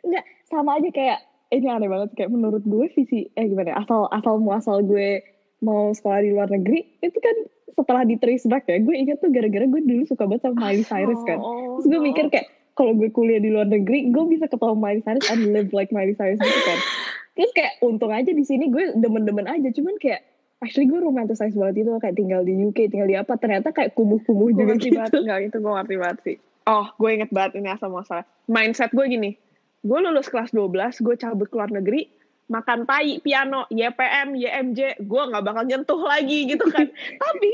Enggak, 0.00 0.24
sama 0.44 0.76
aja 0.76 0.88
kayak 0.88 1.18
ini 1.48 1.68
aneh 1.68 1.88
banget 1.88 2.12
kayak 2.12 2.28
menurut 2.28 2.60
gue 2.60 2.92
visi 2.92 3.30
eh 3.30 3.44
gimana 3.44 3.72
ya, 3.72 3.80
asal 3.80 4.04
asal 4.10 4.36
muasal 4.36 4.82
gue 4.82 5.24
mau 5.60 5.92
sekolah 5.92 6.20
di 6.20 6.28
luar 6.28 6.50
negeri 6.50 7.00
itu 7.00 7.16
kan 7.16 7.36
setelah 7.72 8.04
di 8.04 8.14
trace 8.14 8.44
back 8.44 8.66
ya 8.66 8.78
gue 8.78 8.92
ingat 8.92 9.18
tuh 9.18 9.32
gara-gara 9.32 9.64
gue 9.64 9.80
dulu 9.80 10.04
suka 10.04 10.28
banget 10.28 10.44
sama 10.44 10.60
Miley 10.60 10.84
Cyrus 10.84 11.20
kan. 11.24 11.38
Oh, 11.40 11.80
terus 11.80 11.88
gue 11.88 12.00
mikir 12.02 12.28
kayak 12.28 12.46
kalau 12.74 12.92
gue 12.92 13.08
kuliah 13.08 13.38
di 13.38 13.48
luar 13.48 13.64
negeri 13.64 14.10
gue 14.10 14.24
bisa 14.28 14.44
ketemu 14.44 14.76
Miley 14.76 15.00
Cyrus 15.00 15.24
and 15.26 15.40
live 15.50 15.70
like 15.70 15.88
Miley 15.88 16.12
Cyrus 16.12 16.36
gitu 16.36 16.60
kan 16.64 16.78
terus 17.34 17.50
kayak 17.54 17.82
untung 17.82 18.14
aja 18.14 18.30
di 18.30 18.44
sini 18.46 18.70
gue 18.70 18.94
demen-demen 18.98 19.46
aja 19.50 19.68
cuman 19.74 19.98
kayak 19.98 20.22
actually 20.62 20.88
gue 20.88 20.96
romanticize 21.02 21.52
banget 21.52 21.84
itu 21.84 21.90
kayak 22.00 22.16
tinggal 22.16 22.40
di 22.46 22.54
UK 22.56 22.88
tinggal 22.88 23.08
di 23.10 23.18
apa. 23.18 23.36
Ternyata 23.36 23.74
kayak 23.74 23.92
kumuh-kumuh 23.92 24.54
juga 24.54 24.72
ngerti 24.72 24.88
gitu. 24.88 24.96
banget 24.96 25.12
enggak 25.20 25.40
itu 25.52 25.56
gue 25.60 25.72
ngerti 25.76 25.94
banget 26.00 26.18
sih. 26.24 26.36
Oh 26.64 26.86
gue 26.96 27.10
inget 27.12 27.30
banget 27.34 27.60
ini 27.60 27.68
asal 27.68 27.92
masalah 27.92 28.24
mindset 28.48 28.88
gue 28.94 29.04
gini 29.04 29.36
gue 29.84 29.98
lulus 30.00 30.32
kelas 30.32 30.56
12 30.56 31.04
gue 31.04 31.14
cabut 31.20 31.46
ke 31.52 31.54
luar 31.60 31.68
negeri 31.68 32.08
makan 32.48 32.88
tai 32.88 33.20
piano 33.20 33.68
YPM 33.68 34.36
YMJ 34.36 35.00
gue 35.00 35.22
nggak 35.28 35.44
bakal 35.44 35.64
nyentuh 35.64 36.00
lagi 36.00 36.48
gitu 36.48 36.64
kan. 36.68 36.88
Tapi 37.24 37.50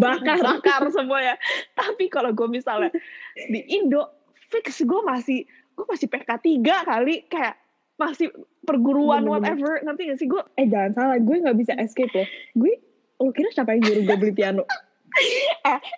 bakar. 0.00 0.36
bakar 0.40 0.82
semua 0.92 1.20
ya. 1.20 1.34
Tapi 1.76 2.08
kalau 2.12 2.32
gue 2.32 2.48
misalnya 2.48 2.92
di 3.36 3.60
Indo 3.76 4.04
fix 4.52 4.84
gue 4.84 5.00
masih 5.04 5.44
gue 5.76 5.86
masih 5.88 6.08
PK 6.08 6.30
3 6.40 6.88
kali 6.88 7.24
kayak 7.28 7.65
masih 7.96 8.28
perguruan 8.62 9.24
Bener-bener. 9.24 9.56
whatever. 9.56 9.72
Nanti 9.82 10.00
gak 10.08 10.18
sih? 10.20 10.28
Gue 10.28 10.44
eh 10.56 10.68
jangan 10.68 10.92
salah. 10.92 11.16
Gue 11.20 11.36
nggak 11.40 11.56
bisa 11.56 11.72
escape 11.80 12.12
loh 12.12 12.28
gue 12.56 12.72
lo 13.16 13.32
kira 13.32 13.48
siapa 13.48 13.72
yang 13.72 13.82
nyuruh 13.88 14.02
gue 14.04 14.16
beli 14.20 14.34
piano? 14.36 14.64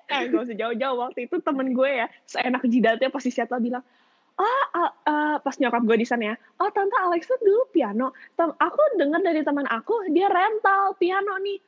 Eh 0.08 0.30
gak 0.30 0.46
usah 0.46 0.54
jauh-jauh. 0.54 0.98
Waktu 1.02 1.26
itu 1.26 1.42
temen 1.42 1.74
gue 1.74 1.90
ya 1.90 2.06
seenak 2.22 2.62
jidatnya 2.70 3.10
pasti 3.10 3.34
Seattle 3.34 3.58
bilang 3.58 3.82
ah, 4.38 4.64
ah, 4.70 4.92
ah," 5.10 5.36
pas 5.42 5.58
nyokap 5.58 5.82
gue 5.82 5.98
di 5.98 6.06
sana 6.06 6.30
ya 6.30 6.34
oh 6.62 6.70
tante 6.70 6.94
Alexa 6.94 7.34
dulu 7.42 7.66
piano. 7.74 8.14
Tem 8.38 8.46
aku 8.46 8.82
dengar 8.94 9.18
dari 9.26 9.42
teman 9.42 9.66
aku 9.66 10.06
dia 10.14 10.30
rental 10.30 10.94
piano 11.02 11.34
nih 11.42 11.58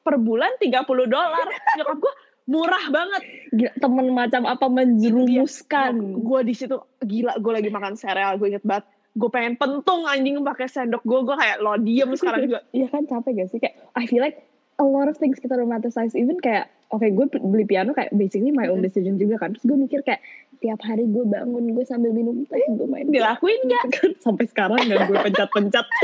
per 0.00 0.16
bulan 0.16 0.56
30 0.56 0.80
dolar. 1.04 1.46
Nyokap 1.76 1.96
gue 2.00 2.14
murah 2.48 2.84
banget. 2.88 3.22
Gila, 3.52 3.72
temen 3.76 4.06
macam 4.16 4.42
apa 4.48 4.66
menjerumuskan? 4.72 6.24
Gue 6.24 6.40
di 6.48 6.56
situ 6.56 6.80
gila 7.04 7.36
gue 7.36 7.52
lagi 7.52 7.68
makan 7.68 8.00
sereal 8.00 8.40
gue 8.40 8.56
inget 8.56 8.64
banget 8.64 8.88
gue 9.14 9.30
pengen 9.30 9.54
pentung 9.54 10.04
anjing 10.04 10.42
pakai 10.42 10.66
sendok 10.66 11.02
gue 11.06 11.20
gue 11.22 11.36
kayak 11.38 11.62
lo 11.62 11.78
diem 11.78 12.10
sekarang 12.18 12.50
juga. 12.50 12.60
Iya 12.74 12.86
kan 12.90 13.06
capek 13.06 13.30
gak 13.38 13.48
sih? 13.50 13.58
Kayak 13.62 13.78
I 13.94 14.04
feel 14.04 14.18
like 14.18 14.42
a 14.76 14.86
lot 14.86 15.06
of 15.06 15.14
things 15.14 15.38
kita 15.38 15.54
romanticize 15.54 16.18
even 16.18 16.34
kayak 16.42 16.66
oke 16.90 17.06
gue 17.06 17.26
beli 17.38 17.62
piano 17.62 17.94
kayak 17.94 18.10
basically 18.14 18.50
my 18.50 18.66
own 18.66 18.82
decision 18.82 19.14
juga 19.14 19.38
kan. 19.38 19.54
Terus 19.54 19.70
gue 19.70 19.78
mikir 19.78 20.02
kayak 20.02 20.18
tiap 20.58 20.82
hari 20.82 21.06
gue 21.06 21.24
bangun 21.24 21.78
gue 21.78 21.84
sambil 21.86 22.10
minum 22.10 22.42
teh 22.50 22.58
gue 22.58 22.86
main 22.90 23.06
dilakuin 23.14 23.62
nggak? 23.62 23.84
kan. 23.94 24.10
Sampai 24.18 24.50
sekarang 24.50 24.82
gak 24.82 25.06
gue 25.06 25.18
pencet-pencet. 25.20 25.86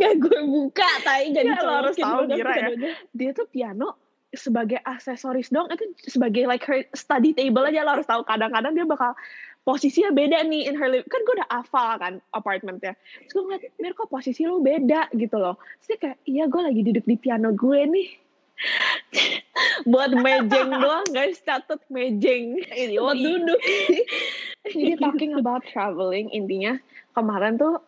Gak 0.00 0.16
gue 0.18 0.38
buka 0.48 0.88
tai 1.06 1.30
jadi 1.30 1.54
Ya, 1.54 1.60
lo 1.62 1.84
harus 1.84 1.94
tahu, 1.94 2.24
Mira, 2.26 2.50
ya. 2.56 2.96
dia 3.14 3.30
tuh 3.30 3.46
piano 3.46 3.94
sebagai 4.32 4.80
aksesoris 4.80 5.52
dong 5.52 5.68
itu 5.68 5.84
sebagai 6.08 6.48
like 6.48 6.64
her 6.64 6.82
study 6.96 7.36
table 7.36 7.62
aja 7.68 7.84
lo 7.84 8.00
harus 8.00 8.08
tahu. 8.08 8.24
Kadang-kadang 8.24 8.72
dia 8.72 8.88
bakal 8.88 9.12
posisinya 9.62 10.10
beda 10.10 10.42
nih 10.42 10.66
in 10.66 10.74
her 10.74 10.90
living 10.90 11.06
kan 11.06 11.22
gue 11.22 11.34
udah 11.38 11.50
hafal 11.50 11.94
kan 12.02 12.14
apartementnya 12.34 12.98
terus 13.22 13.32
gue 13.38 13.42
ngeliat 13.46 13.62
Mir 13.78 13.98
kok 13.98 14.10
posisi 14.10 14.46
lo 14.46 14.62
beda? 14.62 15.10
Gitu 15.10 15.34
loh. 15.34 15.58
Terus 15.82 15.98
kayak 15.98 16.18
iya 16.22 16.46
gue 16.46 16.60
lagi 16.62 16.80
duduk 16.86 17.04
di 17.06 17.16
piano 17.18 17.50
gue 17.50 17.80
nih. 17.82 18.08
Buat 19.90 20.14
mejeng 20.22 20.70
doang 20.70 21.08
guys 21.10 21.42
catat 21.42 21.82
mejeng. 21.90 22.62
Tempat 22.62 23.18
duduk. 23.18 23.60
Jadi 24.70 24.94
talking 25.02 25.34
about 25.34 25.66
traveling 25.66 26.30
intinya 26.30 26.78
kemarin 27.18 27.58
tuh 27.58 27.82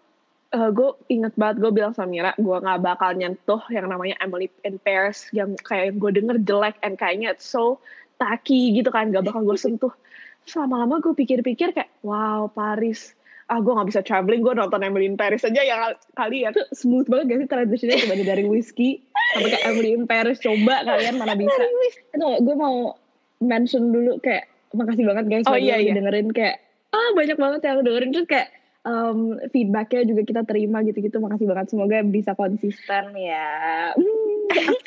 eh, 0.50 0.70
gue 0.74 0.90
inget 1.06 1.38
banget 1.38 1.62
gue 1.62 1.70
bilang 1.70 1.94
sama 1.94 2.10
Mira 2.10 2.32
gue 2.34 2.56
nggak 2.58 2.82
bakal 2.82 3.14
nyentuh 3.14 3.62
yang 3.70 3.86
namanya 3.86 4.18
Emily 4.18 4.50
in 4.66 4.82
Paris 4.82 5.30
yang 5.30 5.54
kayak 5.62 5.94
gue 5.94 6.10
denger 6.10 6.42
jelek 6.42 6.74
and 6.82 6.98
kayaknya 6.98 7.38
it's 7.38 7.46
so 7.46 7.78
tacky 8.18 8.74
gitu 8.74 8.90
kan 8.90 9.10
gak 9.10 9.26
bakal 9.26 9.42
gue 9.42 9.58
sentuh 9.58 9.94
Terus 10.44 10.56
lama-lama 10.60 11.00
gue 11.00 11.16
pikir-pikir 11.16 11.72
kayak 11.72 11.90
wow 12.04 12.48
Paris. 12.52 13.16
Ah 13.48 13.60
gue 13.60 13.72
nggak 13.72 13.88
bisa 13.92 14.00
traveling 14.00 14.40
gue 14.40 14.54
nonton 14.56 14.80
Emily 14.80 15.04
in 15.08 15.16
Paris 15.16 15.44
aja 15.44 15.60
ya 15.60 15.92
kali 16.16 16.44
ya. 16.44 16.52
Itu 16.52 16.64
smooth 16.72 17.08
banget 17.08 17.24
gak 17.28 17.38
sih 17.40 17.48
transitionnya? 17.48 17.96
Coba 18.04 18.14
dari 18.24 18.44
whiskey 18.48 18.90
sampai 19.36 19.50
ke 19.52 19.58
Emily 19.64 19.90
in 19.96 20.04
Paris. 20.04 20.40
Coba 20.40 20.84
kalian 20.84 21.16
mana 21.20 21.36
bisa? 21.36 21.62
Itu 22.12 22.28
gue 22.44 22.56
mau 22.56 22.96
mention 23.40 23.92
dulu 23.92 24.20
kayak 24.20 24.48
makasih 24.74 25.04
banget 25.06 25.24
guys 25.30 25.46
Oh, 25.46 25.60
iya, 25.60 25.78
iya. 25.78 25.92
dengerin 25.94 26.34
kayak 26.34 26.60
ah 26.92 27.10
banyak 27.12 27.36
banget 27.36 27.60
yang 27.64 27.84
dengerin. 27.84 28.10
Terus 28.16 28.28
kayak 28.28 28.48
um, 28.84 29.40
feedbacknya 29.52 30.02
juga 30.08 30.22
kita 30.24 30.42
terima 30.44 30.84
gitu-gitu. 30.84 31.16
Makasih 31.20 31.46
banget 31.48 31.66
semoga 31.72 31.98
bisa 32.04 32.32
konsisten 32.36 33.04
ya. 33.16 33.92
Hmm, 33.96 34.34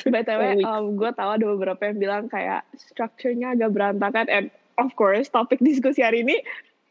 btw 0.08 0.42
um, 0.64 0.84
gue 0.96 1.10
tahu 1.12 1.30
ada 1.34 1.44
beberapa 1.44 1.82
yang 1.90 1.98
bilang 1.98 2.24
kayak 2.30 2.64
structure-nya 2.78 3.54
agak 3.58 3.74
berantakan 3.74 4.26
and 4.30 4.46
of 4.78 4.94
course 4.94 5.28
topik 5.28 5.58
diskusi 5.60 6.00
hari 6.00 6.22
ini 6.22 6.38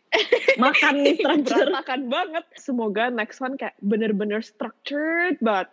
makan 0.63 1.03
nih 1.03 1.19
structure. 1.19 1.67
berantakan 1.67 2.01
banget. 2.07 2.45
Semoga 2.55 3.11
next 3.11 3.43
one 3.43 3.59
kayak 3.59 3.75
bener-bener 3.83 4.39
structured 4.39 5.35
banget 5.43 5.67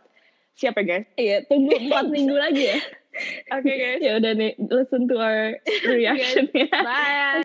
siap 0.54 0.74
ya 0.78 0.84
guys? 0.86 1.06
Iya 1.18 1.36
tunggu 1.46 1.74
empat 1.86 2.06
minggu 2.10 2.34
lagi 2.34 2.74
ya. 2.74 2.78
Oke 3.54 3.72
guys. 3.74 4.00
Ya 4.02 4.18
udah 4.18 4.32
nih 4.34 4.52
listen 4.58 5.06
to 5.06 5.18
our 5.18 5.58
reaction 5.90 6.50
ya. 6.54 6.70
Bye. 6.70 7.42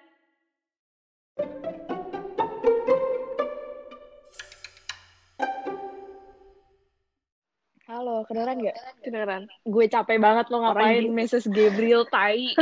Halo 7.90 8.22
kedengeran 8.30 8.62
gak 8.62 8.78
kedengeran. 9.02 9.44
Gue 9.66 9.90
capek 9.90 10.22
banget 10.22 10.46
lo 10.54 10.62
ngapain 10.62 11.10
Orang 11.10 11.18
Mrs. 11.18 11.50
Gabriel 11.50 12.06
tai 12.06 12.54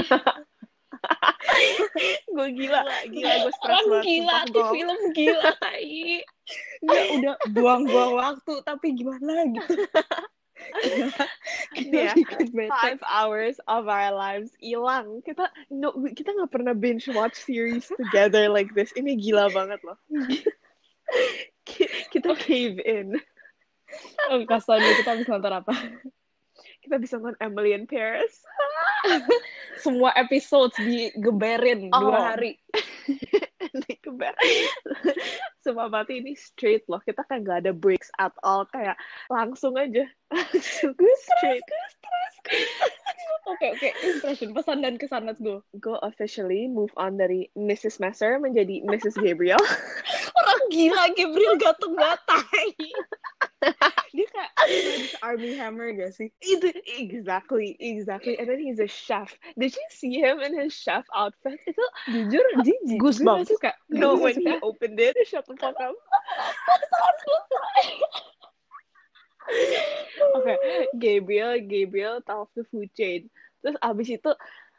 gue 2.35 2.47
gila. 2.55 2.81
Gila 3.09 3.33
gue 3.43 3.53
stres 3.53 3.73
orang 3.73 3.85
banget 3.89 4.05
gila 4.05 4.37
tuh 4.51 4.65
film 4.73 4.99
gila 5.13 5.49
tai 5.63 6.23
Nggak, 6.79 7.05
udah 7.19 7.35
buang-buang 7.51 8.13
waktu 8.15 8.53
tapi 8.63 8.95
gimana 8.95 9.51
gitu. 9.51 9.73
Iya. 11.77 12.15
Bikin 12.17 12.49
bete. 12.55 12.71
five 12.71 13.01
hours 13.05 13.59
of 13.67 13.85
our 13.91 14.11
lives 14.15 14.55
hilang. 14.57 15.21
Kita 15.21 15.51
no 15.69 15.93
kita 16.11 16.33
nggak 16.33 16.51
pernah 16.53 16.73
binge 16.73 17.05
watch 17.13 17.35
series 17.35 17.87
together 17.93 18.47
like 18.47 18.71
this. 18.73 18.95
Ini 18.95 19.19
gila 19.19 19.51
banget 19.51 19.83
loh. 19.83 19.99
Ki- 21.67 22.09
kita 22.15 22.35
cave 22.35 22.79
in. 22.83 23.19
Oh, 24.27 24.43
kasihan 24.43 24.83
nih, 24.83 24.99
kita 24.99 25.09
habis 25.15 25.27
nonton 25.31 25.53
apa? 25.63 25.73
Kita 26.83 26.95
bisa 26.99 27.19
nonton 27.19 27.39
Emily 27.39 27.71
in 27.75 27.87
Paris 27.87 28.43
semua 29.79 30.11
episode 30.17 30.73
digeberin 30.77 31.89
Oh. 31.93 32.09
dua 32.09 32.35
hari 32.35 32.59
digeber 33.87 34.33
semua 35.61 35.91
berarti 35.91 36.19
ini 36.23 36.33
straight 36.33 36.83
loh 36.89 37.01
kita 37.03 37.21
kan 37.27 37.43
gak 37.43 37.65
ada 37.65 37.71
breaks 37.75 38.09
at 38.17 38.33
all 38.41 38.65
kayak 38.71 38.97
langsung 39.29 39.75
aja 39.77 40.05
langsung 40.31 40.95
straight 40.97 41.65
Oke 43.47 43.75
oke 43.79 43.89
impression 44.03 44.51
pesan 44.51 44.83
dan 44.83 44.99
kesan 44.99 45.23
let's 45.23 45.39
go. 45.39 45.63
Go 45.79 45.95
officially 46.03 46.67
move 46.67 46.91
on 46.99 47.15
dari 47.15 47.47
Mrs. 47.55 47.99
Messer 48.03 48.39
menjadi 48.43 48.83
Mrs. 48.83 49.15
Gabriel. 49.19 49.59
Orang 50.39 50.61
gila 50.67 51.11
Gabriel 51.15 51.55
ganteng 51.55 51.95
batai. 51.95 52.67
Dia 54.11 54.27
kayak 54.31 54.51
Army 55.23 55.55
Hammer 55.55 55.95
gak 55.95 56.11
sih? 56.15 56.27
Itu 56.43 56.71
exactly 56.99 57.79
exactly. 57.79 58.35
And 58.35 58.51
then 58.51 58.59
he's 58.59 58.83
a 58.83 58.87
chef. 58.87 59.31
Did 59.67 59.75
you 59.75 59.87
see 59.91 60.15
him 60.15 60.39
in 60.39 60.55
his 60.55 60.71
chef 60.71 61.03
outfit? 61.11 61.59
Itu 61.67 61.83
Jujur, 62.07 62.45
jijik. 62.63 63.03
Goosebumps. 63.03 63.51
Gue 63.51 63.59
suka. 63.59 63.75
no 63.91 64.15
when 64.15 64.39
he 64.39 64.47
opened 64.63 64.95
it. 64.95 65.11
Shut 65.27 65.43
the 65.43 65.59
fuck 65.59 65.75
up. 65.75 65.91
Oke, 70.39 70.55
Gabriel, 70.95 71.59
Gabriel 71.67 72.23
tahu 72.23 72.47
the 72.55 72.63
food 72.71 72.87
chain. 72.95 73.27
Terus 73.59 73.75
abis 73.83 74.07
itu 74.15 74.31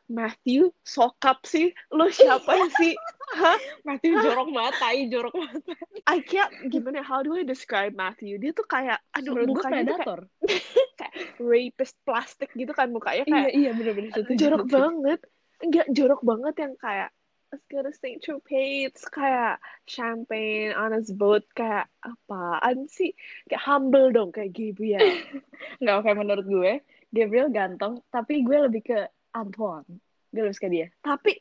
Matthew 0.08 0.72
sokap 0.82 1.44
sih, 1.44 1.70
lo 1.92 2.08
siapa 2.08 2.56
sih? 2.80 2.96
Hah? 3.36 3.60
Matthew 3.84 4.16
jorok 4.24 4.48
tai 4.80 5.04
jorok 5.12 5.36
banget. 5.36 5.62
I 6.08 6.24
can't, 6.24 6.48
gimana, 6.72 7.04
how 7.04 7.20
do 7.20 7.36
I 7.36 7.44
describe 7.44 7.92
Matthew? 7.92 8.40
Dia 8.40 8.56
tuh 8.56 8.64
kayak, 8.64 9.04
aduh 9.12 9.36
Menurut 9.36 9.60
mukanya 9.60 9.60
tuh 9.60 9.68
kayak, 9.68 9.84
predator. 10.00 10.20
kayak 10.98 11.14
rapist 11.36 11.96
plastik 12.08 12.50
gitu 12.56 12.72
kan 12.72 12.88
mukanya 12.88 13.28
Iya, 13.28 13.34
kayak 13.36 13.52
iya 13.52 13.70
bener-bener. 13.76 14.10
setuju, 14.16 14.36
jorok 14.40 14.66
banget. 14.72 15.20
Enggak, 15.60 15.86
jorok 15.92 16.20
banget 16.24 16.54
yang 16.56 16.74
kayak 16.80 17.10
Let's 17.48 17.64
go 17.72 17.80
to 17.80 17.88
St. 17.96 18.20
Tropez, 18.20 18.92
kayak 19.08 19.56
champagne 19.88 20.76
on 20.76 20.92
his 20.92 21.08
boat, 21.08 21.48
kayak 21.56 21.88
apaan 22.04 22.92
sih? 22.92 23.16
Kayak 23.48 23.64
humble 23.64 24.12
dong, 24.12 24.36
kayak 24.36 24.52
Gabriel. 24.52 25.00
Nggak, 25.80 25.94
oke 25.96 26.10
menurut 26.12 26.44
gue, 26.44 26.72
Gabriel 27.08 27.48
ganteng, 27.48 28.04
tapi 28.12 28.44
gue 28.44 28.68
lebih 28.68 28.84
ke 28.84 29.00
Antoine. 29.38 29.86
Gue 30.28 30.42
lebih 30.42 30.54
suka 30.54 30.68
dia. 30.68 30.86
tapi 31.00 31.38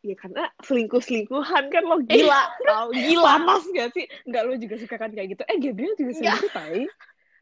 ya 0.00 0.14
karena 0.14 0.46
selingkuh-selingkuhan 0.60 1.64
kan 1.66 1.82
lo 1.82 1.98
gila 2.00 2.42
tau 2.62 2.88
gila 2.90 3.26
Panas 3.38 3.64
gak 3.68 3.90
sih? 3.90 4.06
Enggak, 4.22 4.42
lo 4.44 4.54
juga 4.54 4.74
suka 4.76 4.96
kan 4.96 5.10
kayak 5.10 5.34
gitu. 5.34 5.42
Eh, 5.44 5.58
Gabriel 5.58 5.94
juga 5.94 6.12
Nggak. 6.12 6.36
gitu, 6.36 6.48
tai. 6.50 6.82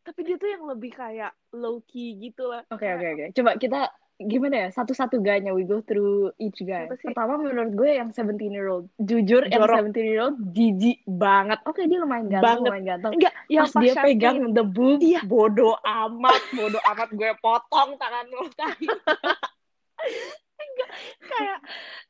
tapi 0.03 0.21
dia 0.21 0.37
tuh 0.37 0.49
yang 0.49 0.65
lebih 0.65 0.93
kayak 0.93 1.33
low 1.53 1.81
key 1.83 2.13
gitu 2.19 2.45
lah 2.47 2.61
Oke, 2.69 2.85
oke, 2.87 3.07
oke. 3.07 3.25
Coba 3.33 3.51
kita, 3.57 3.89
gimana 4.15 4.55
ya, 4.55 4.69
satu-satu 4.71 5.17
gayanya, 5.19 5.51
we 5.51 5.65
go 5.65 5.81
through 5.81 6.29
each 6.37 6.61
guy. 6.61 6.85
Pertama 6.87 7.37
menurut 7.37 7.73
gue 7.73 7.91
yang 7.91 8.13
17 8.13 8.37
year 8.47 8.69
old. 8.69 8.93
Jujur, 8.97 9.45
yang 9.45 9.61
Jorok. 9.61 9.89
17 9.91 10.05
year 10.05 10.21
old 10.23 10.37
jijik 10.53 11.01
banget. 11.05 11.57
Oke, 11.65 11.85
dia 11.85 11.99
lumayan 11.99 12.29
ganteng, 12.29 12.45
Banget. 12.45 12.69
lumayan 12.69 12.87
ganteng. 12.87 13.13
enggak 13.17 13.33
yang 13.49 13.65
Pas 13.65 13.75
dia 13.75 13.93
champagne. 13.93 14.05
pegang 14.13 14.37
the 14.53 14.65
boob, 14.65 14.99
Iya. 15.01 15.21
bodo 15.25 15.73
amat, 15.81 16.41
bodo 16.53 16.79
amat 16.87 17.09
gue 17.11 17.31
potong 17.41 17.91
tangan 17.97 18.25
lo. 18.29 18.45
Tai. 20.05 20.35
kayak 21.25 21.61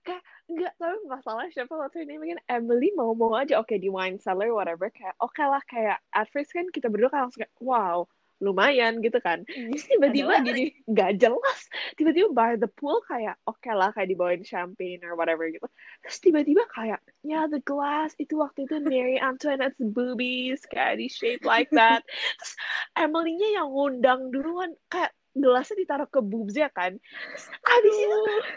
kayak 0.05 0.23
enggak 0.51 0.73
tapi 0.77 0.99
masalah 1.09 1.47
siapa 1.49 1.73
waktu 1.73 2.05
ini 2.05 2.21
mungkin 2.21 2.41
Emily 2.51 2.93
mau 2.93 3.17
mau 3.17 3.33
aja 3.39 3.57
oke 3.63 3.73
di 3.79 3.89
wine 3.89 4.21
cellar 4.21 4.53
whatever 4.53 4.91
kayak 4.93 5.17
oke 5.23 5.41
lah 5.41 5.63
kayak 5.71 5.99
at 6.13 6.29
first 6.35 6.53
kan 6.53 6.69
kita 6.69 6.93
berdua 6.93 7.09
kan 7.09 7.29
langsung 7.29 7.47
kayak 7.47 7.55
wow 7.63 8.05
lumayan 8.43 8.99
gitu 9.01 9.23
kan 9.23 9.47
terus 9.47 9.87
tiba-tiba 9.87 10.43
nih. 10.43 10.75
nggak 10.91 11.23
jelas 11.23 11.61
tiba-tiba 11.97 12.29
by 12.35 12.53
the 12.59 12.69
pool 12.77 12.99
kayak 13.07 13.39
oke 13.47 13.71
lah 13.71 13.95
kayak 13.95 14.11
dibawain 14.11 14.43
champagne 14.45 15.01
or 15.07 15.15
whatever 15.15 15.47
gitu 15.49 15.65
terus 16.05 16.19
tiba-tiba 16.21 16.67
kayak 16.69 17.01
ya 17.23 17.47
the 17.49 17.63
glass 17.63 18.13
itu 18.21 18.37
waktu 18.37 18.69
itu 18.69 18.83
Mary 18.85 19.17
Antoinette's 19.17 19.81
boobies 19.81 20.67
kayak 20.69 21.01
di 21.01 21.07
shape 21.09 21.47
like 21.47 21.71
that 21.73 22.05
terus 22.37 22.53
Emily-nya 22.99 23.63
yang 23.63 23.71
ngundang 23.71 24.29
duluan 24.35 24.75
kayak 24.93 25.15
gelasnya 25.35 25.77
ditaruh 25.83 26.09
ke 26.09 26.21
boobsnya 26.23 26.71
kan 26.71 26.97
terus 26.99 27.47
abis 27.63 27.95
itu 27.95 28.19
terus 28.23 28.49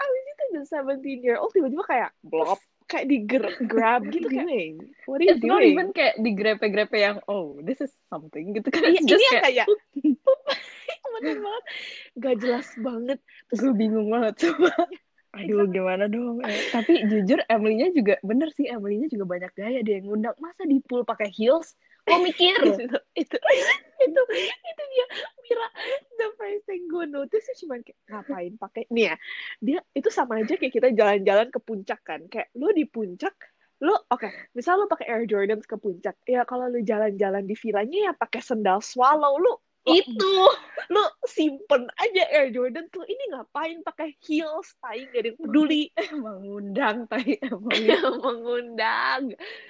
abis 0.00 0.22
itu 0.24 0.44
the 0.52 0.62
17 0.64 1.24
year 1.24 1.36
old 1.38 1.52
tiba-tiba 1.52 1.84
kayak 1.84 2.10
blop 2.24 2.60
kayak 2.90 3.06
di 3.08 3.18
grab 3.24 4.02
gitu 4.12 4.28
kayak 4.28 4.80
what 5.08 5.20
are 5.20 5.24
you 5.24 5.32
It's 5.32 5.44
not 5.44 5.64
doing 5.64 5.72
even 5.72 5.88
kayak 5.96 6.20
digrepe-grepe 6.20 6.92
yang, 6.92 7.24
oh, 7.24 7.56
this 7.64 7.80
is 7.80 7.88
something 8.12 8.52
gitu 8.52 8.68
kan. 8.68 8.84
Iya, 8.84 9.00
It's 9.00 9.08
ini 9.08 9.12
just 9.16 9.24
kayak, 9.32 9.44
kayak 9.48 9.66
bener 11.12 11.38
banget 11.44 11.64
gak 12.18 12.36
jelas 12.40 12.68
banget 12.80 13.18
gue 13.52 13.72
bingung 13.76 14.08
banget 14.12 14.48
coba. 14.48 14.72
Aduh, 15.32 15.64
gimana 15.72 16.12
dong? 16.12 16.44
Eh, 16.44 16.68
tapi 16.68 17.08
jujur, 17.08 17.40
Emily-nya 17.48 17.88
juga, 17.96 18.20
bener 18.20 18.52
sih, 18.52 18.68
Emily-nya 18.68 19.08
juga 19.08 19.24
banyak 19.24 19.52
gaya 19.56 19.80
dia 19.80 19.96
yang 19.96 20.12
ngundang. 20.12 20.36
Masa 20.36 20.68
di 20.68 20.76
pool 20.84 21.08
pakai 21.08 21.32
heels? 21.32 21.72
Kok 22.02 22.18
mikir? 22.22 22.58
itu 23.22 23.36
itu 23.38 23.38
itu 24.02 24.22
itu 24.42 24.82
dia. 24.90 25.06
Mira 25.46 25.66
the 26.18 26.28
first 26.34 26.64
thing 26.66 26.90
gue 26.90 27.06
notice 27.06 27.46
tuh 27.54 27.56
cuma 27.66 27.78
kayak 27.78 27.98
ngapain 28.10 28.52
pakai? 28.58 28.82
Nih 28.90 29.12
ya 29.12 29.16
dia 29.62 29.78
itu 29.94 30.08
sama 30.10 30.42
aja 30.42 30.58
kayak 30.58 30.74
kita 30.74 30.88
jalan-jalan 30.90 31.48
ke 31.48 31.58
puncak 31.62 32.00
kan. 32.02 32.20
Kayak 32.26 32.50
lo 32.58 32.74
di 32.74 32.84
puncak 32.86 33.34
lo 33.82 33.98
oke 34.14 34.54
misal 34.54 34.78
lo 34.78 34.86
pakai 34.86 35.10
Air 35.10 35.24
Jordans 35.26 35.66
ke 35.66 35.74
puncak. 35.78 36.18
Ya 36.26 36.42
kalau 36.46 36.70
lo 36.70 36.78
jalan-jalan 36.82 37.46
di 37.46 37.54
villanya 37.58 38.10
ya 38.10 38.12
pakai 38.14 38.42
sendal 38.42 38.82
swallow 38.82 39.38
lo 39.38 39.71
itu. 39.86 40.34
Lo 40.90 41.04
simpen 41.24 41.88
aja 41.98 42.22
Air 42.30 42.52
Jordan 42.54 42.86
tuh. 42.90 43.02
Ini 43.06 43.34
ngapain 43.34 43.80
pakai 43.82 44.14
heels 44.22 44.74
tai 44.82 45.06
gak 45.10 45.24
ada 45.24 45.28
yang 45.32 45.38
peduli. 45.40 45.82
Mengundang 46.24 47.08
tai 47.08 47.38
emang 47.42 47.80
yang 47.80 48.14
mengundang. 48.24 49.22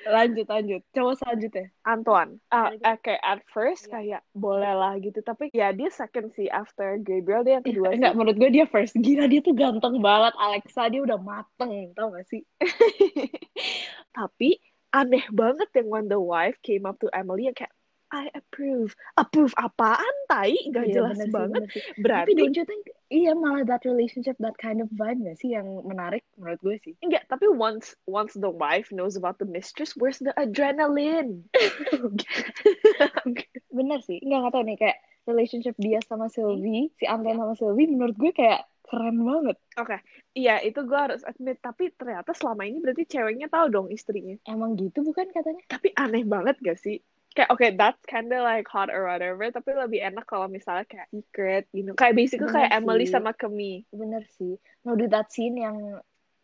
Lanjut 0.08 0.46
lanjut. 0.48 0.82
Coba 0.92 1.12
selanjutnya. 1.20 1.66
Antoine. 1.86 2.32
Iya. 2.52 2.76
eh, 2.82 2.96
kayak 3.00 3.22
at 3.22 3.40
first 3.52 3.88
kayak 3.88 4.24
boleh 4.36 4.72
lah 4.72 4.96
gitu. 4.98 5.20
Tapi 5.22 5.52
ya 5.54 5.70
dia 5.72 5.88
second 5.92 6.32
sih 6.34 6.48
after 6.48 6.98
Gabriel. 7.00 7.44
Dia 7.44 7.60
yang 7.60 7.66
kedua 7.66 7.88
enggak 7.94 8.12
sih. 8.12 8.18
menurut 8.18 8.36
gue 8.40 8.50
dia 8.50 8.66
first. 8.68 8.94
Gila 8.98 9.28
dia 9.28 9.40
tuh 9.40 9.54
ganteng 9.54 10.00
banget. 10.00 10.34
Alexa 10.36 10.88
dia 10.90 11.00
udah 11.04 11.18
mateng 11.20 11.92
tau 11.96 12.12
gak 12.12 12.26
sih? 12.28 12.42
Tapi 14.16 14.58
aneh 14.92 15.24
banget 15.32 15.72
yang 15.72 15.88
when 15.88 16.06
the 16.08 16.20
wife 16.20 16.58
came 16.60 16.84
up 16.84 17.00
to 17.00 17.08
Emily 17.16 17.48
yang 17.48 17.56
kayak 17.56 17.72
I 18.12 18.28
approve 18.36 18.92
approve 19.16 19.56
apaan 19.56 20.14
tai 20.28 20.52
gak 20.68 20.84
Iya, 20.84 20.94
jelas 21.00 21.16
bener 21.16 21.26
sih, 21.26 21.32
banget 21.32 21.62
bener 21.64 21.72
sih. 21.72 21.82
tapi 21.82 22.00
berarti 22.04 22.30
don't 22.36 22.56
you 22.60 22.66
think 22.68 22.82
iya 23.08 23.32
malah 23.32 23.64
that 23.64 23.82
relationship 23.88 24.36
that 24.38 24.54
kind 24.60 24.84
of 24.84 24.88
vibe 24.92 25.24
gak 25.24 25.40
sih 25.40 25.56
yang 25.56 25.64
menarik 25.88 26.20
menurut 26.36 26.60
gue 26.60 26.76
sih 26.84 26.92
enggak 27.00 27.24
tapi 27.32 27.48
once 27.48 27.96
once 28.04 28.36
the 28.36 28.52
wife 28.52 28.92
knows 28.92 29.16
about 29.16 29.40
the 29.40 29.48
mistress 29.48 29.96
where's 29.96 30.20
the 30.20 30.32
adrenaline 30.36 31.40
bener 33.76 33.98
sih 34.04 34.20
nggak 34.20 34.38
nggak 34.44 34.52
tahu 34.52 34.64
nih 34.68 34.76
kayak 34.78 34.98
relationship 35.24 35.74
dia 35.80 35.98
sama 36.04 36.28
Sylvie 36.28 36.92
si 37.00 37.08
Anton 37.08 37.40
sama 37.40 37.54
Sylvie 37.56 37.88
menurut 37.88 38.14
gue 38.20 38.32
kayak 38.36 38.68
keren 38.84 39.24
banget 39.24 39.56
Iya, 40.32 40.64
itu 40.64 40.80
gue 40.88 40.96
harus 40.96 41.20
admit. 41.28 41.60
Tapi 41.60 41.92
ternyata 41.92 42.32
selama 42.32 42.64
ini 42.64 42.80
berarti 42.80 43.04
ceweknya 43.04 43.52
tahu 43.52 43.68
dong 43.68 43.88
istrinya. 43.92 44.32
emang 44.48 44.80
gitu 44.80 45.04
bukan 45.04 45.28
katanya 45.28 45.60
Tapi 45.68 45.92
aneh 45.92 46.24
banget 46.24 46.56
gak 46.64 46.80
sih? 46.80 47.04
Kayak, 47.32 47.48
oke, 47.48 47.66
that's 47.80 48.02
kinda 48.04 48.44
like 48.44 48.68
hot 48.68 48.92
or 48.92 49.08
whatever. 49.08 49.48
Tapi 49.48 49.72
lebih 49.72 50.00
enak 50.04 50.28
kalau 50.28 50.52
misalnya 50.52 50.84
kayak 50.84 51.08
secret, 51.08 51.64
gitu. 51.72 51.96
Kayak 51.96 52.14
basically 52.16 52.48
Bener 52.52 52.56
kayak 52.60 52.70
Emily 52.76 53.04
sih. 53.08 53.12
sama 53.12 53.32
Kemi. 53.32 53.72
bener 53.92 54.22
sih 54.36 54.56
no 54.84 54.92
do 54.98 55.06
that 55.08 55.30
scene 55.32 55.56
yang 55.56 55.78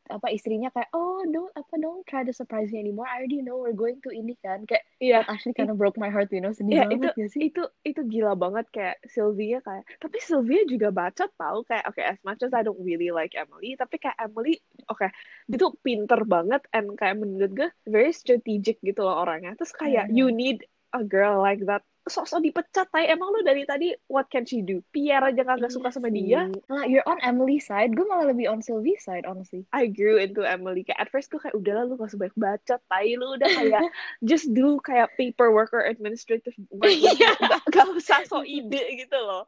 apa 0.09 0.33
istrinya 0.33 0.73
kayak 0.73 0.89
oh 0.97 1.21
don't 1.29 1.53
apa 1.53 1.75
don't 1.77 2.01
try 2.09 2.25
to 2.25 2.33
surprise 2.33 2.73
me 2.73 2.81
anymore 2.81 3.05
I 3.05 3.21
already 3.21 3.45
know 3.45 3.61
we're 3.61 3.77
going 3.77 4.01
to 4.09 4.11
ini 4.15 4.41
kan 4.41 4.65
kayak 4.65 4.89
Iya, 4.99 5.21
that 5.21 5.29
actually 5.37 5.53
kind 5.53 5.69
of 5.69 5.77
broke 5.77 6.01
my 6.01 6.09
heart 6.09 6.33
you 6.33 6.41
know 6.41 6.49
sedih 6.57 6.81
Iya, 6.81 6.85
banget 6.89 7.13
gak 7.13 7.29
sih 7.37 7.41
itu 7.53 7.63
itu 7.85 8.01
gila 8.09 8.33
banget 8.33 8.67
kayak 8.73 8.97
Sylvia 9.05 9.61
kayak. 9.61 9.85
Tapi 10.01 10.17
Sylvia 10.25 10.65
juga 10.65 10.89
bacot 10.91 11.29
tau 11.37 11.61
kayak, 11.69 11.85
oke, 11.93 12.01
as 12.01 12.17
much 12.25 12.41
as 12.41 12.57
I 12.57 12.65
don't 12.65 12.81
really 12.81 13.13
like 13.13 13.37
Emily, 13.37 13.77
tapi 13.77 14.01
kayak 14.01 14.17
Emily, 14.17 14.59
oke, 14.89 15.07
dia 15.47 15.59
tuh 15.61 15.77
pinter 15.85 16.25
banget 16.25 16.65
and 16.73 16.97
kayak 16.97 17.21
menurut 17.21 17.53
gue 17.53 17.69
very 17.85 18.11
strategic 18.11 18.81
gitu 18.81 19.05
loh 19.05 19.23
orangnya. 19.23 19.55
Terus 19.61 19.77
kayak 19.77 20.09
Mhm. 20.09 20.17
you 20.17 20.33
need 20.33 20.65
a 20.93 21.03
girl 21.05 21.41
like 21.41 21.63
that. 21.67 21.85
Sok-sok 22.09 22.41
dipecat, 22.41 22.89
tay. 22.89 23.05
Emang 23.13 23.29
lu 23.37 23.45
dari 23.45 23.69
tadi 23.69 23.93
what 24.09 24.33
can 24.33 24.49
she 24.49 24.65
do? 24.65 24.81
Pierre 24.97 25.29
aja 25.29 25.45
kagak 25.45 25.69
Iya 25.69 25.77
suka 25.77 25.93
sama 25.93 26.09
sih. 26.09 26.25
dia. 26.25 26.49
Nah, 26.73 26.89
you're 26.89 27.05
on 27.05 27.21
Emily's 27.21 27.69
side. 27.69 27.93
Gue 27.93 28.09
malah 28.09 28.33
lebih 28.33 28.49
on 28.49 28.65
Sylvie's 28.65 29.05
side, 29.05 29.29
honestly. 29.29 29.69
I 29.77 29.93
grew 29.93 30.17
into 30.17 30.41
Emily. 30.41 30.89
Kayak 30.89 31.05
at 31.05 31.09
first 31.13 31.29
gue 31.29 31.37
kayak 31.37 31.53
udahlah 31.53 31.85
lu 31.85 32.01
gak 32.01 32.09
sebanyak 32.09 32.33
bacot, 32.41 32.81
tay. 32.89 33.13
Lu 33.13 33.37
udah 33.37 33.51
kayak 33.53 33.93
just 34.29 34.49
do 34.57 34.81
kayak 34.81 35.13
paperwork 35.21 35.69
or 35.77 35.85
administrative 35.85 36.57
work. 36.73 36.89
Iya. 36.89 37.37
gak, 37.45 37.63
gak 37.69 37.87
usah 37.93 38.25
so 38.25 38.41
ide 38.41 39.05
gitu 39.05 39.19
loh. 39.21 39.45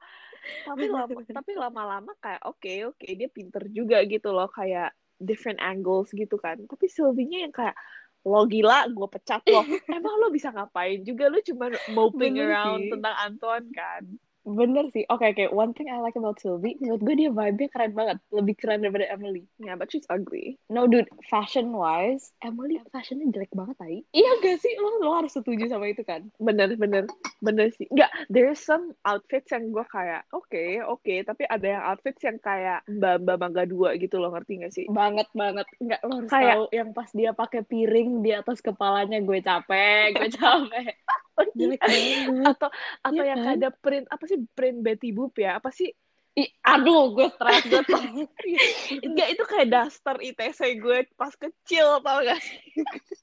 Tapi 0.68 0.84
lama 0.92 1.16
tapi 1.40 1.52
lama-lama 1.56 2.12
kayak 2.20 2.44
oke 2.44 2.92
oke 2.92 3.08
dia 3.08 3.28
pinter 3.32 3.64
juga 3.72 4.04
gitu 4.04 4.36
loh 4.36 4.48
kayak 4.52 4.92
different 5.20 5.60
angles 5.64 6.12
gitu 6.12 6.36
kan. 6.40 6.60
Tapi 6.64 6.88
Sylvie-nya 6.88 7.48
yang 7.48 7.52
kayak 7.52 7.76
lo 8.24 8.44
gila 8.44 8.84
gue 8.88 9.08
pecat 9.08 9.42
lo. 9.48 9.64
Emang 9.96 10.14
lo 10.20 10.28
bisa 10.28 10.52
ngapain 10.52 11.00
juga? 11.04 11.32
Lo 11.32 11.40
cuma 11.40 11.72
moping 11.92 12.36
around 12.40 12.84
sih. 12.84 12.92
tentang 12.92 13.14
Antoine 13.16 13.68
kan 13.72 14.04
Bener 14.50 14.90
sih. 14.90 15.06
Oke, 15.06 15.30
oke. 15.30 15.44
One 15.50 15.72
thing 15.72 15.86
I 15.86 15.98
like 15.98 16.14
about 16.14 16.38
Sylvie, 16.38 16.74
menurut 16.78 17.00
gue 17.00 17.14
dia 17.16 17.30
vibe-nya 17.30 17.68
keren 17.70 17.92
banget. 17.92 18.16
Lebih 18.30 18.54
keren 18.58 18.82
daripada 18.82 19.06
Emily. 19.06 19.46
Yeah, 19.56 19.74
but 19.74 19.88
she's 19.88 20.06
ugly. 20.06 20.58
No, 20.66 20.84
dude. 20.84 21.06
Fashion-wise, 21.26 22.32
Emily 22.40 22.82
fashionnya 22.88 23.30
jelek 23.30 23.52
banget, 23.52 23.76
tai. 23.78 24.02
Iya 24.10 24.30
gak 24.40 24.58
sih? 24.58 24.72
Lo, 24.76 24.98
lo 24.98 25.12
harus 25.14 25.32
setuju 25.32 25.66
sama 25.66 25.86
itu 25.86 26.02
kan? 26.02 26.26
Bener, 26.36 26.74
bener, 26.74 27.06
bener 27.38 27.70
sih. 27.74 27.86
Enggak, 27.88 28.10
there's 28.26 28.58
some 28.58 28.94
outfits 29.02 29.50
yang 29.50 29.70
gue 29.70 29.84
kayak, 29.86 30.26
oke, 30.30 30.64
oke, 30.86 31.14
tapi 31.22 31.42
ada 31.46 31.66
yang 31.66 31.82
outfits 31.84 32.22
yang 32.22 32.38
kayak 32.38 32.82
mbak-mbak 32.86 33.36
mangga 33.38 33.64
dua 33.64 33.94
gitu 33.96 34.18
loh, 34.18 34.34
ngerti 34.34 34.60
gak 34.60 34.72
sih? 34.74 34.86
Banget, 34.88 35.30
banget. 35.32 35.66
Enggak, 35.78 36.00
lo 36.02 36.12
harus 36.18 36.30
Kayak- 36.30 36.56
tahu 36.56 36.64
yang 36.72 36.88
pas 36.90 37.08
dia 37.10 37.30
pakai 37.30 37.60
piring 37.62 38.10
di 38.20 38.30
atas 38.32 38.58
kepalanya, 38.58 39.18
gue 39.20 39.38
capek, 39.40 40.16
gue 40.16 40.28
capek. 40.32 40.92
Atau 42.50 42.68
atau 43.02 43.22
Iya 43.22 43.30
yang 43.36 43.40
kan? 43.42 43.54
ada 43.56 43.68
print 43.72 44.06
apa 44.08 44.24
sih 44.28 44.38
print 44.54 44.84
Betty 44.84 45.10
Boop 45.14 45.36
ya? 45.38 45.58
Apa 45.58 45.72
sih? 45.72 45.90
Ih, 46.38 46.46
aduh, 46.62 47.10
gue 47.10 47.26
stres, 47.34 47.66
gue 47.66 47.82
stres. 47.82 48.06
Enggak, 49.06 49.28
itu 49.34 49.42
kayak 49.50 49.68
daster 49.74 50.16
ITC 50.22 50.78
gue 50.78 50.98
pas 51.18 51.34
kecil, 51.34 51.98
tau 52.06 52.22
gak 52.22 52.38
sih? 52.38 52.62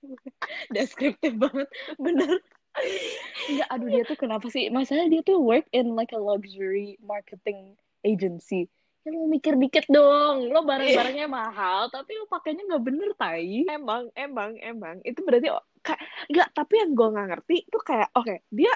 Deskriptif 0.76 1.40
banget. 1.40 1.72
Bener. 1.96 2.44
Enggak, 3.48 3.68
aduh 3.72 3.90
dia 3.90 4.04
tuh 4.04 4.20
kenapa 4.20 4.52
sih? 4.52 4.68
Masalahnya 4.68 5.08
dia 5.18 5.22
tuh 5.24 5.40
work 5.40 5.66
in 5.72 5.96
like 5.96 6.12
a 6.12 6.20
luxury 6.20 7.00
marketing 7.00 7.80
agency. 8.04 8.68
Ya 9.08 9.16
lo 9.16 9.24
mikir 9.24 9.56
dikit 9.56 9.88
dong. 9.88 10.52
Lo 10.52 10.68
barang-barangnya 10.68 11.32
mahal, 11.32 11.88
tapi 11.88 12.20
lo 12.20 12.28
pakainya 12.28 12.68
nggak 12.68 12.84
bener, 12.84 13.10
tai. 13.16 13.64
Emang, 13.64 14.12
emang, 14.12 14.60
emang. 14.60 15.00
Itu 15.08 15.24
berarti 15.24 15.48
kayak 15.80 16.02
enggak, 16.28 16.50
tapi 16.52 16.74
yang 16.84 16.92
gue 16.92 17.08
nggak 17.16 17.28
ngerti 17.32 17.56
itu 17.72 17.80
kayak 17.80 18.12
oke, 18.12 18.36
dia 18.52 18.76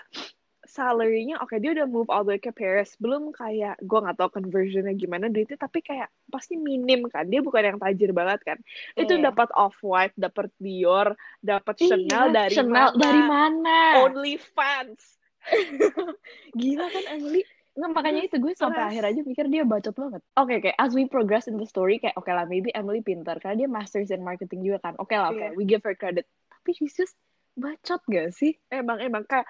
salary-nya 0.62 1.42
oke 1.44 1.60
dia 1.60 1.76
udah 1.76 1.84
move 1.84 2.08
all 2.08 2.24
the 2.24 2.32
way 2.32 2.40
ke 2.40 2.48
Paris 2.54 2.96
belum 2.96 3.36
kayak 3.36 3.76
gue 3.84 4.00
nggak 4.00 4.16
tahu 4.16 4.40
conversionnya 4.40 4.96
gimana 4.96 5.28
duitnya 5.28 5.60
tapi 5.60 5.84
kayak 5.84 6.08
pasti 6.32 6.56
minim 6.56 7.12
kan 7.12 7.28
dia 7.28 7.44
bukan 7.44 7.76
yang 7.76 7.80
tajir 7.82 8.16
banget 8.16 8.40
kan 8.46 8.58
itu 8.96 9.20
Iya. 9.20 9.34
dapat 9.34 9.52
off 9.52 9.76
white 9.84 10.16
dapat 10.16 10.48
Dior 10.64 11.18
dapat 11.44 11.76
Iya, 11.76 11.98
Chanel 12.08 12.26
dari 12.32 12.56
Chanel 12.56 12.88
mana 12.88 12.96
dari 12.96 13.22
mana? 13.26 13.78
only 14.00 14.40
fans 14.40 15.20
Gila 16.56 16.88
kan 16.88 17.04
Emily? 17.10 17.42
Nggak, 17.72 17.92
makanya 17.96 18.22
itu 18.28 18.36
gue 18.36 18.52
sampai 18.52 18.84
akhir 18.84 19.04
aja 19.08 19.20
mikir 19.24 19.46
dia 19.48 19.64
bacot 19.64 19.96
banget. 19.96 20.22
Oke, 20.36 20.54
oke. 20.60 20.72
As 20.76 20.92
we 20.92 21.08
progress 21.08 21.48
in 21.48 21.56
the 21.56 21.64
story, 21.64 22.04
kayak 22.04 22.20
oke 22.20 22.28
lah, 22.28 22.44
maybe 22.44 22.68
Emily 22.76 23.00
pintar. 23.00 23.40
Karena 23.40 23.64
dia 23.64 23.70
masters 23.72 24.12
in 24.12 24.28
marketing 24.28 24.68
juga 24.68 24.92
kan. 24.92 24.94
Oke 25.00 25.16
lah, 25.16 25.32
oke. 25.32 25.40
Iya. 25.40 25.56
We 25.56 25.64
give 25.64 25.84
her 25.88 25.96
credit. 25.96 26.28
Tapi 26.52 26.76
she's 26.76 26.92
just 26.92 27.16
bacot 27.56 28.04
gak 28.12 28.32
sih? 28.36 28.56
emang 28.72 29.00
emang 29.04 29.24
kayak 29.28 29.48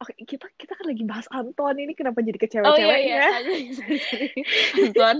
oke 0.00 0.12
kita 0.24 0.48
kita 0.58 0.72
kan 0.74 0.86
lagi 0.88 1.04
bahas 1.04 1.26
Anton 1.30 1.76
ini 1.78 1.92
kenapa 1.94 2.24
jadi 2.24 2.38
ke 2.40 2.48
Oh 2.60 2.76
iya, 2.76 2.96
iya. 2.98 3.26
Anton, 4.82 5.16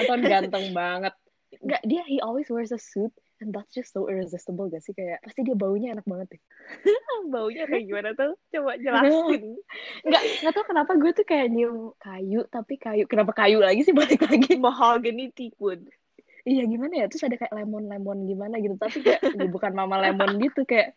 Anton 0.00 0.20
ganteng 0.24 0.66
banget. 0.74 1.14
Enggak, 1.62 1.82
dia 1.86 2.02
he 2.04 2.18
always 2.20 2.50
wears 2.50 2.74
a 2.74 2.80
suit. 2.80 3.14
And 3.42 3.50
that's 3.50 3.74
just 3.74 3.90
so 3.90 4.06
irresistible 4.06 4.70
gak 4.70 4.86
sih? 4.86 4.94
Kayak, 4.94 5.18
pasti 5.26 5.42
dia 5.42 5.58
baunya 5.58 5.98
enak 5.98 6.06
banget 6.06 6.38
deh. 6.38 6.42
baunya 7.34 7.66
kayak 7.66 7.84
gimana 7.90 8.10
tuh 8.14 8.38
coba 8.54 8.78
jelasin 8.78 9.58
Enggak, 10.06 10.22
nggak 10.44 10.52
tau 10.54 10.64
kenapa 10.66 10.92
gue 10.94 11.10
tuh 11.10 11.26
kayak 11.26 11.46
nyium 11.50 11.90
kayu, 11.98 12.46
tapi 12.46 12.78
kayu. 12.78 13.04
Kenapa 13.10 13.34
kayu 13.34 13.58
lagi 13.58 13.82
sih 13.82 13.94
balik 13.96 14.22
lagi? 14.22 14.54
mahogany 14.62 15.34
teakwood 15.34 15.82
Iya 16.44 16.68
gimana 16.68 16.92
ya, 17.00 17.06
terus 17.08 17.24
ada 17.24 17.40
kayak 17.40 17.56
lemon-lemon 17.56 18.28
gimana 18.28 18.60
gitu, 18.60 18.76
tapi 18.76 19.00
kayak 19.00 19.32
ya 19.32 19.48
bukan 19.48 19.72
mama 19.72 19.96
lemon 19.96 20.36
gitu, 20.36 20.68
kayak 20.68 20.92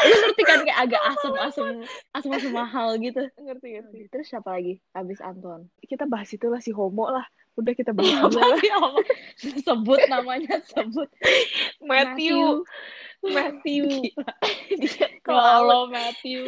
lu 0.00 0.14
ngerti 0.26 0.42
kan 0.42 0.58
kayak 0.66 0.78
agak 0.90 1.02
asam-asam 1.14 1.66
asam-asam 2.10 2.50
mahal 2.50 2.98
gitu. 2.98 3.30
ngerti 3.38 3.78
ngerti 3.78 3.98
Terus 4.10 4.26
siapa 4.26 4.58
lagi? 4.58 4.82
Abis 4.90 5.22
Anton. 5.22 5.70
kita 5.86 6.08
bahas 6.10 6.26
itu 6.34 6.50
lah 6.50 6.58
si 6.58 6.74
homo 6.74 7.14
lah 7.14 7.22
udah 7.60 7.74
kita 7.76 7.92
bahas 7.96 8.08
Iya, 8.08 8.26
aja 8.26 8.40
lah. 8.40 8.58
apa? 8.90 9.00
Sebut 9.36 10.00
namanya, 10.08 10.56
sebut. 10.64 11.08
Matthew 11.78 12.64
Matthew 13.20 13.84
Gila. 13.84 14.32
dia 14.80 15.08
ke 15.20 15.28
Ya 15.28 15.36
laut 15.36 15.92
Matthew. 15.92 16.44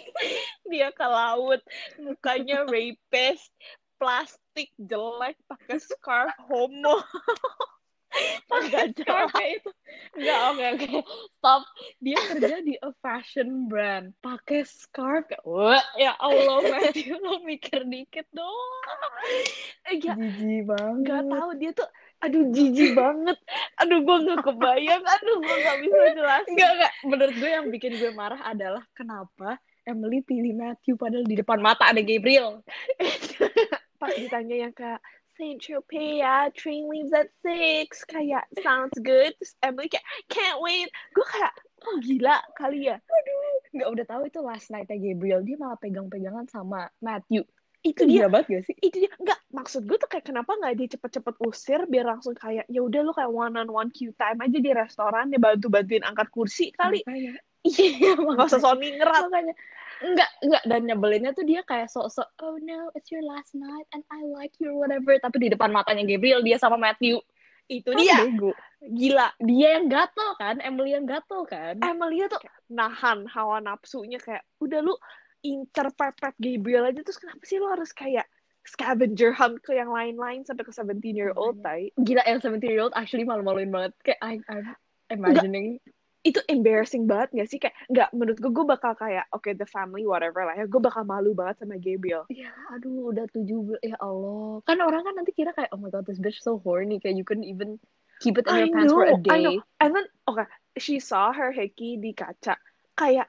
dia 0.70 0.88
ke 0.94 1.02
laut 1.02 1.60
mukanya 1.98 2.62
rapist 2.64 3.50
plastik 3.98 4.70
jelek 4.78 5.34
pakai 5.50 5.82
scarf 5.82 6.30
homo 6.46 7.02
Enggak. 8.48 8.96
Kayak 9.04 9.50
itu. 9.60 9.70
Enggak, 10.16 10.38
oke, 10.50 10.64
oke. 10.74 10.88
Stop. 11.38 11.62
Dia 12.00 12.18
kerja 12.18 12.56
di 12.64 12.74
a 12.80 12.90
fashion 13.04 13.68
brand. 13.68 14.16
Pakai 14.24 14.64
scarf. 14.64 15.28
Wah, 15.44 15.82
ya 16.00 16.16
Allah, 16.16 16.64
Matthew. 16.64 17.20
Lo 17.20 17.44
mikir 17.44 17.84
dikit 17.84 18.26
dong. 18.32 18.72
Ya, 19.88 20.14
Jijik 20.16 20.68
banget. 20.68 21.04
nggak 21.04 21.22
tahu 21.32 21.50
dia 21.56 21.70
tuh 21.72 21.88
aduh 22.18 22.50
jijik 22.50 22.98
banget 22.98 23.38
aduh 23.78 24.02
gue 24.02 24.16
nggak 24.26 24.40
kebayang 24.42 25.04
aduh 25.06 25.38
gue 25.38 25.56
nggak 25.62 25.78
bisa 25.86 26.02
jelasin 26.18 26.50
Enggak, 26.50 26.70
enggak. 26.74 26.92
Menurut 27.06 27.34
gue 27.38 27.50
yang 27.50 27.66
bikin 27.70 27.92
gue 27.94 28.10
marah 28.12 28.40
adalah 28.42 28.82
kenapa 28.92 29.56
Emily 29.88 30.20
pilih 30.20 30.52
Matthew 30.52 31.00
padahal 31.00 31.24
di 31.24 31.40
depan 31.40 31.64
mata 31.64 31.88
ada 31.88 32.02
Gabriel. 32.04 32.60
pas 34.00 34.12
ditanya 34.14 34.68
yang 34.68 34.72
kayak 34.76 35.00
Saint 35.38 35.62
Tropez 35.62 36.18
ya, 36.18 36.50
train 36.50 36.90
leaves 36.90 37.14
at 37.14 37.30
six, 37.46 38.02
kayak 38.10 38.50
sounds 38.58 38.98
good. 38.98 39.30
Terus 39.38 39.54
Emily 39.62 39.86
kayak 39.86 40.06
can't 40.26 40.58
wait. 40.58 40.90
Gue 41.14 41.22
kayak 41.30 41.54
oh 41.86 41.96
gila 42.02 42.42
kali 42.58 42.90
ya. 42.90 42.98
Enggak 43.70 43.88
udah 43.94 44.04
tahu 44.10 44.22
itu 44.26 44.40
last 44.42 44.74
night-nya 44.74 44.98
Gabriel. 44.98 45.46
Dia 45.46 45.54
malah 45.54 45.78
pegang-pegangan 45.78 46.50
sama 46.50 46.90
Matthew. 46.98 47.46
Itu 47.86 48.10
dia. 48.10 48.26
banget 48.26 48.50
gak 48.50 48.64
sih? 48.66 48.76
Itu 48.82 49.06
dia. 49.06 49.14
Enggak 49.14 49.38
maksud 49.54 49.86
gue 49.86 49.96
tuh 49.96 50.10
kayak 50.10 50.26
kenapa 50.26 50.58
nggak 50.58 50.74
dia 50.74 50.88
cepet-cepet 50.98 51.34
usir 51.40 51.80
biar 51.86 52.04
langsung 52.04 52.34
kayak 52.36 52.66
ya 52.68 52.80
udah 52.82 53.00
lu 53.00 53.14
kayak 53.14 53.30
one 53.30 53.54
on 53.56 53.70
one 53.70 53.90
queue 53.94 54.12
time 54.18 54.42
aja 54.42 54.58
di 54.58 54.70
restoran 54.74 55.30
dia 55.30 55.40
bantu 55.40 55.70
bantuin 55.70 56.02
angkat 56.02 56.28
kursi 56.34 56.74
kali. 56.74 57.06
Iya, 57.62 58.18
Nggak 58.18 58.48
usah 58.50 58.58
makanya. 58.58 58.64
Sony 58.66 58.88
ngerat. 58.98 59.22
makanya 59.30 59.54
enggak 59.98 60.30
enggak 60.44 60.62
dan 60.66 60.80
nyebelinnya 60.86 61.32
tuh 61.34 61.42
dia 61.42 61.60
kayak 61.66 61.90
sok-sok 61.90 62.28
oh 62.44 62.56
no 62.62 62.88
it's 62.94 63.10
your 63.10 63.22
last 63.24 63.54
night 63.54 63.86
and 63.94 64.02
I 64.12 64.22
like 64.28 64.54
you 64.62 64.74
whatever. 64.74 65.16
Tapi 65.18 65.36
di 65.42 65.48
depan 65.50 65.74
matanya 65.74 66.06
Gabriel 66.06 66.42
dia 66.42 66.56
sama 66.60 66.78
Matthew. 66.78 67.18
Itu 67.68 67.92
Kan 67.92 68.00
dia. 68.00 68.16
bego. 68.24 68.56
Gila. 68.80 69.28
dia 69.44 69.68
yang 69.76 69.92
gatel 69.92 70.30
kan? 70.40 70.56
Emily 70.64 70.96
yang 70.96 71.04
gatel 71.04 71.44
kan? 71.44 71.76
Emily 71.84 72.24
tuh 72.30 72.40
nahan 72.72 73.28
hawa 73.28 73.60
nafsunya 73.60 74.16
kayak 74.16 74.40
udah 74.62 74.80
lu 74.80 74.96
incer 75.44 75.92
pepet 75.92 76.34
Gabriel 76.40 76.88
aja. 76.88 77.00
Terus 77.04 77.20
kenapa 77.20 77.42
sih 77.44 77.60
lu 77.60 77.68
harus 77.68 77.92
kayak 77.92 78.24
scavenger 78.64 79.32
hunt 79.32 79.60
ke 79.64 79.76
yang 79.76 79.88
lain-lain 79.92 80.44
sampai 80.44 80.64
ke 80.64 80.72
17 80.72 81.00
year 81.12 81.32
old 81.36 81.60
tai? 81.60 81.92
Gila 82.00 82.24
yang 82.24 82.40
17 82.40 82.60
year 82.64 82.82
old 82.84 82.94
actually 82.96 83.28
malu-maluin 83.28 83.68
banget. 83.68 83.92
Kayak 84.00 84.20
I, 84.24 84.32
I'm 84.48 84.64
imagining 85.12 85.80
itu 86.28 86.40
embarrassing 86.44 87.08
banget 87.08 87.32
gak 87.32 87.48
sih? 87.48 87.58
Kayak 87.58 87.74
nggak 87.88 88.08
menurut 88.12 88.38
gue 88.38 88.52
gue 88.52 88.66
bakal 88.68 88.92
kayak 88.92 89.24
oke 89.32 89.48
the 89.56 89.64
family 89.64 90.04
whatever 90.04 90.44
lah 90.44 90.54
ya. 90.54 90.68
Gue 90.68 90.80
bakal 90.84 91.08
malu 91.08 91.32
banget 91.32 91.64
sama 91.64 91.80
Gabriel. 91.80 92.28
Ya 92.28 92.52
aduh 92.68 93.08
udah 93.08 93.24
tujuh 93.32 93.80
ya 93.80 93.96
Allah. 93.98 94.60
Kan 94.68 94.78
orang 94.84 95.08
kan 95.08 95.14
nanti 95.16 95.32
kira 95.32 95.56
kayak 95.56 95.72
oh 95.72 95.80
my 95.80 95.88
god 95.88 96.04
this 96.04 96.20
bitch 96.20 96.44
so 96.44 96.60
horny. 96.60 97.00
Kayak 97.00 97.16
you 97.16 97.24
couldn't 97.24 97.48
even 97.48 97.80
keep 98.20 98.36
it 98.36 98.44
in 98.44 98.52
I 98.52 98.58
your 98.68 98.74
pants 98.76 98.92
for 98.92 99.08
a 99.08 99.16
know, 99.16 99.20
I 99.32 99.40
day. 99.40 99.42
Know. 99.56 99.56
and 99.80 99.90
then 99.96 100.06
oke 100.28 100.44
she 100.76 101.00
saw 101.00 101.32
her 101.32 101.48
hickey 101.48 101.96
di 101.96 102.12
kaca. 102.12 102.60
Kayak 102.92 103.26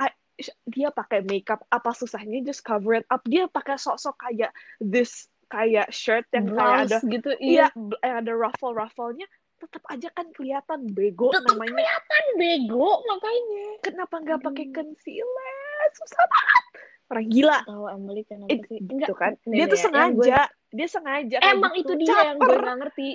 I- 0.00 0.16
dia 0.64 0.88
pakai 0.88 1.20
makeup 1.28 1.68
apa 1.68 1.92
susahnya 1.92 2.40
just 2.40 2.64
cover 2.64 2.96
it 2.96 3.06
up. 3.12 3.20
Dia 3.28 3.46
pakai 3.46 3.76
sok-sok 3.76 4.16
kayak 4.16 4.56
this 4.80 5.28
kayak 5.52 5.92
shirt 5.92 6.24
yang 6.32 6.48
kayak 6.48 6.88
ada 6.88 6.96
gitu 7.04 7.30
iya. 7.36 7.68
iya 7.68 8.00
yang 8.00 8.16
ada 8.24 8.32
ruffle 8.32 8.72
rufflenya 8.72 9.28
tetap 9.62 9.82
aja 9.86 10.08
kan 10.10 10.26
kelihatan 10.30 10.80
bego 10.88 11.30
Tetep 11.30 11.54
namanya. 11.54 11.94
kan 12.02 12.24
bego 12.34 12.90
makanya. 13.04 13.66
Kenapa 13.80 14.14
nggak 14.18 14.40
pakai 14.42 14.66
concealer? 14.70 15.86
Susah 15.94 16.24
banget. 16.24 16.64
Orang 17.06 17.26
gila. 17.28 17.58
Tahu 17.62 17.84
Emily 17.88 18.22
kenapa 18.24 18.50
It- 18.50 18.66
sih? 18.66 18.80
gitu 18.80 19.14
kan? 19.14 19.32
nih, 19.44 19.54
dia 19.54 19.64
tuh 19.64 19.78
nih, 19.78 19.84
yang 19.92 20.12
gue- 20.12 20.24
sengaja 20.26 20.40
dia 20.72 20.88
sengaja 20.88 21.36
emang 21.46 21.72
gitu. 21.76 21.92
itu 21.92 22.02
dia 22.02 22.16
yang 22.24 22.36
gue 22.36 22.48
Caper. 22.48 22.62
nggak 22.64 22.78
ngerti. 22.80 23.08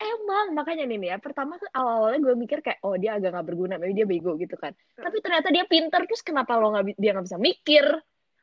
Emang 0.00 0.46
makanya 0.54 0.84
nih 0.86 0.96
nih 0.96 1.08
ya. 1.10 1.16
Pertama 1.18 1.52
tuh 1.54 1.68
awal 1.70 1.94
awalnya 2.00 2.20
gue 2.22 2.34
mikir 2.34 2.58
kayak 2.60 2.80
oh 2.80 2.94
dia 2.94 3.14
agak 3.14 3.30
nggak 3.30 3.46
berguna 3.46 3.76
maybe 3.76 3.92
dia 3.92 4.06
bego 4.06 4.32
gitu 4.34 4.54
kan. 4.54 4.72
Hmm. 4.96 5.04
tapi 5.04 5.20
ternyata 5.20 5.48
dia 5.50 5.64
pinter 5.64 6.00
terus 6.02 6.22
kenapa 6.22 6.56
lo 6.56 6.72
nggak 6.72 6.96
dia 6.96 7.10
nggak 7.12 7.26
bisa 7.26 7.36
mikir? 7.36 7.84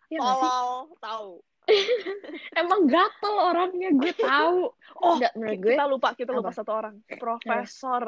Ya 0.07 0.19
tolol 0.19 0.93
tahu 0.97 1.29
emang 2.61 2.87
gatel 2.87 3.35
orangnya 3.37 3.89
gue 3.93 4.13
tahu. 4.15 4.71
Oh 4.97 5.15
Nggak, 5.19 5.33
menurut 5.35 5.57
gue 5.61 5.71
kita 5.75 5.85
lupa 5.85 6.09
kita 6.15 6.31
lupa 6.33 6.49
Apa? 6.51 6.57
satu 6.57 6.71
orang. 6.73 6.95
Profesor 7.19 8.03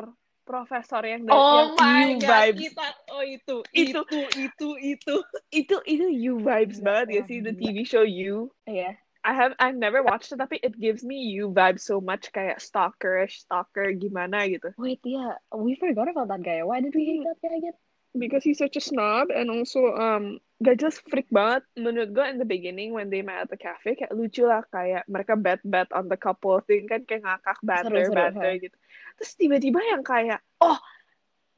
profesor 0.50 1.06
yang 1.06 1.30
dari 1.30 1.38
oh 1.38 1.62
yang 1.62 1.78
my 1.78 2.02
you 2.10 2.18
god 2.26 2.30
vibes. 2.50 2.60
kita 2.66 2.86
oh 3.14 3.22
itu 3.22 3.58
Itu. 3.70 4.02
itu 4.10 4.22
itu 4.34 4.70
itu. 4.82 5.16
Itu 5.54 5.76
itu 5.86 6.06
you 6.10 6.42
vibes 6.42 6.82
banget 6.82 7.08
ya 7.14 7.22
sih 7.30 7.38
the. 7.46 7.54
TV 7.54 7.86
show 7.86 8.02
you. 8.02 8.50
Iya. 8.66 8.98
I 9.22 9.36
have 9.36 9.54
I've 9.60 9.76
never 9.78 10.02
watched 10.02 10.32
it 10.32 10.40
tapi 10.40 10.58
it 10.64 10.80
gives 10.80 11.04
me 11.04 11.28
you 11.28 11.52
vibes 11.54 11.84
so 11.86 12.00
much 12.02 12.32
kayak 12.32 12.64
stalkerish 12.64 13.44
stalker 13.46 13.92
gimana 13.94 14.48
gitu. 14.50 14.74
Wait 14.80 15.04
yeah 15.06 15.38
we 15.54 15.76
forgot 15.78 16.08
about 16.10 16.32
that 16.32 16.42
guy. 16.42 16.64
Why 16.66 16.82
did 16.82 16.96
we 16.98 17.04
hate 17.06 17.28
that 17.28 17.38
guy 17.44 17.60
again 17.60 17.78
because 18.18 18.42
he's 18.42 18.58
such 18.58 18.78
a 18.78 18.84
snob 18.84 19.30
and 19.30 19.50
also 19.54 19.94
um 19.94 20.42
gak 20.60 20.82
jelas 20.82 20.98
freak 21.08 21.30
banget 21.32 21.64
menurut 21.78 22.10
gue 22.12 22.26
in 22.26 22.38
the 22.42 22.48
beginning 22.48 22.92
when 22.92 23.08
they 23.08 23.22
met 23.24 23.48
at 23.48 23.50
the 23.54 23.60
cafe 23.60 23.96
kayak 23.96 24.12
lucu 24.12 24.44
lah 24.44 24.66
kayak 24.74 25.06
mereka 25.08 25.38
bet 25.38 25.62
bet 25.64 25.88
on 25.96 26.10
the 26.10 26.18
couple 26.20 26.58
thing 26.66 26.90
kan 26.90 27.06
kayak 27.06 27.24
ngakak 27.24 27.58
banter 27.64 27.94
Seru-seru, 27.94 28.18
banter 28.18 28.52
ha. 28.52 28.60
gitu 28.60 28.78
terus 29.22 29.32
tiba-tiba 29.38 29.80
yang 29.86 30.04
kayak 30.04 30.42
oh 30.60 30.80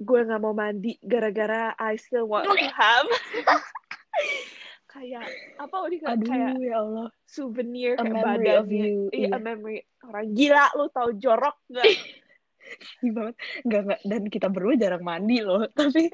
gue 0.01 0.19
nggak 0.25 0.41
mau 0.41 0.53
mandi 0.53 0.97
gara-gara 1.01 1.73
I 1.77 1.97
still 1.97 2.25
want 2.29 2.45
to 2.49 2.57
have 2.57 3.07
kayak 4.91 5.23
apa 5.55 5.75
udah 5.87 5.97
kayak, 6.03 6.19
kayak 6.27 6.51
Aduh 6.51 6.67
ya 6.67 6.77
Allah. 6.83 7.07
souvenir 7.23 7.95
A 7.95 8.03
kayak 8.03 8.11
memory 8.11 8.27
badannya 8.27 8.59
of 8.59 8.67
you, 8.67 8.97
iya 9.15 9.27
iya. 9.29 9.29
a 9.31 9.39
memory 9.39 9.77
orang 10.03 10.27
gila 10.35 10.65
lu 10.75 10.85
tau 10.91 11.09
jorok 11.15 11.57
gak 11.71 11.87
banget. 13.15 13.35
Enggak, 13.65 13.81
enggak. 13.85 13.99
Dan 14.05 14.21
kita 14.27 14.47
berdua 14.47 14.75
jarang 14.77 15.03
mandi 15.03 15.39
loh. 15.43 15.65
Tapi 15.77 16.09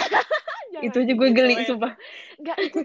itu 0.78 0.98
aja 1.02 1.14
gue 1.14 1.30
geli, 1.34 1.56
digituin. 1.58 1.70
sumpah. 1.70 1.94
Nggak, 2.38 2.58
itu 2.62 2.80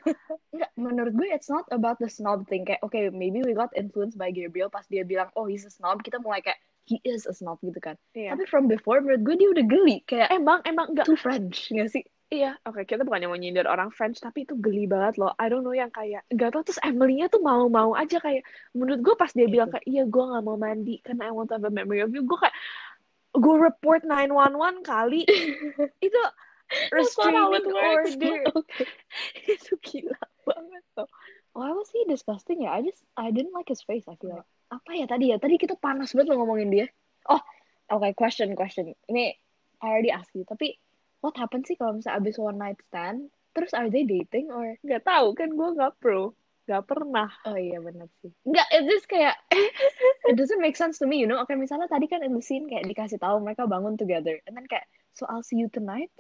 Enggak, 0.57 0.71
menurut 0.81 1.13
gue 1.13 1.29
it's 1.29 1.53
not 1.53 1.69
about 1.75 2.01
the 2.01 2.09
snob 2.09 2.49
thing. 2.49 2.65
Kayak, 2.65 2.81
okay, 2.85 3.13
maybe 3.13 3.45
we 3.45 3.53
got 3.53 3.73
influenced 3.77 4.17
by 4.17 4.33
Gabriel 4.33 4.73
pas 4.73 4.85
dia 4.89 5.05
bilang, 5.05 5.29
oh 5.37 5.45
he's 5.45 5.69
a 5.69 5.73
snob. 5.73 6.01
Kita 6.01 6.21
mulai 6.21 6.41
kayak, 6.41 6.61
he 6.89 6.99
is 7.05 7.29
a 7.29 7.35
snob 7.37 7.61
gitu 7.63 7.79
kan. 7.79 7.95
Iya. 8.17 8.35
Tapi 8.35 8.45
from 8.49 8.67
before, 8.67 8.99
menurut 9.05 9.23
gue 9.23 9.35
dia 9.39 9.49
udah 9.53 9.65
geli. 9.67 9.97
Kayak, 10.09 10.33
emang 10.33 10.65
emang 10.65 10.93
nggak 10.97 11.07
too 11.07 11.19
French, 11.19 11.69
nggak 11.69 11.91
sih? 11.93 12.05
Iya, 12.33 12.57
oke 12.65 12.89
kita 12.89 13.05
bukannya 13.05 13.29
mau 13.29 13.37
nyindir 13.37 13.69
orang 13.69 13.93
French, 13.93 14.17
tapi 14.17 14.49
itu 14.49 14.57
geli 14.57 14.89
banget 14.89 15.21
loh. 15.21 15.37
I 15.37 15.53
don't 15.53 15.61
know 15.61 15.77
yang 15.77 15.93
kayak, 15.93 16.25
gak 16.33 16.57
tau 16.57 16.65
terus 16.65 16.81
Emily-nya 16.81 17.29
tuh 17.29 17.45
mau-mau 17.45 17.93
aja 17.93 18.17
kayak, 18.25 18.41
menurut 18.73 19.05
gue 19.05 19.15
pas 19.21 19.29
dia 19.37 19.45
bilang 19.53 19.69
kayak, 19.69 19.85
iya 19.85 20.09
gue 20.09 20.25
gak 20.33 20.41
mau 20.41 20.57
mandi 20.57 20.97
karena 21.05 21.29
I 21.29 21.33
want 21.37 21.53
to 21.53 21.61
have 21.61 21.69
a 21.69 21.73
memory 21.73 22.01
of 22.01 22.09
you, 22.09 22.25
gue 22.25 22.39
kayak, 22.41 22.57
gue 23.33 23.57
report 23.57 24.05
911 24.05 24.85
kali, 24.85 25.25
itu 26.07 26.21
restraining 26.93 27.69
order, 27.73 28.41
Okay. 28.61 28.87
itu 29.57 29.73
gila 29.81 30.21
banget 30.45 30.85
loh. 30.97 31.09
Why 31.53 31.69
was 31.77 31.93
he 31.93 32.09
disgusting 32.09 32.65
ya? 32.65 32.73
I 32.73 32.81
just, 32.81 33.05
I 33.17 33.29
didn't 33.29 33.53
like 33.53 33.69
his 33.69 33.85
face, 33.85 34.09
I 34.09 34.17
feel 34.17 34.41
like. 34.41 34.49
Apa 34.73 34.97
ya 34.97 35.05
tadi 35.05 35.29
ya? 35.29 35.37
Tadi 35.37 35.61
kita 35.61 35.77
panas 35.77 36.17
banget 36.17 36.33
lo 36.33 36.41
ngomongin 36.41 36.73
dia. 36.73 36.87
Oh, 37.29 37.41
okay, 37.93 38.17
question, 38.17 38.57
question. 38.57 38.97
Ini, 39.13 39.37
I 39.85 39.87
already 39.93 40.09
asked 40.09 40.33
you. 40.33 40.49
Tapi, 40.49 40.81
what 41.21 41.37
happened 41.37 41.69
sih 41.69 41.77
kalau 41.77 42.01
misalnya 42.01 42.25
abis 42.25 42.41
one 42.41 42.57
night 42.57 42.81
stand, 42.89 43.29
terus 43.53 43.77
are 43.77 43.93
they 43.93 44.09
dating 44.09 44.49
or 44.49 44.81
Gak 44.81 45.05
tahu 45.05 45.37
kan 45.37 45.53
gue 45.53 45.69
gak 45.77 46.01
pro, 46.01 46.33
gak 46.69 46.87
pernah. 46.87 47.29
Oh 47.49 47.59
iya 47.59 47.83
benar 47.83 48.07
sih. 48.23 48.31
Enggak, 48.47 48.67
it 48.71 48.87
just 48.87 49.07
kayak 49.11 49.35
it 50.31 50.35
doesn't 50.39 50.63
make 50.63 50.79
sense 50.79 51.03
to 51.03 51.07
me, 51.11 51.19
you 51.19 51.27
know. 51.27 51.43
Oke, 51.43 51.59
misalnya 51.59 51.91
tadi 51.91 52.07
kan 52.07 52.23
in 52.23 52.35
the 52.35 52.43
scene 52.45 52.71
kayak 52.71 52.87
dikasih 52.87 53.19
tahu 53.19 53.43
mereka 53.43 53.67
bangun 53.67 53.99
together, 53.99 54.39
and 54.47 54.55
then 54.55 54.67
kayak 54.71 54.87
so 55.15 55.27
I'll 55.27 55.43
see 55.43 55.59
you 55.59 55.67
tonight. 55.69 56.11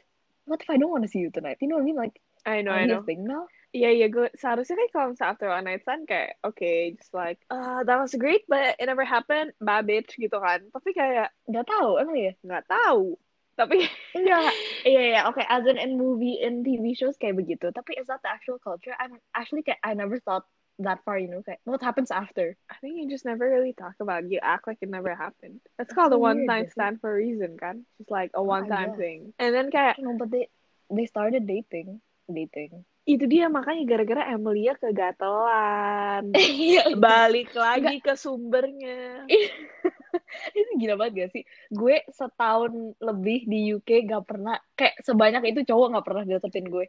What 0.45 0.59
if 0.62 0.68
I 0.70 0.76
don't 0.76 0.90
want 0.90 1.07
to 1.07 1.11
see 1.12 1.22
you 1.22 1.30
tonight? 1.30 1.62
You 1.62 1.70
know 1.70 1.78
what 1.78 1.86
I 1.86 1.90
mean? 1.90 1.99
Like, 1.99 2.18
I 2.43 2.66
know, 2.66 2.74
I 2.74 2.84
know. 2.90 3.07
thing 3.07 3.22
now? 3.22 3.47
Iya 3.72 3.88
iya 3.88 4.07
gue 4.12 4.28
seharusnya 4.36 4.76
kan 4.76 4.88
kalau 4.93 5.07
misalnya 5.16 5.32
after 5.32 5.49
one 5.49 5.64
night 5.64 5.80
stand 5.80 6.05
kayak 6.05 6.36
oke 6.45 6.61
just 6.93 7.09
like 7.16 7.40
uh, 7.49 7.80
that 7.88 7.97
was 7.97 8.12
great 8.20 8.45
but 8.45 8.76
it 8.76 8.84
never 8.84 9.01
happened 9.01 9.57
bye 9.64 9.80
bitch 9.80 10.12
gitu 10.20 10.36
kan 10.36 10.61
tapi 10.76 10.93
kayak 10.93 11.32
Nggak 11.49 11.72
tahu, 11.72 11.97
emang 11.97 12.16
ya? 12.20 12.32
nggak 12.45 12.68
tahu 12.68 13.16
tapi 13.55 13.84
Enggak. 14.12 14.53
Iya 14.88 15.00
iya, 15.14 15.20
oke. 15.30 15.38
As 15.46 15.62
in 15.62 15.78
in 15.78 15.94
movie, 15.94 16.42
in 16.42 16.66
TV 16.66 16.98
shows 16.98 17.14
kayak 17.14 17.38
begitu. 17.38 17.70
Tapi 17.70 17.94
is 17.96 18.11
that 18.11 18.18
the 18.20 18.28
actual 18.28 18.59
culture? 18.59 18.90
I'm 18.98 19.14
actually 19.32 19.62
kayak 19.62 19.78
I 19.86 19.94
never 19.94 20.18
thought 20.18 20.42
that 20.82 20.98
far, 21.07 21.16
you 21.22 21.30
know. 21.30 21.38
Kayak 21.46 21.62
what 21.62 21.78
happens 21.78 22.11
after? 22.11 22.59
I 22.66 22.76
think 22.82 22.98
you 22.98 23.07
just 23.07 23.22
never 23.22 23.46
really 23.46 23.70
talk 23.78 23.94
about 24.03 24.26
it. 24.26 24.34
you 24.34 24.42
act 24.42 24.66
like 24.66 24.82
it 24.82 24.90
never 24.90 25.14
happened 25.14 25.62
that's 25.78 25.92
That's 25.92 25.94
called 25.94 26.11
a 26.12 26.18
one 26.18 26.42
it? 26.42 26.74
stand 26.74 26.98
for 26.98 27.14
a 27.14 27.18
reason 27.22 27.55
kan 27.61 27.86
just 28.03 28.11
like 28.11 28.34
a 28.34 28.42
Oh, 28.42 28.48
one 28.48 28.66
time 28.66 28.98
thing 28.98 29.30
and 29.38 29.55
then 29.55 29.70
kayak 29.70 30.03
No, 30.03 30.18
but 30.18 30.34
they 30.34 30.50
they 30.90 31.07
started 31.07 31.46
dating, 31.46 32.03
dating. 32.26 32.82
itu 33.03 33.26
dia 33.26 33.50
makanya 33.50 33.82
gara-gara 33.86 34.30
Emilia 34.30 34.78
kegatelan 34.78 36.30
Iya. 36.38 36.94
balik 36.94 37.50
lagi 37.50 37.98
ke 37.98 38.14
sumbernya 38.14 39.26
itu 40.58 40.70
gila 40.76 40.94
banget 40.96 41.12
gak 41.16 41.30
sih? 41.32 41.42
Gue 41.68 42.02
setahun 42.08 42.72
lebih 42.98 43.44
di 43.44 43.72
UK 43.72 44.04
gak 44.04 44.24
pernah 44.24 44.56
kayak 44.72 45.00
sebanyak 45.00 45.42
itu 45.48 45.64
cowok 45.64 45.98
gak 45.98 46.06
pernah 46.06 46.22
deketin 46.24 46.66
gue. 46.66 46.86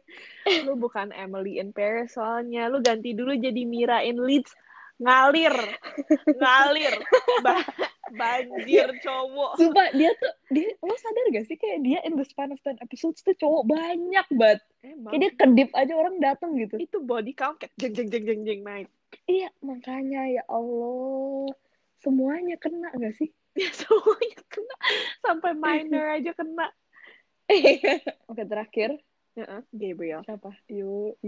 lu 0.62 0.74
bukan 0.74 1.10
Emily 1.10 1.56
in 1.56 1.70
Paris 1.70 2.12
soalnya 2.12 2.66
lu 2.66 2.78
ganti 2.78 3.12
dulu 3.12 3.32
jadi 3.32 3.62
Mira 3.64 4.00
in 4.00 4.18
Leeds 4.18 4.52
ngalir 4.94 5.50
ngalir 6.30 6.94
ba- 7.42 7.66
banjir 8.14 8.94
cowok 9.00 9.58
Sumpah 9.58 9.90
dia 9.90 10.14
tuh 10.14 10.30
dia 10.48 10.70
lo 10.78 10.94
sadar 10.94 11.24
gak 11.30 11.44
sih 11.44 11.56
kayak 11.56 11.82
dia 11.82 11.98
in 12.02 12.14
the 12.14 12.22
span 12.22 12.54
of 12.54 12.60
10 12.60 12.78
episodes 12.78 13.18
tuh 13.20 13.34
cowok 13.34 13.66
banyak 13.66 14.26
banget. 14.30 14.62
emang 14.86 15.10
Kayak 15.10 15.20
dia 15.20 15.32
kedip 15.34 15.70
aja 15.74 15.92
orang 15.92 16.16
datang 16.22 16.54
gitu. 16.54 16.78
itu 16.78 16.98
body 17.02 17.34
count 17.34 17.58
kayak 17.58 17.74
jeng 17.74 17.92
jeng 17.92 18.08
jeng 18.08 18.24
jeng 18.24 18.40
jeng 18.46 18.60
naik 18.62 18.88
Iya 19.24 19.50
makanya 19.60 20.26
ya 20.28 20.42
Allah 20.46 21.50
semuanya 22.04 22.56
kena 22.60 22.92
gak 22.92 23.16
sih? 23.16 23.32
ya 23.62 23.70
semuanya 23.72 24.40
kena. 24.52 24.76
Sampai 25.24 25.52
minor 25.56 26.06
aja 26.20 26.30
kena. 26.36 26.68
Oke 28.30 28.42
terakhir. 28.44 29.00
Heeh, 29.34 29.66
Gabriel. 29.74 30.22
Siapa? 30.22 30.54
Yo 30.70 31.18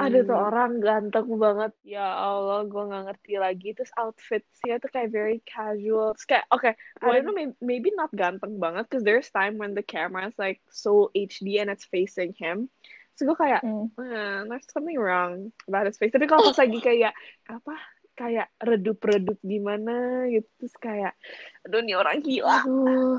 ada 0.00 0.24
tuh 0.24 0.32
orang 0.32 0.80
ganteng 0.80 1.28
banget. 1.36 1.76
Ya 1.84 2.08
Allah 2.08 2.64
gue 2.64 2.82
nggak 2.88 3.04
ngerti 3.12 3.34
lagi. 3.36 3.68
Terus 3.76 3.92
outfitsnya 4.00 4.80
tuh 4.80 4.88
kayak 4.88 5.12
very 5.12 5.44
casual. 5.44 6.16
Terus 6.16 6.24
kayak 6.24 6.46
oke 6.48 6.72
I 6.72 7.04
don't 7.04 7.28
know 7.28 7.36
maybe, 7.36 7.52
maybe 7.60 7.90
not 7.92 8.08
ganteng 8.16 8.56
banget 8.56 8.88
cause 8.88 9.04
there's 9.04 9.28
time 9.28 9.60
when 9.60 9.76
the 9.76 9.84
camera 9.84 10.32
is 10.32 10.36
like 10.40 10.64
so 10.72 11.12
HD 11.12 11.60
and 11.60 11.68
it's 11.68 11.84
facing 11.84 12.32
him. 12.32 12.72
So 13.20 13.28
gue 13.28 13.36
kayak 13.36 13.60
Hmm. 13.60 13.92
eh, 14.00 14.48
there's 14.48 14.64
something 14.72 14.96
wrong 14.96 15.52
about 15.68 15.84
his 15.84 16.00
face. 16.00 16.16
Tapi 16.16 16.24
kalau 16.24 16.48
pas 16.48 16.56
lagi 16.56 16.80
kayak 16.80 17.12
apa 17.44 17.76
kayak 18.20 18.48
redup-redup 18.60 19.38
gimana 19.40 20.28
gitu 20.28 20.44
terus 20.60 20.74
kayak 20.76 21.12
aduh 21.64 21.80
nih 21.80 21.96
orang 21.96 22.20
gila 22.20 22.60
Aduh, 22.60 23.16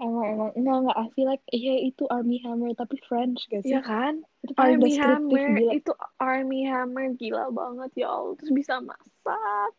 emang 0.00 0.24
emang 0.32 0.50
enggak 0.56 0.76
enggak. 0.80 0.96
I 0.96 1.06
feel 1.12 1.28
like 1.28 1.44
iya 1.52 1.74
itu 1.84 2.02
Army 2.08 2.40
Hammer 2.44 2.72
tapi 2.72 2.96
French 3.04 3.44
gak 3.52 3.62
sih? 3.68 3.76
Iya 3.76 3.80
kan 3.84 4.14
Itu 4.40 4.52
Army 4.56 4.80
deskriptif 4.88 5.40
Hammer 5.44 5.48
gila. 5.60 5.72
itu 5.76 5.92
Army 6.16 6.60
Hammer 6.64 7.06
gila 7.20 7.44
banget 7.52 7.90
ya 8.00 8.08
Allah 8.08 8.32
terus 8.40 8.52
bisa 8.56 8.74
masak 8.80 9.72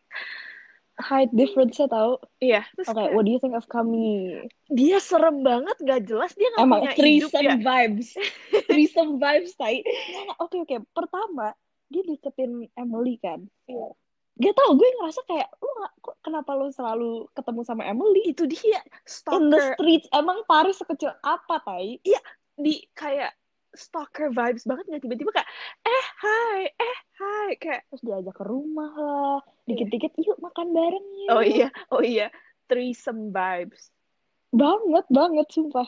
Height 1.01 1.33
difference-nya 1.33 1.89
tau. 1.89 2.21
iya 2.37 2.61
terus 2.77 2.93
Oke, 2.93 3.01
kayak, 3.01 3.11
what 3.17 3.25
do 3.25 3.31
you 3.33 3.41
think 3.41 3.57
of 3.57 3.65
kami? 3.65 4.37
dia 4.69 5.01
serem 5.01 5.41
banget 5.41 5.73
gak 5.81 6.01
jelas 6.05 6.31
dia 6.37 6.47
nggak 6.53 6.61
Emang 6.61 6.81
punya 6.85 6.93
hidup 6.93 7.31
threesome 7.33 7.41
ya 7.41 7.55
vibes. 7.57 8.09
threesome 8.69 9.11
vibes, 9.17 9.53
tai. 9.57 9.81
Oke, 10.37 10.61
oke. 10.61 10.75
Pertama, 10.93 11.57
dia 11.89 12.01
deketin 12.05 12.69
Emily 12.77 13.17
kan. 13.17 13.39
Iya. 13.65 13.89
Gak 14.41 14.55
tau, 14.57 14.73
gue 14.73 14.89
ngerasa 14.97 15.21
kayak, 15.29 15.49
lu 15.61 15.69
gak, 15.77 15.93
kok 16.01 16.15
kenapa 16.25 16.49
lu 16.57 16.67
selalu 16.73 17.29
ketemu 17.37 17.61
sama 17.61 17.83
Emily? 17.85 18.33
itu 18.33 18.49
dia 18.49 18.81
In 18.81 19.53
the 19.53 19.61
stalker 19.61 19.77
streets, 19.77 20.07
emang 20.09 20.41
Paris 20.49 20.81
sekecil 20.81 21.13
apa, 21.21 21.61
tai? 21.61 22.01
di 22.57 22.81
kayak 22.97 23.37
stalker 23.71 24.29
vibes 24.35 24.67
banget 24.67 24.83
nggak 24.91 25.01
tiba-tiba 25.07 25.31
kayak 25.31 25.49
eh 25.87 26.05
hai 26.19 26.61
eh 26.67 26.97
hai 27.23 27.49
kayak 27.55 27.81
Terus 27.87 28.03
diajak 28.03 28.35
ke 28.35 28.43
rumah 28.43 28.91
lah. 28.91 29.39
Dikit-dikit, 29.63 30.11
yuk 30.19 30.37
makan 30.43 30.75
bareng 30.75 31.05
yuk. 31.25 31.31
oh 31.31 31.43
iya 31.43 31.67
oh 31.95 32.03
iya 32.03 32.27
threesome 32.67 33.31
vibes 33.31 33.89
Banget, 34.51 35.05
banget, 35.07 35.47
sumpah. 35.47 35.87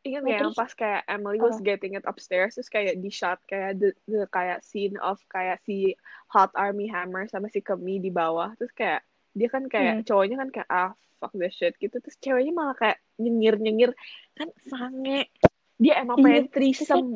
Ingat 0.00 0.20
Oh, 0.20 0.24
nggak 0.24 0.32
yang 0.32 0.40
terus- 0.48 0.56
pas 0.56 0.72
kayak 0.72 1.02
Emily 1.04 1.38
was 1.38 1.60
Apa? 1.60 1.66
getting 1.68 1.92
it 1.92 2.04
upstairs 2.08 2.56
terus 2.56 2.72
kayak 2.72 3.04
di 3.04 3.12
shot 3.12 3.36
kayak 3.44 3.76
the, 3.76 3.92
the 4.08 4.24
kayak 4.32 4.64
scene 4.64 4.96
of 4.96 5.20
kayak 5.28 5.60
si 5.68 5.92
Hot 6.32 6.48
Army 6.56 6.88
Hammer 6.88 7.28
sama 7.28 7.52
si 7.52 7.60
Kemi 7.60 8.00
di 8.00 8.08
bawah 8.08 8.56
terus 8.56 8.72
kayak 8.72 9.04
dia 9.36 9.52
kan 9.52 9.68
kayak 9.68 10.00
Hmm. 10.00 10.04
cowoknya 10.08 10.36
kan 10.40 10.48
kayak 10.48 10.68
ah 10.72 10.90
fuck 11.20 11.36
this 11.36 11.52
shit 11.52 11.76
gitu 11.76 12.00
terus 12.00 12.16
ceweknya 12.16 12.56
malah 12.56 12.72
kayak 12.74 12.96
nyengir 13.20 13.60
nyengir 13.60 13.90
kan 14.32 14.48
sange 14.64 15.28
dia 15.76 16.00
emang 16.00 16.16
Iya, 16.16 16.24
pengen 16.24 16.46
threesome 16.48 17.10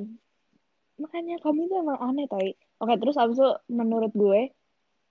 Makanya 1.01 1.40
kami 1.40 1.66
tuh 1.66 1.82
emang 1.82 1.99
aneh, 1.99 2.28
tai. 2.28 2.53
Oke, 2.78 2.95
terus 3.01 3.16
abis 3.16 3.34
itu 3.34 3.49
menurut 3.66 4.12
gue, 4.12 4.53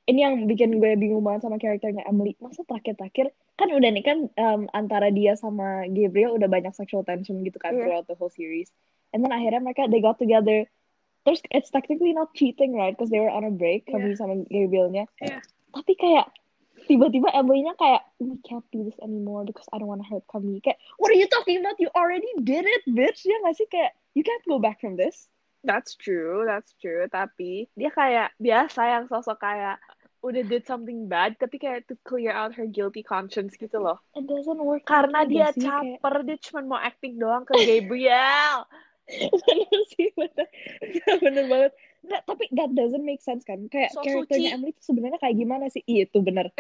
ini 0.10 0.26
yang 0.26 0.50
bikin 0.50 0.82
gue 0.82 0.98
bingung 0.98 1.22
banget 1.22 1.46
sama 1.46 1.62
karakternya 1.62 2.02
Emily. 2.10 2.34
Masa 2.42 2.66
terakhir-terakhir, 2.66 3.30
kan 3.60 3.70
udah 3.70 3.90
nih 3.94 4.04
kan 4.06 4.18
um, 4.34 4.62
antara 4.74 5.14
dia 5.14 5.38
sama 5.38 5.86
Gabriel 5.94 6.36
udah 6.36 6.50
banyak 6.50 6.74
sexual 6.74 7.06
tension 7.06 7.46
gitu 7.46 7.62
kan 7.62 7.78
Iya. 7.78 7.80
throughout 7.86 8.06
the 8.10 8.18
whole 8.18 8.34
series. 8.34 8.74
And 9.14 9.22
then 9.22 9.30
akhirnya 9.36 9.62
mereka, 9.62 9.86
they 9.92 10.02
got 10.02 10.18
together. 10.18 10.66
Terus 11.22 11.46
it's 11.54 11.70
technically 11.70 12.18
not 12.18 12.34
cheating, 12.34 12.74
right? 12.74 12.98
Because 12.98 13.14
they 13.14 13.22
were 13.22 13.30
on 13.30 13.46
a 13.46 13.54
break, 13.54 13.86
kami 13.86 14.18
sama 14.18 14.42
Gabrielnya. 14.50 15.06
Iya. 15.22 15.38
Tapi 15.70 15.94
kayak, 15.96 16.34
tiba-tiba 16.90 17.30
Emily-nya 17.30 17.78
kayak, 17.78 18.02
we 18.18 18.42
can't 18.42 18.66
do 18.74 18.82
this 18.84 18.98
anymore 19.06 19.46
because 19.46 19.70
I 19.70 19.78
don't 19.78 19.88
want 19.88 20.02
to 20.02 20.10
hurt 20.10 20.26
kami. 20.28 20.60
Kayak, 20.66 20.82
what 20.98 21.14
are 21.14 21.20
you 21.20 21.30
talking 21.30 21.62
about? 21.62 21.78
You 21.78 21.94
already 21.94 22.28
did 22.42 22.66
it, 22.66 22.84
bitch. 22.90 23.22
Ya 23.24 23.38
nggak 23.46 23.56
sih? 23.56 23.70
Kayak, 23.70 23.94
you 24.18 24.26
can't 24.26 24.44
go 24.50 24.58
back 24.58 24.82
from 24.82 24.98
this. 24.98 25.31
That's 25.62 25.94
true, 25.94 26.44
that's 26.44 26.74
true. 26.78 27.06
Tapi 27.06 27.70
dia 27.74 27.90
kayak 27.90 28.34
biasa 28.38 28.82
yang 28.84 29.06
sosok 29.06 29.38
kayak 29.38 29.78
udah 30.22 30.42
did 30.44 30.66
something 30.66 31.06
bad, 31.06 31.38
tapi 31.38 31.58
kayak 31.58 31.86
to 31.86 31.98
clear 32.02 32.30
out 32.30 32.54
her 32.54 32.66
guilty 32.66 33.02
conscience 33.02 33.54
gitu 33.56 33.78
loh. 33.78 33.98
It 34.14 34.26
doesn't 34.26 34.58
work 34.58 34.86
Karena 34.86 35.22
like 35.22 35.30
dia 35.30 35.48
sih, 35.54 35.62
kayak- 35.64 35.98
caper, 35.98 36.16
dia 36.22 36.38
cuma 36.40 36.60
mau 36.68 36.80
acting 36.80 37.18
doang 37.18 37.42
ke 37.42 37.54
Gabriel. 37.58 38.66
bener 39.12 39.82
sih 39.92 40.08
bener 40.14 40.48
Nggak, 40.80 41.16
bener 41.20 41.46
banget 41.46 41.72
Nggak, 42.02 42.22
tapi 42.24 42.44
that 42.54 42.72
doesn't 42.72 43.04
make 43.04 43.20
sense 43.20 43.44
kan 43.44 43.66
kayak 43.68 43.92
Sok 43.92 44.06
karakternya. 44.08 44.56
Emily 44.56 44.72
itu 44.72 44.82
sebenarnya 44.82 45.20
kayak 45.20 45.36
gimana 45.36 45.68
sih 45.68 45.84
iya 45.84 46.06
itu 46.06 46.22
bener 46.22 46.54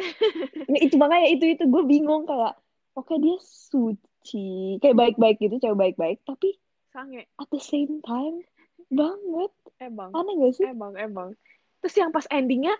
Nah, 0.67 0.79
itu 0.81 0.99
makanya 0.99 1.31
itu 1.31 1.45
itu 1.47 1.63
gue 1.63 1.83
bingung 1.85 2.27
kayak 2.27 2.59
oke 2.93 3.13
dia 3.17 3.37
suci 3.39 4.77
kayak 4.77 4.97
baik-baik 4.97 5.37
gitu 5.39 5.57
cewek 5.57 5.77
baik-baik 5.79 6.17
tapi 6.23 6.59
Sange. 6.91 7.23
at 7.39 7.47
the 7.49 7.61
same 7.61 8.03
time 8.03 8.43
banget 8.91 9.51
Emang. 9.81 10.11
aneh 10.13 10.33
gak 10.37 10.53
sih 10.59 10.65
Emang, 10.67 10.93
emang. 10.99 11.33
Terus 11.81 11.95
yang 11.97 12.13
pas 12.13 12.27
endingnya, 12.29 12.75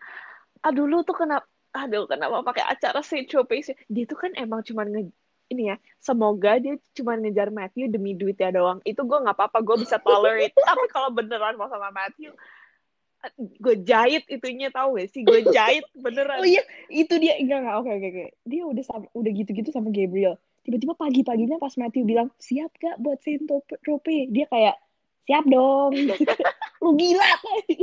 aduh 0.61 0.85
lu 0.85 1.01
tuh 1.01 1.17
kenapa, 1.17 1.47
aduh 1.73 2.05
kenapa 2.05 2.45
pakai 2.45 2.67
acara 2.69 3.01
Saint 3.01 3.25
Tropez 3.25 3.73
Dia 3.89 4.05
tuh 4.05 4.19
kan 4.19 4.31
emang 4.37 4.61
cuman 4.61 4.85
nge, 4.93 5.01
ini 5.49 5.73
ya, 5.73 5.75
semoga 5.97 6.61
dia 6.61 6.77
cuman 6.93 7.25
ngejar 7.25 7.49
Matthew 7.49 7.89
demi 7.89 8.13
duitnya 8.13 8.53
doang. 8.53 8.79
Itu 8.85 9.03
gue 9.03 9.17
nggak 9.17 9.35
apa-apa, 9.35 9.59
gue 9.65 9.77
bisa 9.81 9.97
tolerate. 9.97 10.53
Tapi 10.69 10.85
kalau 10.93 11.09
beneran 11.09 11.57
mau 11.57 11.67
sama 11.67 11.89
Matthew, 11.89 12.31
gue 13.37 13.75
jahit 13.85 14.25
itunya 14.29 14.73
tahu 14.73 14.97
gak 14.97 15.09
sih? 15.13 15.21
Gue 15.21 15.45
jahit 15.49 15.85
beneran. 15.93 16.41
oh 16.41 16.47
iya 16.47 16.63
itu 16.89 17.13
dia 17.21 17.37
enggak 17.37 17.59
enggak 17.65 17.75
oke 17.77 17.91
oke 17.91 18.07
oke 18.09 18.25
dia 18.49 18.61
udah 18.65 18.83
sama, 18.85 19.05
udah 19.13 19.31
gitu-gitu 19.31 19.69
sama 19.69 19.93
Gabriel 19.93 20.35
tiba-tiba 20.65 20.93
pagi-paginya 20.97 21.57
pas 21.61 21.73
Matthew 21.77 22.05
bilang 22.05 22.29
siap 22.41 22.73
gak 22.81 22.97
buat 23.01 23.21
Saint 23.21 23.45
Tropez 23.85 24.29
dia 24.29 24.45
kayak 24.49 24.77
siap 25.23 25.45
dong 25.45 25.93
lu 26.83 26.89
gila 26.97 27.27
kayak 27.41 27.63
sih 27.69 27.79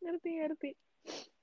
Ngerti, 0.00 0.30
ngerti. 0.38 0.70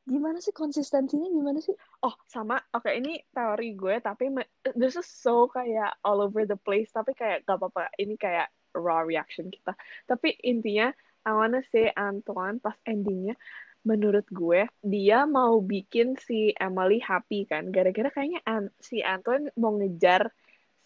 gimana 0.03 0.39
sih 0.39 0.51
konsistensinya 0.51 1.28
gimana 1.28 1.59
sih 1.59 1.76
Oh, 1.99 2.16
sama. 2.28 2.59
Oke, 2.72 2.91
ini 2.95 3.20
teori 3.32 3.76
gue, 3.76 3.99
tapi 3.99 4.32
this 4.76 4.95
is 4.95 5.07
so 5.07 5.47
kayak 5.47 5.95
all 6.03 6.20
over 6.20 6.43
the 6.43 6.55
place. 6.55 6.88
Tapi 6.91 7.11
kayak 7.11 7.43
gak 7.43 7.59
apa-apa. 7.59 7.91
Ini 7.95 8.16
kayak 8.16 8.47
raw 8.76 9.03
reaction 9.03 9.47
kita. 9.47 9.76
Tapi 10.03 10.36
intinya, 10.43 10.91
I 11.24 11.32
wanna 11.32 11.64
say 11.72 11.91
Antoine 11.95 12.59
pas 12.59 12.76
endingnya, 12.84 13.36
menurut 13.84 14.28
gue, 14.32 14.68
dia 14.80 15.24
mau 15.24 15.59
bikin 15.59 16.16
si 16.20 16.51
Emily 16.55 16.99
happy 16.99 17.43
kan. 17.47 17.68
Gara-gara 17.72 18.11
kayaknya 18.11 18.39
An- 18.43 18.72
si 18.80 18.99
Antoine 18.99 19.51
mau 19.55 19.76
ngejar 19.76 20.32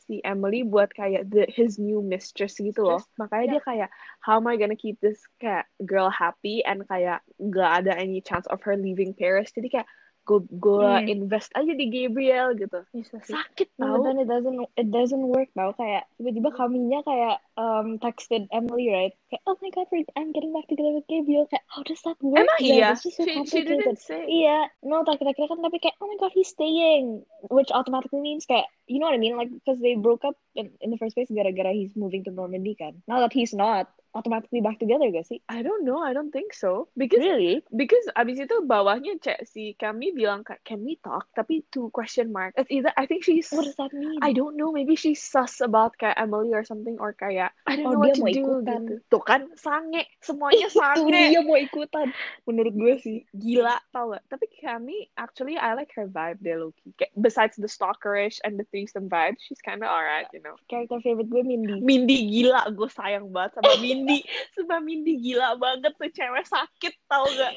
si 0.08 0.24
Emily 0.24 0.64
buat 0.64 0.89
kayak 0.95 1.28
the, 1.28 1.43
his 1.51 1.76
new 1.76 1.99
mistress 1.99 2.55
gitu 2.55 2.82
loh. 2.82 3.03
Makanya 3.20 3.60
dia 3.60 3.62
kayak, 3.62 3.89
how 4.24 4.39
am 4.39 4.47
I 4.47 4.55
gonna 4.55 4.80
keep 4.80 4.97
this 5.03 5.20
kayak 5.38 5.68
girl 5.84 6.08
happy 6.08 6.64
and 6.64 6.88
kayak 6.88 7.22
gak 7.51 7.84
ada 7.84 7.93
any 7.93 8.24
chance 8.24 8.47
of 8.47 8.64
her 8.64 8.80
leaving 8.80 9.12
Paris. 9.12 9.51
Jadi 9.51 9.68
kayak, 9.70 9.88
gue 10.28 10.43
gue 10.51 10.91
Hmm. 10.99 11.07
invest 11.07 11.55
aja 11.55 11.71
di 11.71 11.88
Gabriel 11.88 12.51
gitu. 12.53 12.84
bisa 12.91 13.15
sih 13.23 13.32
Sakit 13.32 13.71
tau. 13.80 14.03
then 14.03 14.19
it 14.19 14.28
doesn't 14.28 14.59
it 14.75 14.91
doesn't 14.91 15.23
work 15.23 15.47
tau 15.55 15.71
kayak 15.73 16.03
tiba-tiba 16.19 16.51
kaminya 16.51 16.99
kayak 17.01 17.39
um, 17.55 17.95
texted 17.97 18.43
Emily 18.51 18.91
right 18.91 19.15
kayak 19.32 19.39
oh 19.47 19.55
my 19.63 19.71
god 19.71 19.88
I'm 20.19 20.36
getting 20.36 20.51
back 20.51 20.67
together 20.67 20.91
with 20.91 21.07
Gabriel 21.07 21.47
kayak 21.47 21.63
how 21.71 21.82
does 21.88 22.03
that 22.03 22.19
work 22.19 22.43
Emang 22.43 22.59
then? 22.59 22.75
iya? 22.75 22.89
So 22.99 23.07
She, 23.07 23.39
she 23.47 23.63
didn't 23.63 23.99
say. 24.03 24.28
Iya, 24.28 24.67
no, 24.84 25.07
tak 25.07 25.23
kira-kira 25.23 25.47
kan 25.47 25.63
tapi 25.63 25.80
kayak, 25.80 25.95
oh 26.03 26.07
my 26.11 26.17
god, 26.19 26.36
he's 26.36 26.51
staying, 26.51 27.23
which 27.47 27.71
automatically 27.71 28.19
means 28.19 28.43
kayak, 28.43 28.67
you 28.86 28.99
know 28.99 29.07
what 29.07 29.15
I 29.15 29.21
mean, 29.21 29.39
like 29.39 29.47
because 29.47 29.80
they 29.80 29.95
broke 29.95 30.28
up 30.28 30.36
in, 30.53 30.73
in 30.84 30.91
the 30.91 30.99
first 30.99 31.15
place 31.15 31.32
gara-gara 31.32 31.71
he's 31.71 31.95
moving 31.95 32.28
to 32.28 32.32
Normandy 32.36 32.75
kan. 32.75 32.99
Now 33.07 33.23
that 33.23 33.32
he's 33.32 33.55
not, 33.55 33.88
automatically 34.18 34.59
back 34.59 34.82
together 34.82 35.05
gak 35.07 35.30
sih? 35.30 35.38
I 35.45 35.61
don't 35.61 35.86
know, 35.86 36.01
I 36.01 36.11
don't 36.11 36.34
think 36.34 36.51
so. 36.51 36.89
Because 36.97 37.22
Really? 37.22 37.61
because 37.70 38.01
abis 38.18 38.41
itu 38.41 38.65
bawahnya 38.65 39.22
cek 39.22 39.45
si 39.45 39.78
kami 39.78 40.09
bilang 40.11 40.41
kayak 40.41 40.65
can 40.65 40.82
we 40.82 40.97
talk? 40.99 41.30
Tapi 41.32 41.61
two 41.70 41.93
question 41.93 42.34
mark. 42.34 42.57
It's 42.57 42.74
either 42.74 42.89
I 42.97 43.05
think 43.05 43.22
she's 43.22 43.53
What 43.53 43.70
does 43.70 43.78
that 43.78 43.93
mean? 43.93 44.18
I 44.20 44.34
don't 44.34 44.57
know, 44.57 44.74
maybe 44.74 44.97
she's 44.97 45.22
sus 45.22 45.61
about 45.61 45.93
kayak 45.95 46.18
Emily 46.18 46.49
or 46.51 46.65
something 46.65 46.97
or 46.97 47.13
kayak 47.13 47.53
I 47.63 47.78
don't 47.78 47.86
Oh, 47.88 47.93
know 47.93 48.01
what 48.03 48.18
to 48.18 48.26
do 48.26 48.41
ikutan. 48.65 48.82
gitu. 48.89 48.93
Tuh 49.07 49.22
kan 49.22 49.51
sange, 49.53 50.07
semuanya 50.20 50.68
Itu 50.74 50.82
sange. 50.82 51.22
dia 51.30 51.41
mau 51.43 51.59
ikutan. 51.59 52.09
Menurut 52.47 52.74
gue 52.74 52.93
sih. 52.97 53.18
Gila 53.32 53.78
tau 53.91 54.15
gak? 54.15 54.24
Tapi 54.28 54.45
kami 54.57 55.11
actually 55.13 55.59
I 55.59 55.76
like 55.76 55.91
her 55.93 56.07
vibe 56.07 56.39
deh 56.39 56.55
Loki. 56.55 56.95
Kayak, 56.95 57.11
besides 57.20 57.59
the 57.59 57.68
stalkerish 57.68 58.39
and 58.41 58.55
the 58.55 58.63
threesome 58.72 59.05
vibe, 59.05 59.36
she's 59.38 59.59
kinda 59.59 59.84
alright, 59.84 60.26
you 60.32 60.39
know. 60.39 60.55
Character 60.65 61.03
favorite 61.03 61.28
gue 61.28 61.43
Mindy. 61.43 61.84
Mindy 61.84 62.24
gila, 62.32 62.72
gue 62.72 62.88
sayang 62.88 63.28
banget 63.30 63.59
sama 63.59 63.76
Mindy. 63.78 64.07
Sumpah 64.53 64.80
Mindy 64.80 65.20
gila 65.20 65.55
banget 65.55 65.91
tuh 65.95 66.12
cewek 66.12 66.45
sakit 66.45 66.93
tau 67.05 67.26
gak? 67.28 67.53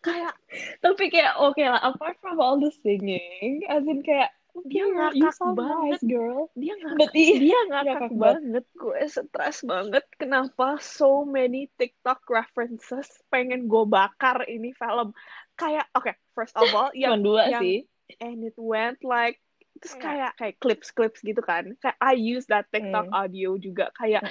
Kayak 0.00 0.34
Tapi 0.78 1.04
kayak 1.08 1.34
oke 1.38 1.62
lah, 1.62 1.80
apart 1.80 2.18
from 2.18 2.38
all 2.38 2.58
the 2.58 2.70
singing, 2.82 3.62
as 3.66 3.82
in 3.84 4.02
kayak 4.02 4.30
Dia 4.68 4.84
"Girl, 4.84 5.16
ngakak 5.16 5.56
banget. 5.56 5.96
nice, 5.96 6.04
girl. 6.04 6.40
dia 6.52 6.74
ngakak, 6.76 7.08
iya, 7.16 7.36
dia 7.40 7.60
ngakak 7.72 7.84
ngakak 7.88 8.12
banget. 8.20 8.64
Gue 8.76 9.00
stres 9.08 9.58
banget. 9.64 10.04
Kenapa 10.20 10.76
so 10.76 11.24
many 11.24 11.72
TikTok 11.80 12.20
references 12.28 13.08
pengen 13.32 13.64
gue 13.64 13.84
bakar 13.88 14.44
ini 14.44 14.76
film? 14.76 15.16
Kayak 15.56 15.88
oke, 15.96 16.12
first 16.36 16.52
of 16.52 16.68
all, 16.76 16.92
yang 16.92 17.24
dua 17.24 17.48
yang- 17.48 17.64
sih. 17.64 17.78
and 18.20 18.44
it 18.44 18.52
went 18.60 19.00
like 19.00 19.40
terus 19.82 19.92
Iya. 19.92 20.00
kayak 20.00 20.30
kayak 20.36 20.54
clips-clips 20.56 21.20
gitu 21.20 21.42
kan. 21.42 21.74
Kayak 21.76 21.98
I 21.98 22.14
use 22.14 22.46
that 22.46 22.70
TikTok 22.70 23.10
Hmm. 23.10 23.18
audio 23.18 23.58
juga 23.58 23.90
kayak 23.92 24.22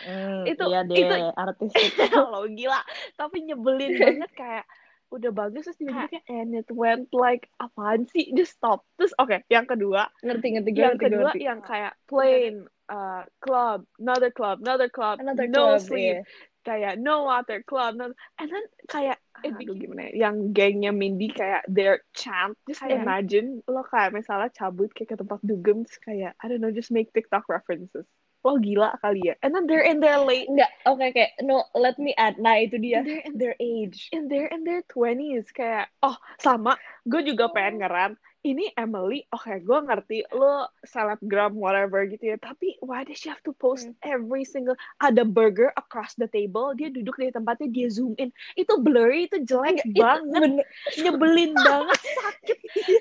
itu- 0.48 0.64
iya 0.66 0.82
deh, 0.82 0.96
itu- 0.96 1.36
artistik. 1.36 1.92
Kalau 2.08 2.48
gila, 2.58 2.80
tapi 3.14 3.44
nyebelin 3.44 3.92
banget 3.94 4.32
kayak 4.32 4.66
udah 5.12 5.28
bagus 5.30 5.68
terus 5.68 5.76
tiba-tiba 5.76 6.08
kayak 6.08 6.24
and 6.32 6.56
it 6.56 6.72
went 6.72 7.12
like 7.12 7.52
apaan 7.60 8.08
sih 8.08 8.32
just 8.32 8.56
stop 8.56 8.88
terus 8.96 9.12
oke 9.20 9.44
yang 9.46 9.68
kedua 9.68 10.08
ngerti 10.24 10.56
ngerti 10.56 10.72
yang 10.72 10.96
ngerti 10.96 11.04
kedua 11.04 11.22
ngerti. 11.28 11.40
yang 11.44 11.60
kayak 11.60 11.92
plain 12.08 12.54
uh, 12.88 13.28
club 13.38 13.84
another 14.00 14.32
club 14.32 14.64
another 14.64 14.88
club 14.88 15.20
Another 15.20 15.52
no 15.52 15.76
club, 15.76 15.84
sleep 15.84 16.16
iya. 16.16 16.24
Kayak 16.62 16.98
no 16.98 17.26
water 17.26 17.66
club 17.66 17.98
no 17.98 18.14
and 18.38 18.50
then 18.50 18.66
kayak 18.88 19.18
It 19.42 19.58
aduh 19.58 19.74
gimana 19.74 20.14
ya 20.14 20.30
yang 20.30 20.54
gengnya 20.54 20.94
Mindy 20.94 21.34
kayak 21.34 21.66
their 21.66 22.06
chant 22.14 22.54
just 22.70 22.78
Kayak- 22.78 23.02
imagine 23.02 23.48
lo 23.66 23.82
kayak 23.82 24.14
misalnya 24.14 24.54
cabut 24.54 24.94
kayak 24.94 25.14
ke 25.14 25.16
tempat 25.18 25.42
dugem 25.42 25.82
kayak 26.06 26.38
I 26.38 26.46
don't 26.46 26.62
know 26.62 26.70
just 26.70 26.94
make 26.94 27.10
TikTok 27.10 27.50
references 27.50 28.06
lo 28.42 28.58
gila 28.58 28.98
kali 29.02 29.22
ya 29.22 29.38
and 29.42 29.54
then 29.54 29.66
they're 29.66 29.86
in 29.86 29.98
their 30.02 30.18
late 30.22 30.46
Enggak, 30.50 30.70
oke 30.86 31.02
kayak 31.14 31.34
no, 31.46 31.62
let 31.78 31.98
me 32.02 32.10
add. 32.18 32.42
Nah, 32.42 32.58
itu 32.58 32.82
dia. 32.82 33.06
They're 33.06 33.22
in 33.22 33.38
Their 33.38 33.54
age. 33.62 34.10
in 34.10 34.26
their 34.34 34.50
in 34.50 34.66
their 34.66 34.82
twenties 34.90 35.46
kayak 35.54 35.94
oh 36.02 36.18
sama 36.42 36.74
gue 37.06 37.22
juga 37.22 37.54
pengen 37.54 37.86
ngeran 37.86 38.12
ini 38.42 38.74
Emily 38.74 39.22
oke 39.30 39.62
gue 39.62 39.80
ngerti 39.86 40.26
lo 40.34 40.66
selebgram 40.82 41.54
whatever 41.54 42.02
gitu 42.10 42.34
ya 42.34 42.38
tapi 42.42 42.74
why 42.82 43.06
does 43.06 43.22
she 43.22 43.30
have 43.30 43.42
to 43.46 43.54
post 43.54 43.86
Hmm. 43.86 43.98
every 44.02 44.42
single 44.42 44.74
ada 44.98 45.22
burger 45.22 45.70
across 45.78 46.18
the 46.18 46.26
table 46.26 46.74
dia 46.74 46.90
duduk 46.90 47.18
di 47.18 47.30
tempatnya 47.30 47.70
dia 47.70 47.88
zoom 47.94 48.18
in 48.18 48.34
itu 48.58 48.74
blurry 48.82 49.30
itu 49.30 49.46
jelek 49.46 49.82
Itu 49.86 49.94
banget 49.94 50.42
bener. 50.58 50.66
nyebelin 50.98 51.54
banget 51.70 52.00
sakit 52.02 52.58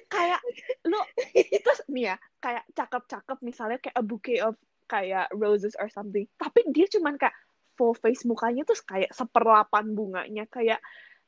kayak 0.08 0.40
lo 0.84 1.00
terus 1.64 1.80
nih 1.88 2.12
ya 2.12 2.16
kayak 2.38 2.64
cakep-cakep 2.76 3.38
misalnya 3.40 3.78
kayak 3.80 3.96
a 3.96 4.04
bouquet 4.04 4.40
of 4.44 4.56
kayak 4.84 5.28
roses 5.32 5.72
or 5.80 5.88
something 5.88 6.28
tapi 6.36 6.64
dia 6.68 6.84
cuman 6.90 7.16
kayak 7.16 7.32
full 7.80 7.96
face 7.96 8.28
mukanya 8.28 8.60
terus 8.68 8.84
kayak 8.84 9.08
seperlapan 9.10 9.96
bunganya 9.96 10.44
kayak 10.52 10.82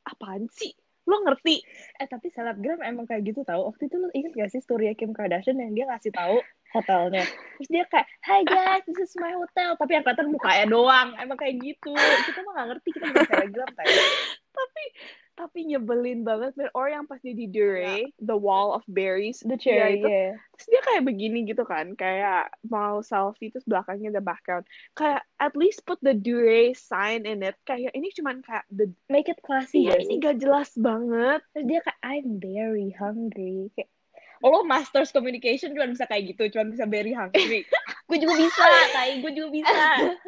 apaan 0.05 0.51
sih 0.53 0.75
lo 1.03 1.17
ngerti 1.27 1.63
Eh 1.99 2.07
tapi 2.07 2.31
selebgram 2.31 2.81
emang 2.83 3.07
kayak 3.07 3.27
gitu 3.27 3.43
tau. 3.43 3.71
Waktu 3.71 3.91
itu 3.91 3.97
lo 3.99 4.09
inget 4.15 4.33
gak 4.35 4.51
sih 4.55 4.63
story 4.63 4.91
Kim 4.95 5.15
Kardashian 5.15 5.59
yang 5.59 5.75
dia 5.75 5.85
ngasih 5.91 6.15
tahu 6.15 6.39
hotelnya. 6.73 7.25
Terus 7.61 7.69
dia 7.69 7.85
kayak, 7.91 8.09
Hi 8.25 8.41
guys, 8.49 8.83
this 8.89 9.13
is 9.13 9.15
my 9.21 9.35
hotel. 9.37 9.77
Tapi 9.77 9.91
yang 9.93 10.05
kelihatan 10.07 10.33
mukanya 10.33 10.67
doang. 10.71 11.09
Emang 11.21 11.37
kayak 11.37 11.61
gitu. 11.61 11.93
Kita 11.97 12.41
mah 12.47 12.53
gak 12.63 12.69
ngerti, 12.75 12.89
kita 12.97 13.07
bukan 13.13 13.27
selebgram 13.29 13.71
tapi 14.53 14.85
tapi 15.39 15.65
nyebelin 15.65 16.27
banget 16.27 16.53
man. 16.59 16.69
or 16.75 16.91
yang 16.91 17.07
pas 17.09 17.23
dia 17.23 17.33
di 17.33 17.49
Dure 17.49 18.11
the 18.21 18.37
wall 18.37 18.75
of 18.77 18.85
berries 18.91 19.41
The 19.41 19.57
cherry, 19.57 20.03
itu 20.03 20.09
yeah. 20.09 20.35
terus 20.57 20.67
dia 20.69 20.81
kayak 20.85 21.03
begini 21.09 21.47
gitu 21.49 21.65
kan 21.65 21.95
kayak 21.97 22.53
mau 22.69 23.01
selfie 23.01 23.49
terus 23.49 23.65
belakangnya 23.65 24.13
the 24.13 24.25
background 24.25 24.69
kayak 24.93 25.25
at 25.41 25.55
least 25.55 25.87
put 25.89 25.97
the 26.03 26.13
Dure 26.13 26.75
sign 26.77 27.25
in 27.25 27.41
it 27.41 27.57
kayak 27.65 27.95
ini 27.95 28.13
cuman 28.13 28.45
kayak 28.45 28.67
the 28.69 28.91
Make 29.09 29.29
it 29.29 29.45
classy 29.45 29.89
gak 29.89 30.05
ini 30.05 30.21
gak 30.21 30.41
jelas 30.41 30.73
banget 30.77 31.43
Terus 31.53 31.65
dia 31.69 31.81
kayak, 31.85 32.01
I'm 32.01 32.41
very 32.41 32.91
hungry. 32.97 33.69
Kayak, 33.77 33.91
oh, 34.41 34.49
lo 34.51 34.61
masters 34.65 35.13
communication 35.13 35.77
cuma 35.77 35.91
bisa 35.91 36.09
kayak 36.09 36.33
gitu. 36.33 36.49
Cuma 36.49 36.73
bisa 36.73 36.89
very 36.89 37.13
hungry. 37.13 37.69
gue 38.09 38.19
juga 38.21 38.35
bisa, 38.37 38.67
kayak 38.93 39.25
gue 39.25 39.33
juga 39.33 39.49
bisa. 39.53 39.81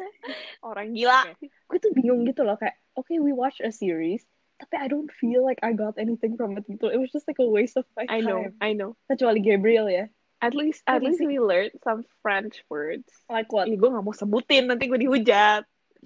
orang 0.69 0.97
gila 0.97 1.29
gue 1.39 1.77
tuh 1.77 1.93
bingung 1.93 2.25
gitu 2.25 2.41
loh 2.41 2.57
kayak 2.57 2.73
oke 2.97 3.13
we 3.21 3.29
watch 3.29 3.61
a 3.61 3.69
series 3.69 4.25
tapi 4.65 4.81
I 4.81 4.89
don't 4.89 5.13
feel 5.13 5.45
like 5.45 5.61
I 5.61 5.77
got 5.77 6.01
anything 6.01 6.33
from 6.33 6.57
it 6.57 6.65
gitu. 6.65 6.89
It 6.89 6.97
was 6.97 7.13
just 7.13 7.29
like 7.29 7.37
a 7.37 7.45
waste 7.45 7.77
of 7.77 7.85
my 7.93 8.09
I 8.09 8.25
know 8.25 8.49
time. 8.49 8.57
I 8.57 8.73
know. 8.73 8.97
Kecuali 9.05 9.45
Gabriel 9.45 9.85
ya. 9.85 10.09
At 10.41 10.57
least 10.57 10.81
at 10.89 11.05
least 11.05 11.21
we 11.21 11.37
learned 11.37 11.77
some 11.85 12.03
French 12.25 12.65
words. 12.67 13.07
Like 13.29 13.53
what? 13.53 13.69
Ih, 13.69 13.77
gue 13.77 13.89
gak 13.89 14.03
mau 14.03 14.13
sebutin 14.13 14.67
nanti 14.67 14.89
gue 14.89 14.97
dihujat. 14.97 15.63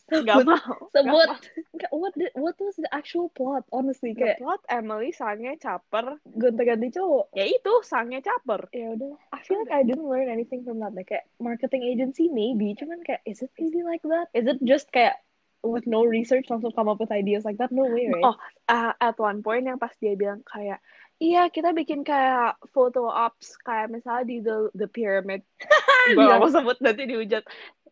Gak 0.08 0.48
mau. 0.48 0.56
sebut. 0.96 1.28
Nggak, 1.76 1.92
what 1.92 2.14
the, 2.16 2.28
what 2.36 2.56
was 2.60 2.76
the 2.80 2.88
actual 2.92 3.28
plot 3.36 3.68
honestly? 3.72 4.16
The 4.16 4.36
kayak 4.36 4.38
plot 4.40 4.62
Emily 4.72 5.12
sangnya 5.12 5.60
caper. 5.60 6.20
gonta-ganti 6.24 6.92
cowok. 6.94 7.36
Ya 7.36 7.46
itu 7.52 7.74
sangnya 7.84 8.24
caper. 8.24 8.68
ya 8.72 8.96
udah. 8.96 9.16
I 9.36 9.40
feel 9.44 9.60
like 9.60 9.74
I 9.74 9.84
didn't 9.84 10.08
learn 10.08 10.32
anything 10.32 10.64
from 10.64 10.80
that. 10.84 10.96
Like, 10.96 11.12
kayak 11.12 11.28
marketing 11.42 11.84
agency 11.84 12.32
maybe. 12.32 12.76
Cuman 12.80 13.04
kayak 13.04 13.24
is 13.28 13.44
it 13.44 13.52
really 13.60 13.84
like 13.84 14.04
that? 14.08 14.32
Is 14.32 14.48
it 14.48 14.60
just 14.64 14.88
kayak 14.92 15.20
with 15.64 15.84
no 15.88 16.04
research 16.08 16.48
langsung 16.48 16.72
come 16.72 16.88
up 16.88 17.00
with 17.00 17.12
ideas 17.12 17.44
like 17.44 17.60
that 17.60 17.72
no 17.72 17.84
way 17.88 18.08
right 18.08 18.24
Oh, 18.24 18.36
uh, 18.68 18.94
at 18.96 19.20
one 19.20 19.44
point 19.44 19.68
yang 19.68 19.80
pas 19.80 19.92
dia 20.00 20.16
bilang 20.16 20.44
kayak 20.48 20.80
Iya, 21.20 21.52
kita 21.52 21.76
bikin 21.76 22.08
kayak 22.08 22.56
photo 22.72 23.12
ops 23.12 23.60
kayak 23.68 23.92
misalnya 23.92 24.24
di 24.24 24.40
the 24.40 24.72
the 24.72 24.88
pyramid. 24.88 25.44
Gue 26.16 26.24
gak 26.24 26.40
mau 26.40 26.48
sebut 26.48 26.80
nanti 26.80 27.04
dihujat. 27.12 27.44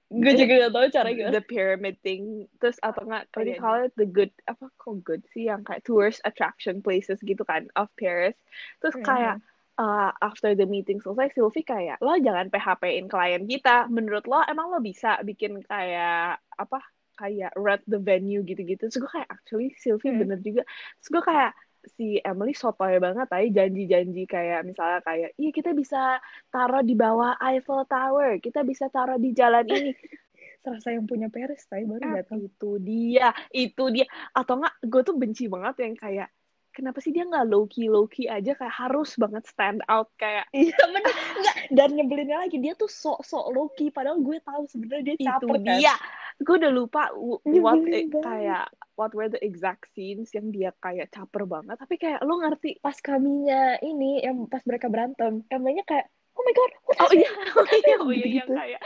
gue 0.07 0.31
juga 0.39 0.53
gak 0.63 0.71
tahu 0.71 0.87
cara 0.87 1.09
gimana 1.11 1.35
the 1.35 1.43
pyramid 1.43 1.99
thing 1.99 2.47
terus 2.63 2.79
atau 2.79 3.03
enggak 3.03 3.27
call 3.59 3.83
it 3.83 3.91
the 3.99 4.07
good 4.07 4.31
apa 4.47 4.71
kok 4.79 5.03
good 5.03 5.19
sih 5.35 5.51
yang 5.51 5.67
kayak 5.67 5.83
tourist 5.83 6.23
attraction 6.23 6.79
places 6.79 7.19
gitu 7.19 7.43
kan 7.43 7.67
of 7.75 7.91
Paris 7.99 8.39
terus 8.79 8.95
Mhm. 8.95 9.03
kayak 9.03 9.35
uh, 9.75 10.15
after 10.23 10.55
the 10.55 10.63
meeting 10.63 11.03
selesai 11.03 11.35
Sylvie 11.35 11.67
kayak 11.67 11.99
lo 11.99 12.15
jangan 12.23 12.47
PHP-in 12.47 13.11
klien 13.11 13.43
kita 13.51 13.91
menurut 13.91 14.23
lo 14.31 14.39
emang 14.47 14.71
lo 14.71 14.79
bisa 14.79 15.19
bikin 15.27 15.59
kayak 15.67 16.39
apa 16.55 16.79
kayak 17.17 17.51
rent 17.57 17.83
the 17.89 17.97
venue 17.99 18.45
gitu-gitu. 18.45 18.87
Terus 18.87 18.97
gue 19.01 19.11
kayak 19.11 19.29
actually 19.29 19.73
Sylvie 19.75 20.13
Hmm. 20.13 20.21
bener 20.23 20.39
juga. 20.39 20.61
Terus 21.01 21.09
gue 21.11 21.23
kayak 21.25 21.51
si 21.87 22.19
Emily 22.19 22.51
sotoy 22.51 22.99
banget 22.99 23.27
aja 23.31 23.47
janji-janji 23.63 24.27
kayak 24.27 24.67
misalnya 24.67 24.99
kayak 25.01 25.29
iya 25.39 25.49
kita 25.55 25.71
bisa 25.71 26.19
taruh 26.51 26.83
di 26.83 26.99
bawah 26.99 27.39
Eiffel 27.39 27.87
Tower 27.87 28.43
kita 28.43 28.59
bisa 28.67 28.91
taruh 28.91 29.15
di 29.15 29.31
jalan 29.31 29.63
ini. 29.71 29.91
Serasa 30.59 30.91
yang 30.91 31.07
punya 31.07 31.31
Paris 31.31 31.63
tapi 31.63 31.87
baru 31.87 32.03
Eh, 32.03 32.13
datang. 32.19 32.43
itu 32.43 32.71
dia 32.83 33.31
itu 33.55 33.83
dia. 33.87 34.03
Atau 34.35 34.59
enggak 34.59 34.75
gue 34.83 35.01
tuh 35.07 35.15
benci 35.15 35.47
banget 35.47 35.75
yang 35.87 35.95
kayak 35.95 36.27
kenapa 36.77 37.01
sih 37.01 37.09
dia 37.09 37.25
nggak 37.25 37.49
low 37.49 37.65
key 37.65 37.89
low 37.89 38.05
key 38.05 38.29
aja 38.29 38.53
kayak 38.53 38.75
harus 38.77 39.17
banget 39.17 39.49
stand 39.49 39.81
out 39.89 40.13
kayak 40.21 40.45
iya 40.53 40.77
bener. 40.93 41.09
Enggak 41.09 41.57
dan 41.73 41.89
nyebelinnya 41.97 42.37
lagi 42.45 42.61
dia 42.61 42.77
tuh 42.77 42.85
sok 42.85 43.25
sok 43.25 43.49
Loki 43.49 43.89
padahal 43.89 44.21
gue 44.21 44.37
tahu 44.45 44.69
sebenarnya 44.69 45.03
dia 45.03 45.15
itu 45.17 45.25
caper 45.25 45.57
kan? 45.57 45.65
dia. 45.65 45.95
Gue 46.37 46.55
udah 46.61 46.69
lupa 46.71 47.09
what 47.41 47.81
eh, 47.89 48.05
kayak 48.05 48.69
what 48.93 49.11
were 49.17 49.25
the 49.25 49.41
exact 49.41 49.89
scenes 49.97 50.29
yang 50.37 50.53
dia 50.53 50.69
kayak 50.77 51.09
caper 51.09 51.49
banget. 51.49 51.81
Tapi 51.81 51.97
kayak 51.97 52.21
lo 52.21 52.37
ngerti 52.37 52.77
pas 52.77 52.95
kaminya 53.01 53.81
ini 53.81 54.21
yang 54.21 54.45
pas 54.45 54.61
mereka 54.69 54.85
berantem 54.85 55.41
Emily 55.49 55.81
kayak 55.81 56.13
oh 56.37 56.43
my 56.43 56.53
god 56.53 56.71
oh 56.71 56.93
happened?" 56.95 57.19
iya 57.19 57.29
oh 57.57 57.65
iya 57.67 57.95
oh 58.05 58.11
iya 58.11 58.27
yang 58.31 58.47
Gitu-gitu. 58.47 58.53
kayak 58.53 58.81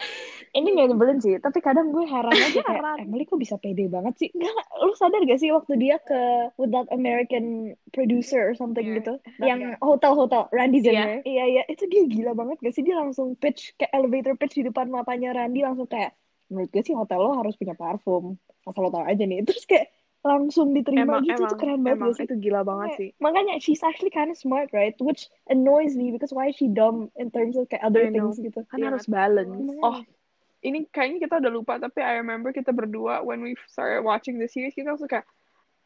ini 0.52 0.68
gak 0.74 0.88
nyebelin 0.88 1.20
sih 1.20 1.36
tapi 1.38 1.60
kadang 1.60 1.92
gue 1.92 2.04
heran 2.04 2.32
aja 2.34 2.60
kayak 2.60 2.80
Heran. 2.80 2.98
Emily 3.02 3.24
kok 3.24 3.38
bisa 3.38 3.56
pede 3.56 3.88
banget 3.88 4.14
sih 4.18 4.30
nggak 4.32 4.54
lu 4.82 4.94
sadar 4.94 5.22
gak 5.22 5.38
sih 5.38 5.52
waktu 5.52 5.74
dia 5.76 5.96
ke 6.00 6.20
with 6.56 6.72
that 6.72 6.88
American 6.90 7.46
producer 7.90 8.42
or 8.42 8.54
something 8.54 8.84
Iya, 8.84 8.96
gitu 8.98 9.14
that 9.38 9.46
yang 9.46 9.60
guy. 9.62 9.80
hotel 9.80 10.12
hotel 10.14 10.48
Randy 10.50 10.80
Iya. 10.80 10.86
Zimmer 10.86 11.10
iya 11.24 11.44
iya 11.46 11.64
itu 11.68 11.84
dia 11.86 12.04
gila 12.06 12.32
banget 12.34 12.58
gak 12.60 12.74
sih 12.74 12.84
dia 12.84 12.96
langsung 12.96 13.36
pitch 13.36 13.76
kayak 13.76 13.92
elevator 13.92 14.34
pitch 14.34 14.56
di 14.56 14.66
depan 14.66 14.88
matanya 14.88 15.32
Randy 15.34 15.62
langsung 15.62 15.86
kayak 15.86 16.16
menurut 16.48 16.68
gue 16.68 16.82
sih 16.82 16.92
hotel 16.92 17.16
lo 17.18 17.32
harus 17.34 17.56
punya 17.56 17.74
parfum 17.74 18.36
asal 18.62 18.82
lo 18.82 18.90
tau 18.90 19.04
aja 19.04 19.24
nih 19.24 19.40
terus 19.42 19.64
kayak 19.64 19.88
langsung 20.22 20.70
diterima 20.72 21.18
emang 21.18 21.26
gitu 21.26 21.34
emang 21.34 21.50
itu 21.50 21.56
keren 21.58 21.80
banget 21.82 21.98
emang 21.98 22.12
sih? 22.14 22.24
itu 22.30 22.36
gila 22.38 22.62
banget 22.62 22.90
Kayak- 22.94 23.00
sih. 23.02 23.10
makanya 23.18 23.54
she's 23.58 23.82
actually 23.82 24.14
kind 24.14 24.30
of 24.30 24.38
smart 24.38 24.70
right? 24.70 24.94
Which 25.02 25.26
annoys 25.50 25.98
me 25.98 26.14
because 26.14 26.30
why 26.30 26.50
is 26.50 26.56
she 26.56 26.70
dumb 26.70 27.10
in 27.18 27.34
terms 27.34 27.58
of 27.58 27.66
kayak 27.66 27.82
other 27.82 28.06
I 28.06 28.14
know. 28.14 28.30
things 28.30 28.38
gitu? 28.38 28.62
Kan 28.70 28.80
Iya. 28.80 28.94
harus 28.94 29.10
balance. 29.10 29.58
Oh 29.82 29.98
ini 30.62 30.86
kayaknya 30.88 31.26
kita 31.26 31.42
udah 31.42 31.50
lupa 31.52 31.74
tapi 31.78 32.06
I 32.06 32.22
remember 32.22 32.54
kita 32.54 32.70
berdua 32.70 33.26
when 33.26 33.42
we 33.42 33.58
started 33.66 34.06
watching 34.06 34.38
the 34.38 34.46
series 34.46 34.78
kita 34.78 34.94
langsung 34.94 35.10
kayak 35.10 35.26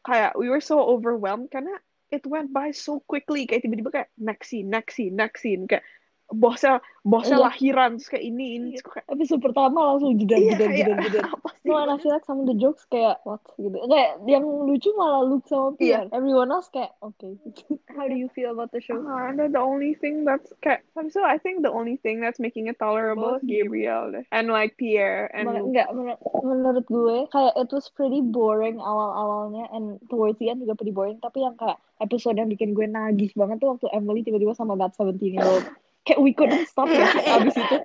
kayak 0.04 0.36
we 0.36 0.52
were 0.52 0.60
so 0.60 0.84
overwhelmed 0.84 1.48
karena 1.48 1.72
it 2.12 2.22
went 2.22 2.52
by 2.52 2.70
so 2.70 3.00
quickly. 3.08 3.48
Kayak 3.48 3.64
tiba-tiba 3.64 3.90
kayak 3.90 4.08
next 4.14 4.52
scene 4.52 4.68
next 4.68 4.94
scene 4.94 5.16
next 5.16 5.40
scene. 5.40 5.64
Kayak 5.64 5.82
bosnya 6.26 6.82
bosnya 7.06 7.38
Iya. 7.38 7.46
lahiran 7.46 7.90
terus 7.96 8.10
kayak 8.10 8.26
ini 8.26 8.46
ini 8.58 8.66
Iya. 8.74 8.82
terus 8.82 8.92
kayak 8.98 9.06
episode 9.14 9.42
pertama 9.42 9.78
langsung 9.94 10.18
jedar 10.18 10.36
iya 10.36 10.52
jedar 10.52 10.68
kayak 10.68 10.78
jedar 10.82 10.98
jedar 11.06 11.24
apa 11.38 11.48
sih 11.54 11.64
No, 11.66 11.82
of 11.82 12.46
the 12.46 12.54
jokes 12.54 12.86
kayak 12.86 13.18
what 13.22 13.42
gitu. 13.58 13.74
Kayak 13.74 14.22
yang 14.24 14.46
lucu 14.46 14.90
malah 14.94 15.22
Luke 15.22 15.42
sama 15.46 15.74
Pierre. 15.74 16.06
Everyone 16.14 16.50
else 16.50 16.70
kayak 16.70 16.94
okay. 16.98 17.34
How 17.98 18.06
do 18.06 18.14
you 18.14 18.30
feel 18.30 18.54
about 18.54 18.70
the 18.70 18.78
show? 18.78 19.02
Ah, 19.02 19.34
no, 19.34 19.46
the 19.46 19.58
only 19.58 19.94
thing 19.94 20.22
that's 20.22 20.54
kayak 20.62 20.82
so 21.10 21.26
I 21.26 21.38
think 21.38 21.62
the 21.62 21.70
only 21.70 21.98
thing 21.98 22.22
that's 22.22 22.38
making 22.38 22.66
it 22.66 22.78
tolerable 22.78 23.34
is 23.34 23.42
Both 23.42 23.50
Gabriel 23.50 24.14
deh. 24.14 24.24
and 24.30 24.46
like 24.46 24.78
Pierre 24.78 25.26
and 25.30 25.46
Mak- 25.46 25.62
Enggak, 25.62 25.88
menur- 25.90 26.22
menurut 26.40 26.86
gue 26.86 27.16
kayak 27.30 27.54
it 27.56 27.70
was 27.70 27.86
pretty 27.88 28.22
boring 28.22 28.78
awal-awalnya 28.78 29.66
and 29.70 29.98
towards 30.06 30.38
the 30.38 30.46
end 30.48 30.62
juga 30.62 30.74
pretty 30.74 30.94
boring. 30.94 31.18
Tapi 31.18 31.42
yang 31.42 31.54
kayak 31.54 31.78
episode 31.98 32.34
yang 32.34 32.46
bikin 32.46 32.72
gue 32.72 32.86
nagih 32.86 33.34
banget 33.34 33.58
tuh 33.58 33.74
waktu 33.74 33.90
Emily 33.90 34.22
tiba-tiba 34.22 34.54
sama 34.54 34.74
that 34.76 34.94
17 34.94 35.18
year 35.34 35.42
old. 35.42 35.66
Kayak 36.06 36.20
we 36.22 36.32
couldn't 36.32 36.64
stop 36.72 36.86
ya 36.88 37.10
abis 37.10 37.58
itu. 37.58 37.76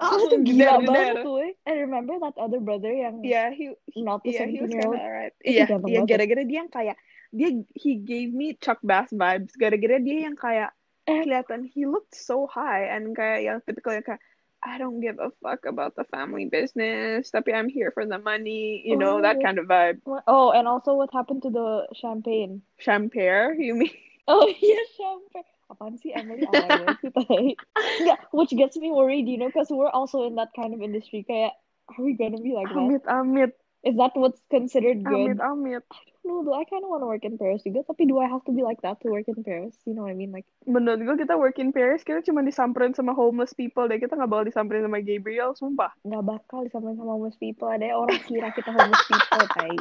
Oh, 0.00 0.16
itu 0.16 0.36
gila 0.46 0.80
jedar, 0.80 0.86
banget 0.86 1.14
tuh. 1.26 1.36
eh. 1.44 1.52
Remember 1.66 2.14
that 2.22 2.32
other 2.40 2.60
brother 2.62 2.88
yang 2.88 3.20
Yeah, 3.20 3.50
he 3.52 3.74
not 4.00 4.22
the 4.24 4.32
Yeah, 4.32 4.46
he 4.48 4.56
17 4.56 4.64
was 4.64 4.70
year 4.70 4.80
kind 4.80 4.88
old. 4.88 4.96
of 4.96 5.02
alright. 5.02 5.34
Iya, 5.44 5.64
iya 5.66 6.00
gara-gara 6.06 6.42
dia 6.46 6.58
yang 6.64 6.70
kayak 6.72 6.96
dia 7.34 7.48
he 7.76 8.00
gave 8.00 8.30
me 8.32 8.56
Chuck 8.56 8.78
Bass 8.80 9.10
vibes. 9.12 9.52
Gara-gara 9.58 9.98
dia 10.00 10.24
yang 10.30 10.36
kayak 10.38 10.72
Eh. 11.04 11.26
kelihatan 11.26 11.66
he 11.66 11.84
looked 11.84 12.14
so 12.14 12.46
high 12.46 12.86
and 12.86 13.12
kayak 13.12 13.42
yang 13.44 13.58
typical 13.66 13.92
yang 13.92 14.06
kayak 14.06 14.22
I 14.60 14.76
don't 14.76 15.00
give 15.00 15.16
a 15.16 15.32
fuck 15.40 15.64
about 15.64 15.96
the 15.96 16.04
family 16.04 16.44
business, 16.44 17.32
tapi 17.32 17.56
I'm 17.56 17.72
here 17.72 17.88
for 17.96 18.04
the 18.04 18.20
money, 18.20 18.84
you 18.84 18.92
know, 18.92 19.24
that 19.24 19.40
Oh. 19.40 19.42
kind 19.42 19.56
of 19.56 19.64
vibe. 19.64 20.04
Oh, 20.28 20.52
and 20.52 20.68
also 20.68 20.92
what 20.96 21.08
happened 21.12 21.40
to 21.44 21.50
the 21.50 21.88
champagne? 21.96 22.60
Champagne, 22.76 23.56
you 23.56 23.72
mean? 23.74 23.96
Oh 24.28 24.44
iya 24.64 24.80
champagne. 24.96 25.48
Apaan 25.70 25.94
sih 26.02 26.10
Emily 26.10 26.42
alay 26.50 26.68
banget 26.82 26.98
sih 26.98 27.12
tai. 27.14 27.54
Enggak, 28.02 28.18
which 28.34 28.50
gets 28.50 28.74
me 28.74 28.90
worried, 28.90 29.30
you 29.30 29.38
know, 29.38 29.46
because 29.46 29.70
we're 29.70 29.90
also 29.90 30.26
in 30.26 30.34
that 30.34 30.50
kind 30.58 30.74
of 30.74 30.82
industry. 30.82 31.22
Kayak, 31.22 31.54
are 31.94 32.02
we 32.02 32.18
gonna 32.18 32.42
be 32.42 32.52
like 32.52 32.66
that? 32.68 32.82
Amit, 32.82 33.04
amit, 33.06 33.52
Is 33.80 33.96
that 33.96 34.12
what's 34.12 34.40
considered 34.52 35.00
good? 35.04 35.40
amit, 35.40 35.40
amit. 35.40 35.84
No, 36.20 36.44
do 36.44 36.52
I 36.52 36.68
kind 36.68 36.84
of 36.84 36.92
want 36.92 37.00
to 37.00 37.08
work 37.08 37.24
in 37.24 37.40
Paris 37.40 37.64
juga, 37.64 37.80
tapi 37.80 38.04
do 38.04 38.20
I 38.20 38.28
have 38.28 38.44
to 38.44 38.52
be 38.52 38.60
like 38.60 38.84
that 38.84 39.00
to 39.00 39.08
work 39.08 39.24
in 39.24 39.40
Paris? 39.40 39.72
You 39.88 39.96
know 39.96 40.04
what 40.04 40.12
I 40.12 40.18
mean? 40.20 40.36
Like, 40.36 40.44
Menurut 40.68 41.00
gue 41.00 41.16
kita 41.24 41.32
work 41.32 41.56
in 41.56 41.72
Paris, 41.72 42.04
kita 42.04 42.20
cuma 42.20 42.44
disamperin 42.44 42.92
sama 42.92 43.16
homeless 43.16 43.56
people 43.56 43.88
deh. 43.88 43.96
Kita 43.96 44.20
nggak 44.20 44.28
bakal 44.28 44.44
disamperin 44.44 44.84
sama 44.84 45.00
Gabriel, 45.00 45.56
sumpah. 45.56 45.96
nggak 46.04 46.24
bakal 46.28 46.60
disamain 46.68 47.00
sama 47.00 47.16
homeless 47.16 47.40
people. 47.40 47.72
Ada 47.72 47.96
orang 47.96 48.20
kira 48.28 48.52
kita 48.52 48.68
homeless 48.68 49.04
people, 49.08 49.44
tai. 49.56 49.72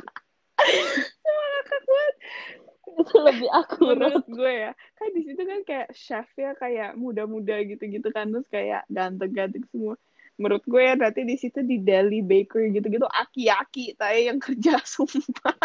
Ngakak 1.60 1.82
banget. 1.84 2.16
Itu 2.98 3.16
lebih 3.22 3.50
akurat. 3.54 3.98
menurut 4.00 4.28
gue 4.28 4.52
ya 4.70 4.72
kan 4.98 5.08
di 5.14 5.22
situ 5.28 5.42
kan 5.46 5.60
kayak 5.68 5.90
chefnya 5.94 6.52
kayak 6.58 6.98
muda-muda 6.98 7.62
gitu-gitu 7.64 8.10
kan 8.10 8.32
terus 8.34 8.48
kayak 8.50 8.88
ganteng-ganteng 8.90 9.66
semua 9.70 9.96
menurut 10.40 10.64
gue 10.64 10.82
ya 10.82 10.96
berarti 10.96 11.28
di 11.28 11.36
situ 11.36 11.60
di 11.68 11.84
Delhi 11.84 12.24
Bakery 12.24 12.72
gitu-gitu 12.72 13.04
aki-aki 13.06 14.00
tay 14.00 14.32
yang 14.32 14.40
kerja 14.40 14.80
sumpah 14.88 15.56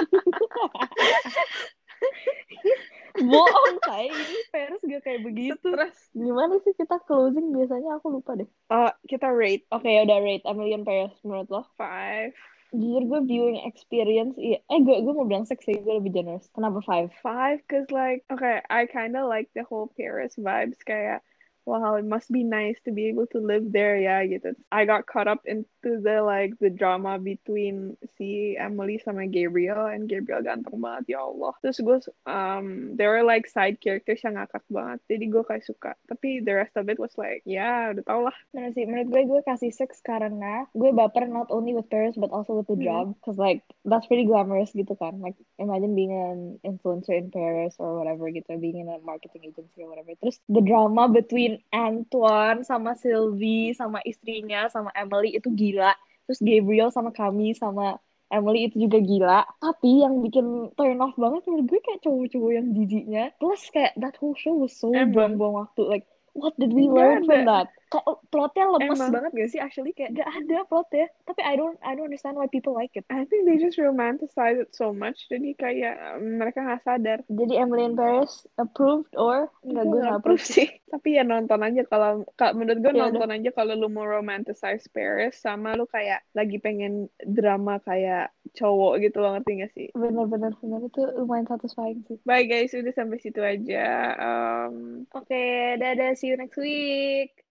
Bohong, 3.15 3.79
tai. 3.87 4.11
Ini 4.11 4.41
Paris 4.51 4.83
gak 4.83 5.03
kayak 5.07 5.23
begitu. 5.23 5.63
terus 5.71 5.95
Gimana 6.11 6.59
sih 6.67 6.75
kita 6.75 6.99
closing 7.07 7.55
biasanya? 7.55 8.03
Aku 8.03 8.11
lupa 8.11 8.35
deh. 8.35 8.51
uh, 8.75 8.91
kita 9.07 9.31
rate 9.31 9.63
Oke, 9.71 9.87
ya 9.87 10.03
udah 10.03 10.19
rate 10.19 10.43
Emily 10.43 10.75
in 10.75 10.83
Paris 10.83 11.15
menurut 11.23 11.47
lo. 11.47 11.63
five 11.79 12.35
Jujur 12.75 13.07
gue 13.07 13.21
viewing 13.31 13.63
experience, 13.63 14.35
iya. 14.35 14.59
Eh, 14.67 14.83
gue, 14.83 14.99
gue 14.99 15.15
mau 15.15 15.23
bilang 15.23 15.47
six 15.47 15.63
sih, 15.63 15.79
gue 15.79 15.95
lebih 15.95 16.11
generous. 16.11 16.51
Kenapa 16.51 16.83
five? 16.83 17.15
five 17.23 17.63
cause 17.71 17.87
like 17.95 18.27
okay 18.35 18.59
I 18.67 18.91
kind 18.91 19.15
of 19.15 19.31
like 19.31 19.47
the 19.55 19.63
whole 19.63 19.95
Paris 19.95 20.35
vibes 20.35 20.83
kayak 20.83 21.23
wow 21.65 21.97
it 21.97 22.05
must 22.05 22.29
be 22.31 22.45
nice 22.45 22.77
to 22.85 22.93
be 22.93 23.09
able 23.09 23.27
to 23.29 23.41
live 23.41 23.73
there. 23.73 23.97
Ya 23.97 24.23
gitu 24.25 24.53
I 24.71 24.85
got 24.85 25.09
caught 25.09 25.27
up 25.27 25.43
into 25.49 26.01
the 26.01 26.21
like 26.21 26.57
the 26.61 26.71
drama 26.71 27.17
between 27.19 27.97
si 28.17 28.57
Emily 28.57 29.01
sama 29.01 29.27
Gabriel 29.27 29.89
and 29.89 30.07
Gabriel 30.07 30.45
ganteng 30.45 30.81
banget. 30.81 31.17
Ya 31.17 31.21
Allah. 31.25 31.53
Terus 31.61 31.79
gue 31.81 31.99
um 32.27 32.97
there 32.97 33.11
were 33.13 33.25
like 33.25 33.49
side 33.49 33.81
characters 33.81 34.21
yang 34.23 34.37
ngakak 34.37 34.65
banget. 34.69 34.99
Jadi 35.09 35.25
gue 35.29 35.43
kayak 35.45 35.65
suka. 35.65 35.93
Tapi 36.07 36.45
the 36.45 36.55
rest 36.55 36.75
of 36.77 36.89
it 36.89 37.01
was 37.01 37.13
like 37.17 37.41
ya 37.45 37.93
udah 37.93 38.05
tau 38.05 38.21
lah. 38.29 38.37
Menurut 38.53 38.73
sih, 38.75 38.85
menurut 38.85 39.09
gue 39.11 39.23
gue 39.25 39.41
kasih 39.45 39.73
six 39.73 40.01
karena 40.01 40.67
gue 40.73 40.91
baper 40.93 41.27
not 41.27 41.49
only 41.49 41.73
with 41.73 41.89
Paris 41.89 42.17
but 42.17 42.31
also 42.31 42.57
with 42.57 42.69
the 42.69 42.77
Hmm. 42.77 42.83
job, 42.83 43.07
cause 43.23 43.39
like 43.39 43.63
that's 43.87 44.07
pretty 44.07 44.27
glamorous 44.27 44.75
gitu 44.75 44.93
kan. 44.99 45.21
Like 45.21 45.37
imagine 45.59 45.95
being 45.95 46.11
an 46.11 46.59
influencer 46.65 47.15
in 47.15 47.31
Paris 47.31 47.77
or 47.79 47.99
whatever 47.99 48.27
gitu, 48.29 48.59
being 48.59 48.83
in 48.83 48.89
a 48.91 48.99
marketing 49.01 49.47
agency 49.47 49.85
or 49.85 49.91
whatever. 49.93 50.13
Terus 50.19 50.41
the 50.51 50.61
drama 50.61 51.07
between 51.07 51.54
Antoine 51.71 52.65
sama 52.67 52.97
Sylvie 52.99 53.77
sama 53.77 54.01
istrinya 54.03 54.67
sama 54.73 54.91
Emily 54.97 55.37
itu 55.37 55.51
gila. 55.53 55.93
Terus 56.25 56.41
Gabriel 56.41 56.89
sama 56.89 57.13
kami 57.13 57.53
sama 57.53 58.01
Emily 58.33 58.67
itu 58.73 58.89
juga 58.89 58.99
gila. 58.99 59.41
Tapi 59.61 60.03
yang 60.03 60.25
bikin 60.25 60.73
turn 60.75 60.99
off 61.05 61.15
banget 61.15 61.45
menurut 61.47 61.67
gue 61.71 61.81
kayak 61.85 62.01
cowok-cowok 62.03 62.51
yang 62.51 62.67
jijiknya. 62.73 63.25
Plus 63.39 63.63
kayak 63.71 63.93
that 64.01 64.17
whole 64.19 64.35
show 64.35 64.57
was 64.57 64.75
so 64.75 64.91
buang-buang 64.91 65.55
waktu. 65.61 65.83
Like 65.87 66.07
what 66.35 66.55
did 66.55 66.71
we 66.71 66.85
Nggak 66.85 66.95
learn 66.95 67.21
from 67.23 67.41
ada. 67.41 67.51
that? 67.65 67.69
Kayak 67.87 68.05
oh, 68.05 68.19
plotnya 68.27 68.67
lemes 68.69 68.99
Emang. 68.99 69.11
banget 69.13 69.31
gak 69.33 69.49
sih? 69.49 69.61
Actually 69.63 69.95
kayak 69.95 70.19
gak 70.19 70.27
ada 70.27 70.67
plotnya. 70.67 71.07
Tapi 71.23 71.41
I 71.41 71.55
don't 71.55 71.79
I 71.79 71.95
don't 71.95 72.11
understand 72.11 72.35
why 72.35 72.51
people 72.51 72.75
like 72.75 72.91
it. 72.93 73.07
I 73.07 73.23
think 73.25 73.47
they 73.47 73.55
just 73.55 73.79
romanticize 73.79 74.59
it 74.59 74.75
so 74.75 74.91
much 74.91 75.31
jadi 75.31 75.55
kayak 75.55 75.95
um, 76.19 76.43
mereka 76.43 76.59
nggak 76.61 76.83
sadar 76.83 77.19
Jadi 77.25 77.55
Emily 77.55 77.87
in 77.87 77.95
Paris 77.95 78.45
approved 78.57 79.15
or 79.15 79.47
enggak 79.63 79.85
gue 79.87 80.01
nggak 80.01 80.17
approve 80.19 80.43
sih. 80.43 80.69
tapi 80.91 81.15
ya 81.15 81.23
nonton 81.23 81.59
aja 81.59 81.83
kalau 81.87 82.23
menurut 82.53 82.79
gue 82.79 82.93
Ya 82.93 83.03
nonton 83.07 83.31
aja 83.31 83.51
kalau 83.51 83.75
lu 83.75 83.87
mau 83.87 84.03
romanticize 84.03 84.87
Paris 84.89 85.35
sama 85.37 85.75
lu 85.75 85.87
kayak 85.87 86.23
lagi 86.31 86.59
pengen 86.59 87.07
drama 87.21 87.79
kayak 87.79 88.31
cowok 88.55 89.03
gitu 89.03 89.19
loh 89.19 89.35
ngerti 89.35 89.53
gak 89.57 89.73
sih 89.73 89.87
Bener-bener 89.91 90.55
bener 90.57 90.81
itu 90.85 91.03
lumayan 91.17 91.47
satisfying 91.47 92.03
sih. 92.05 92.19
bye 92.23 92.43
guys 92.43 92.71
udah 92.71 92.91
sampai 92.91 93.19
situ 93.19 93.39
aja 93.39 93.87
um, 94.17 95.03
Oke, 95.11 95.43
dadah 95.77 96.15
see 96.25 96.31
you 96.31 96.37
next 96.39 96.57
week. 96.57 97.45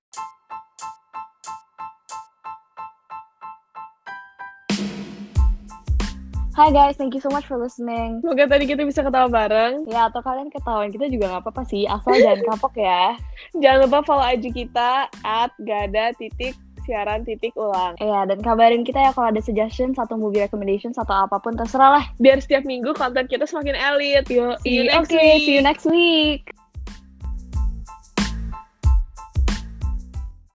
Hi 6.56 6.70
guys, 6.70 6.98
thank 6.98 7.14
you 7.18 7.22
so 7.22 7.30
much 7.30 7.46
for 7.50 7.58
listening. 7.58 8.22
semoga 8.22 8.46
tadi 8.46 8.70
kita 8.70 8.86
bisa 8.86 9.02
ketawa 9.02 9.26
bareng 9.26 9.90
Ya, 9.90 10.06
atau 10.06 10.22
kalian 10.22 10.54
ketahuan 10.54 10.94
kita 10.94 11.10
juga 11.10 11.34
nggak 11.34 11.50
apa-apa 11.50 11.66
sih, 11.66 11.90
asal 11.90 12.14
jangan 12.14 12.46
kapok 12.54 12.74
ya. 12.78 13.18
jangan 13.58 13.90
lupa 13.90 14.06
follow 14.06 14.22
IG 14.22 14.54
kita 14.54 15.10
at 15.26 15.50
gada 15.66 16.14
titik 16.14 16.54
siaran 16.86 17.26
titik 17.26 17.58
ulang 17.58 17.98
Ya, 17.98 18.30
dan 18.30 18.46
kabarin 18.46 18.86
kita 18.86 19.02
ya 19.02 19.10
kalau 19.14 19.34
ada 19.34 19.42
suggestion, 19.42 19.98
satu 19.98 20.14
movie 20.14 20.46
recommendation, 20.46 20.94
atau 20.94 21.26
apa 21.26 21.42
pun 21.42 21.58
terserah 21.58 21.98
lah. 21.98 22.06
biar 22.22 22.38
setiap 22.38 22.70
minggu 22.70 22.94
konten 22.94 23.26
kita 23.26 23.50
semakin 23.50 23.74
elit 23.74 24.30
Yo, 24.30 24.54
See 24.62 24.78
you 24.78 24.86
next 24.86 25.10
oke, 25.10 25.18
week. 25.18 25.42
see 25.42 25.58
you 25.58 25.64
next 25.66 25.86
week. 25.90 26.54